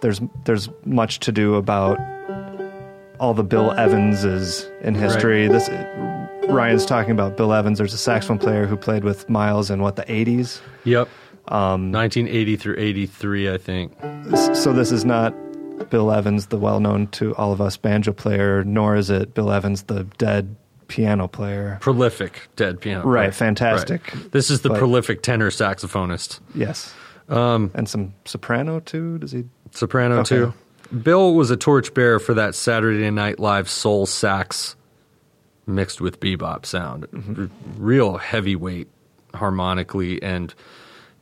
there's 0.00 0.20
there's 0.44 0.68
much 0.84 1.20
to 1.20 1.32
do 1.32 1.54
about 1.54 1.98
all 3.20 3.34
the 3.34 3.44
Bill 3.44 3.70
Evanses 3.72 4.68
in 4.82 4.94
history. 4.94 5.46
This 5.46 5.68
Ryan's 6.48 6.84
talking 6.86 7.12
about 7.12 7.36
Bill 7.36 7.52
Evans. 7.52 7.78
There's 7.78 7.94
a 7.94 7.98
saxophone 7.98 8.38
player 8.38 8.66
who 8.66 8.76
played 8.76 9.04
with 9.04 9.28
Miles 9.28 9.70
in 9.70 9.82
what 9.82 9.96
the 9.96 10.02
80s. 10.04 10.60
yep. 10.84 11.08
Um, 11.48 11.90
1980 11.92 12.56
through 12.56 12.76
83, 12.78 13.52
I 13.52 13.58
think. 13.58 13.92
So 14.54 14.72
this 14.72 14.90
is 14.92 15.04
not 15.04 15.34
Bill 15.90 16.12
Evans, 16.12 16.46
the 16.46 16.58
well-known 16.58 17.08
to 17.08 17.34
all 17.36 17.52
of 17.52 17.60
us 17.60 17.76
banjo 17.76 18.12
player, 18.12 18.62
nor 18.64 18.96
is 18.96 19.10
it 19.10 19.34
Bill 19.34 19.50
Evans, 19.50 19.84
the 19.84 20.04
dead 20.18 20.54
piano 20.88 21.26
player. 21.28 21.78
Prolific 21.80 22.48
dead 22.56 22.80
piano. 22.80 23.04
Right, 23.06 23.22
player. 23.24 23.32
fantastic. 23.32 24.14
Right. 24.14 24.32
This 24.32 24.50
is 24.50 24.62
the 24.62 24.68
But- 24.70 24.78
prolific 24.78 25.22
tenor 25.22 25.50
saxophonist, 25.50 26.40
Yes. 26.54 26.92
Um, 27.28 27.70
and 27.74 27.88
some 27.88 28.12
soprano 28.24 28.80
too. 28.80 29.18
Does 29.18 29.30
he? 29.32 29.44
soprano 29.72 30.16
Okay. 30.20 30.28
too. 30.36 30.54
Bill 31.02 31.34
was 31.34 31.50
a 31.50 31.56
torchbearer 31.56 32.18
for 32.18 32.34
that 32.34 32.54
Saturday 32.54 33.10
Night 33.10 33.38
Live 33.38 33.68
soul 33.68 34.06
sax 34.06 34.76
mixed 35.66 36.00
with 36.00 36.20
bebop 36.20 36.66
sound. 36.66 37.04
Mm-hmm. 37.10 37.42
R- 37.42 37.50
Real 37.76 38.16
heavyweight 38.18 38.88
harmonically 39.34 40.20
and 40.22 40.52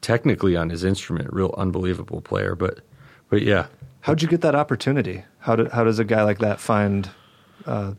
technically 0.01 0.57
on 0.57 0.71
his 0.71 0.85
instrument. 0.85 1.33
Real 1.33 1.55
unbelievable 1.59 2.21
player, 2.21 2.55
but 2.55 2.81
but 3.29 3.43
yeah. 3.43 3.67
How'd 4.01 4.23
you 4.23 4.29
get 4.29 4.41
that 4.41 4.55
opportunity? 4.55 5.25
How 5.41 5.57
do, 5.57 5.69
how 5.71 5.85
does 5.85 5.99
a 5.99 6.05
guy 6.05 6.23
like 6.23 6.39
that 6.39 6.61
find 6.61 7.11
uh, 7.67 7.93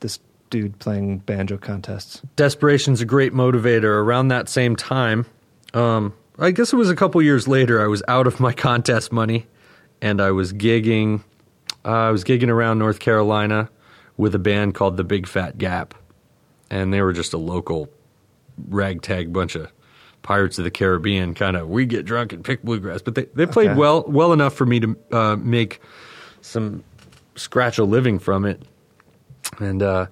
this 0.00 0.18
dude 0.50 0.78
playing 0.78 1.18
banjo 1.18 1.56
contests? 1.56 2.20
desperation's 2.36 3.00
a 3.00 3.06
great 3.06 3.32
motivator. 3.32 3.84
Around 3.84 4.28
that 4.28 4.48
same 4.50 4.76
time, 4.76 5.24
um, 5.72 6.12
I 6.38 6.50
guess 6.50 6.72
it 6.72 6.76
was 6.76 6.90
a 6.90 6.96
couple 6.96 7.22
years 7.22 7.48
later. 7.48 7.82
I 7.82 7.86
was 7.86 8.02
out 8.08 8.26
of 8.26 8.38
my 8.38 8.52
contest 8.52 9.12
money, 9.12 9.46
and 10.02 10.20
I 10.20 10.30
was 10.30 10.52
gigging. 10.52 11.22
Uh, 11.84 11.88
I 11.88 12.10
was 12.10 12.24
gigging 12.24 12.48
around 12.48 12.78
North 12.78 12.98
Carolina 12.98 13.70
with 14.16 14.34
a 14.34 14.38
band 14.38 14.74
called 14.74 14.96
the 14.96 15.04
Big 15.04 15.26
Fat 15.26 15.58
Gap, 15.58 15.94
and 16.70 16.92
they 16.92 17.02
were 17.02 17.12
just 17.12 17.32
a 17.32 17.38
local 17.38 17.88
ragtag 18.68 19.32
bunch 19.32 19.54
of 19.54 19.70
Pirates 20.22 20.58
of 20.58 20.64
the 20.64 20.70
Caribbean 20.70 21.34
kind 21.34 21.56
of. 21.56 21.68
We 21.68 21.86
get 21.86 22.04
drunk 22.04 22.32
and 22.32 22.44
pick 22.44 22.62
bluegrass, 22.62 23.02
but 23.02 23.14
they 23.14 23.26
they 23.34 23.46
played 23.46 23.70
Okay. 23.70 23.78
well 23.78 24.04
well 24.08 24.32
enough 24.32 24.54
for 24.54 24.66
me 24.66 24.80
to 24.80 24.96
uh, 25.12 25.36
make 25.36 25.80
some 26.40 26.82
scratch 27.34 27.76
a 27.78 27.84
living 27.84 28.18
from 28.18 28.44
it 28.46 28.62
and 29.58 29.82
uh, 29.82 30.06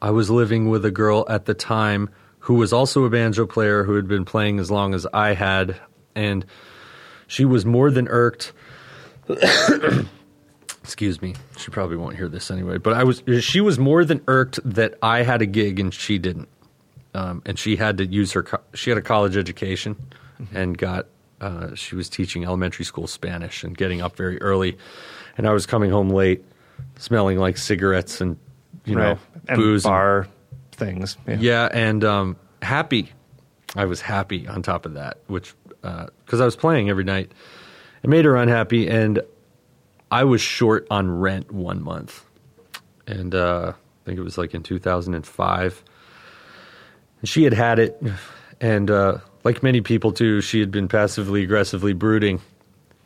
I 0.00 0.10
was 0.10 0.30
living 0.30 0.68
with 0.70 0.84
a 0.84 0.90
girl 0.90 1.26
at 1.28 1.44
the 1.44 1.54
time 1.54 2.08
who 2.40 2.54
was 2.54 2.72
also 2.72 3.04
a 3.04 3.10
banjo 3.10 3.46
player 3.46 3.84
who 3.84 3.94
had 3.94 4.08
been 4.08 4.24
playing 4.24 4.58
as 4.58 4.70
long 4.70 4.94
as 4.94 5.06
I 5.12 5.34
had, 5.34 5.76
and 6.14 6.44
she 7.26 7.44
was 7.44 7.64
more 7.64 7.90
than 7.90 8.08
irked. 8.08 8.52
Excuse 10.82 11.22
me. 11.22 11.34
She 11.58 11.70
probably 11.70 11.96
won't 11.96 12.16
hear 12.16 12.28
this 12.28 12.50
anyway, 12.50 12.78
but 12.78 12.92
I 12.92 13.04
was. 13.04 13.22
She 13.40 13.60
was 13.60 13.78
more 13.78 14.04
than 14.04 14.20
irked 14.26 14.58
that 14.64 14.94
I 15.00 15.22
had 15.22 15.40
a 15.40 15.46
gig 15.46 15.78
and 15.78 15.94
she 15.94 16.18
didn't, 16.18 16.48
um, 17.14 17.40
and 17.46 17.56
she 17.58 17.76
had 17.76 17.98
to 17.98 18.06
use 18.06 18.32
her. 18.32 18.42
Co- 18.42 18.60
she 18.74 18.90
had 18.90 18.98
a 18.98 19.02
college 19.02 19.36
education, 19.36 19.96
and 20.52 20.76
got. 20.76 21.06
Uh, 21.40 21.74
she 21.74 21.96
was 21.96 22.08
teaching 22.08 22.44
elementary 22.44 22.84
school 22.84 23.06
Spanish 23.06 23.64
and 23.64 23.76
getting 23.76 24.00
up 24.00 24.16
very 24.16 24.40
early, 24.42 24.76
and 25.36 25.46
I 25.46 25.52
was 25.52 25.66
coming 25.66 25.90
home 25.90 26.08
late, 26.10 26.44
smelling 26.98 27.38
like 27.38 27.56
cigarettes 27.58 28.20
and 28.20 28.36
you 28.84 28.96
know 28.96 29.18
and 29.48 29.56
booze 29.56 29.84
and- 29.84 29.90
bar 29.92 30.28
things. 30.72 31.16
Yeah. 31.28 31.36
yeah, 31.40 31.68
and 31.72 32.04
um, 32.04 32.36
happy. 32.60 33.12
I 33.76 33.84
was 33.86 34.00
happy 34.00 34.46
on 34.48 34.62
top 34.62 34.84
of 34.84 34.94
that, 34.94 35.18
which 35.28 35.54
because 35.80 36.40
I 36.40 36.44
was 36.44 36.56
playing 36.56 36.90
every 36.90 37.04
night. 37.04 37.30
It 38.02 38.10
made 38.10 38.24
her 38.24 38.36
unhappy, 38.36 38.88
and 38.88 39.20
I 40.10 40.24
was 40.24 40.40
short 40.40 40.86
on 40.90 41.10
rent 41.20 41.52
one 41.52 41.82
month, 41.82 42.24
and 43.06 43.34
uh, 43.34 43.72
I 43.74 44.04
think 44.04 44.18
it 44.18 44.22
was 44.22 44.36
like 44.36 44.54
in 44.54 44.62
2005. 44.62 45.84
And 47.20 47.28
she 47.28 47.44
had 47.44 47.52
had 47.52 47.78
it, 47.78 48.02
and 48.60 48.90
uh, 48.90 49.18
like 49.44 49.62
many 49.62 49.80
people 49.80 50.12
too, 50.12 50.40
she 50.40 50.58
had 50.60 50.70
been 50.70 50.88
passively 50.88 51.42
aggressively 51.44 51.92
brooding. 51.92 52.40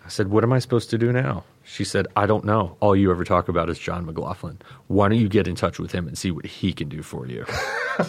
I 0.05 0.09
said, 0.09 0.29
"What 0.29 0.45
am 0.45 0.53
I 0.53 0.59
supposed 0.59 0.89
to 0.91 0.99
do 0.99 1.13
now?" 1.13 1.45
She 1.63 1.85
said, 1.85 2.07
"I 2.17 2.27
don't 2.27 2.45
know. 2.45 2.77
All 2.81 2.97
you 2.97 3.11
ever 3.11 3.25
talk 3.25 3.49
about 3.49 3.69
is 3.69 3.79
John 3.79 4.07
McLaughlin. 4.07 4.59
Why 4.87 5.09
don't 5.09 5.19
you 5.19 5.29
get 5.29 5.47
in 5.47 5.57
touch 5.57 5.79
with 5.79 5.93
him 5.93 6.09
and 6.09 6.17
see 6.17 6.31
what 6.31 6.47
he 6.47 6.73
can 6.73 6.89
do 6.89 7.03
for 7.03 7.27
you?" 7.27 7.45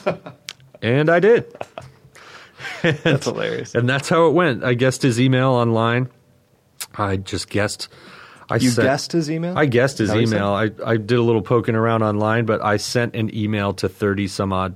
and 0.82 1.10
I 1.10 1.20
did. 1.20 1.54
That's 2.82 3.26
hilarious. 3.26 3.76
And 3.76 3.90
that's 3.90 4.08
how 4.10 4.28
it 4.28 4.34
went. 4.34 4.64
I 4.64 4.74
guessed 4.74 5.02
his 5.02 5.20
email 5.20 5.50
online. 5.50 6.10
I 6.96 7.18
just 7.18 7.50
guessed. 7.50 7.90
I 8.50 8.56
You 8.56 8.70
sent- 8.70 8.86
guessed 8.86 9.12
his 9.12 9.30
email? 9.30 9.58
I 9.58 9.66
guessed 9.66 9.98
his 9.98 10.10
Is 10.10 10.14
that 10.14 10.16
what 10.16 10.22
you 10.22 10.28
email. 10.28 10.48
I, 10.86 10.92
I 10.94 10.98
did 10.98 11.18
a 11.18 11.22
little 11.22 11.42
poking 11.42 11.76
around 11.76 12.02
online, 12.04 12.46
but 12.46 12.64
I 12.64 12.78
sent 12.78 13.16
an 13.16 13.36
email 13.36 13.74
to 13.76 13.90
30 13.90 14.28
some 14.28 14.54
odd 14.54 14.76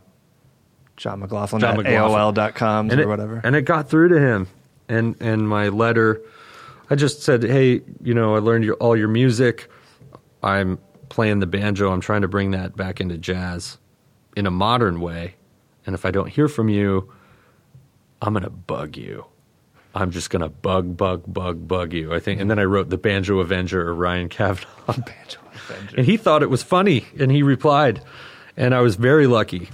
John 0.98 1.20
McLaughlin 1.22 1.62
John 1.62 1.72
at 1.72 1.78
McLaughlin. 1.78 2.36
AOL.com 2.36 2.92
or 2.92 3.00
it, 3.00 3.08
whatever. 3.08 3.42
And 3.44 3.56
it 3.56 3.64
got 3.64 3.90
through 3.90 4.10
to 4.10 4.20
him. 4.20 4.48
And 4.90 5.16
and 5.22 5.48
my 5.48 5.70
letter, 5.70 6.22
I 6.90 6.96
just 6.96 7.24
said, 7.24 7.44
hey, 7.44 7.82
you 8.04 8.14
know, 8.14 8.36
I 8.36 8.40
learned 8.40 8.66
your, 8.66 8.76
all 8.76 8.96
your 8.98 9.08
music. 9.08 9.70
I'm 10.44 10.78
playing 11.10 11.40
the 11.40 11.48
banjo. 11.48 11.92
I'm 11.92 12.02
trying 12.02 12.22
to 12.22 12.28
bring 12.28 12.52
that 12.52 12.76
back 12.76 13.00
into 13.00 13.18
jazz 13.18 13.78
in 14.36 14.46
a 14.46 14.52
modern 14.52 15.00
way. 15.00 15.36
And 15.86 15.96
if 15.96 16.06
I 16.06 16.12
don't 16.12 16.28
hear 16.28 16.48
from 16.50 16.68
you, 16.70 17.12
I'm 18.22 18.34
gonna 18.34 18.50
bug 18.50 18.98
you. 18.98 19.26
I'm 19.94 20.12
just 20.12 20.30
gonna 20.30 20.50
bug, 20.50 20.96
bug, 20.96 21.24
bug, 21.28 21.68
bug 21.68 21.94
you. 21.94 22.14
I 22.14 22.20
think. 22.20 22.40
And 22.40 22.50
then 22.50 22.60
I 22.60 22.64
wrote 22.64 22.90
the 22.90 22.98
Banjo 22.98 23.40
Avenger 23.40 23.88
or 23.88 23.94
Ryan 23.94 24.30
Cavanaugh. 24.30 24.68
Banjo 24.88 25.40
Avenger. 25.70 25.98
And 25.98 26.06
he 26.06 26.18
thought 26.18 26.44
it 26.44 26.50
was 26.50 26.64
funny, 26.64 27.06
and 27.20 27.32
he 27.32 27.44
replied, 27.44 28.02
and 28.56 28.74
I 28.74 28.82
was 28.82 28.96
very 28.96 29.28
lucky. 29.28 29.70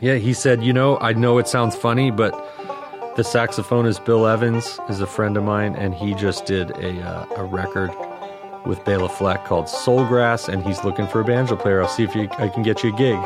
Yeah, 0.00 0.16
he 0.16 0.32
said, 0.32 0.64
you 0.64 0.72
know, 0.72 0.98
I 0.98 1.12
know 1.12 1.38
it 1.38 1.46
sounds 1.46 1.76
funny, 1.76 2.10
but 2.10 2.32
the 3.14 3.22
saxophonist 3.22 4.04
Bill 4.04 4.26
Evans 4.26 4.80
is 4.88 5.00
a 5.00 5.06
friend 5.06 5.36
of 5.36 5.44
mine, 5.44 5.76
and 5.76 5.94
he 5.94 6.14
just 6.14 6.46
did 6.46 6.70
a 6.72 7.00
uh, 7.00 7.26
a 7.36 7.44
record 7.44 7.90
with 8.66 8.84
Bela 8.84 9.08
Fleck 9.08 9.44
called 9.44 9.66
Soulgrass, 9.66 10.48
and 10.48 10.64
he's 10.64 10.82
looking 10.84 11.06
for 11.06 11.20
a 11.20 11.24
banjo 11.24 11.56
player. 11.56 11.82
I'll 11.82 11.88
see 11.88 12.04
if 12.04 12.14
you, 12.14 12.28
I 12.38 12.48
can 12.48 12.62
get 12.62 12.82
you 12.82 12.94
a 12.94 12.96
gig. 12.96 13.18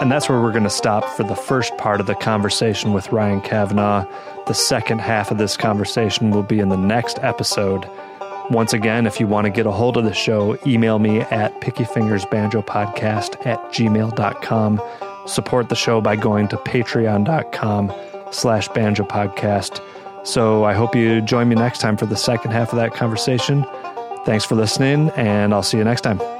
And 0.00 0.10
that's 0.10 0.28
where 0.28 0.40
we're 0.40 0.52
going 0.52 0.64
to 0.64 0.70
stop 0.70 1.04
for 1.16 1.24
the 1.24 1.34
first 1.34 1.76
part 1.76 2.00
of 2.00 2.06
the 2.06 2.14
conversation 2.14 2.92
with 2.92 3.12
Ryan 3.12 3.40
Cavanaugh. 3.42 4.06
The 4.46 4.54
second 4.54 5.00
half 5.00 5.30
of 5.30 5.38
this 5.38 5.56
conversation 5.56 6.30
will 6.30 6.42
be 6.42 6.58
in 6.58 6.70
the 6.70 6.76
next 6.76 7.18
episode 7.20 7.86
Once 8.50 8.72
again, 8.72 9.06
if 9.06 9.20
you 9.20 9.28
want 9.28 9.44
to 9.44 9.50
get 9.50 9.64
a 9.64 9.70
hold 9.70 9.96
of 9.96 10.02
the 10.04 10.12
show, 10.12 10.58
email 10.66 10.98
me 10.98 11.20
at 11.20 11.60
pickyfingersbanjopodcast 11.60 13.46
at 13.46 13.60
gmail.com. 13.72 14.82
Support 15.26 15.68
the 15.68 15.76
show 15.76 16.00
by 16.00 16.16
going 16.16 16.48
to 16.48 16.56
patreon.com 16.56 17.92
slash 18.32 18.68
banjopodcast. 18.70 19.80
So 20.26 20.64
I 20.64 20.74
hope 20.74 20.96
you 20.96 21.20
join 21.20 21.48
me 21.48 21.54
next 21.54 21.78
time 21.78 21.96
for 21.96 22.06
the 22.06 22.16
second 22.16 22.50
half 22.50 22.72
of 22.72 22.76
that 22.76 22.92
conversation. 22.92 23.64
Thanks 24.26 24.44
for 24.44 24.56
listening, 24.56 25.10
and 25.10 25.54
I'll 25.54 25.62
see 25.62 25.78
you 25.78 25.84
next 25.84 26.00
time. 26.00 26.39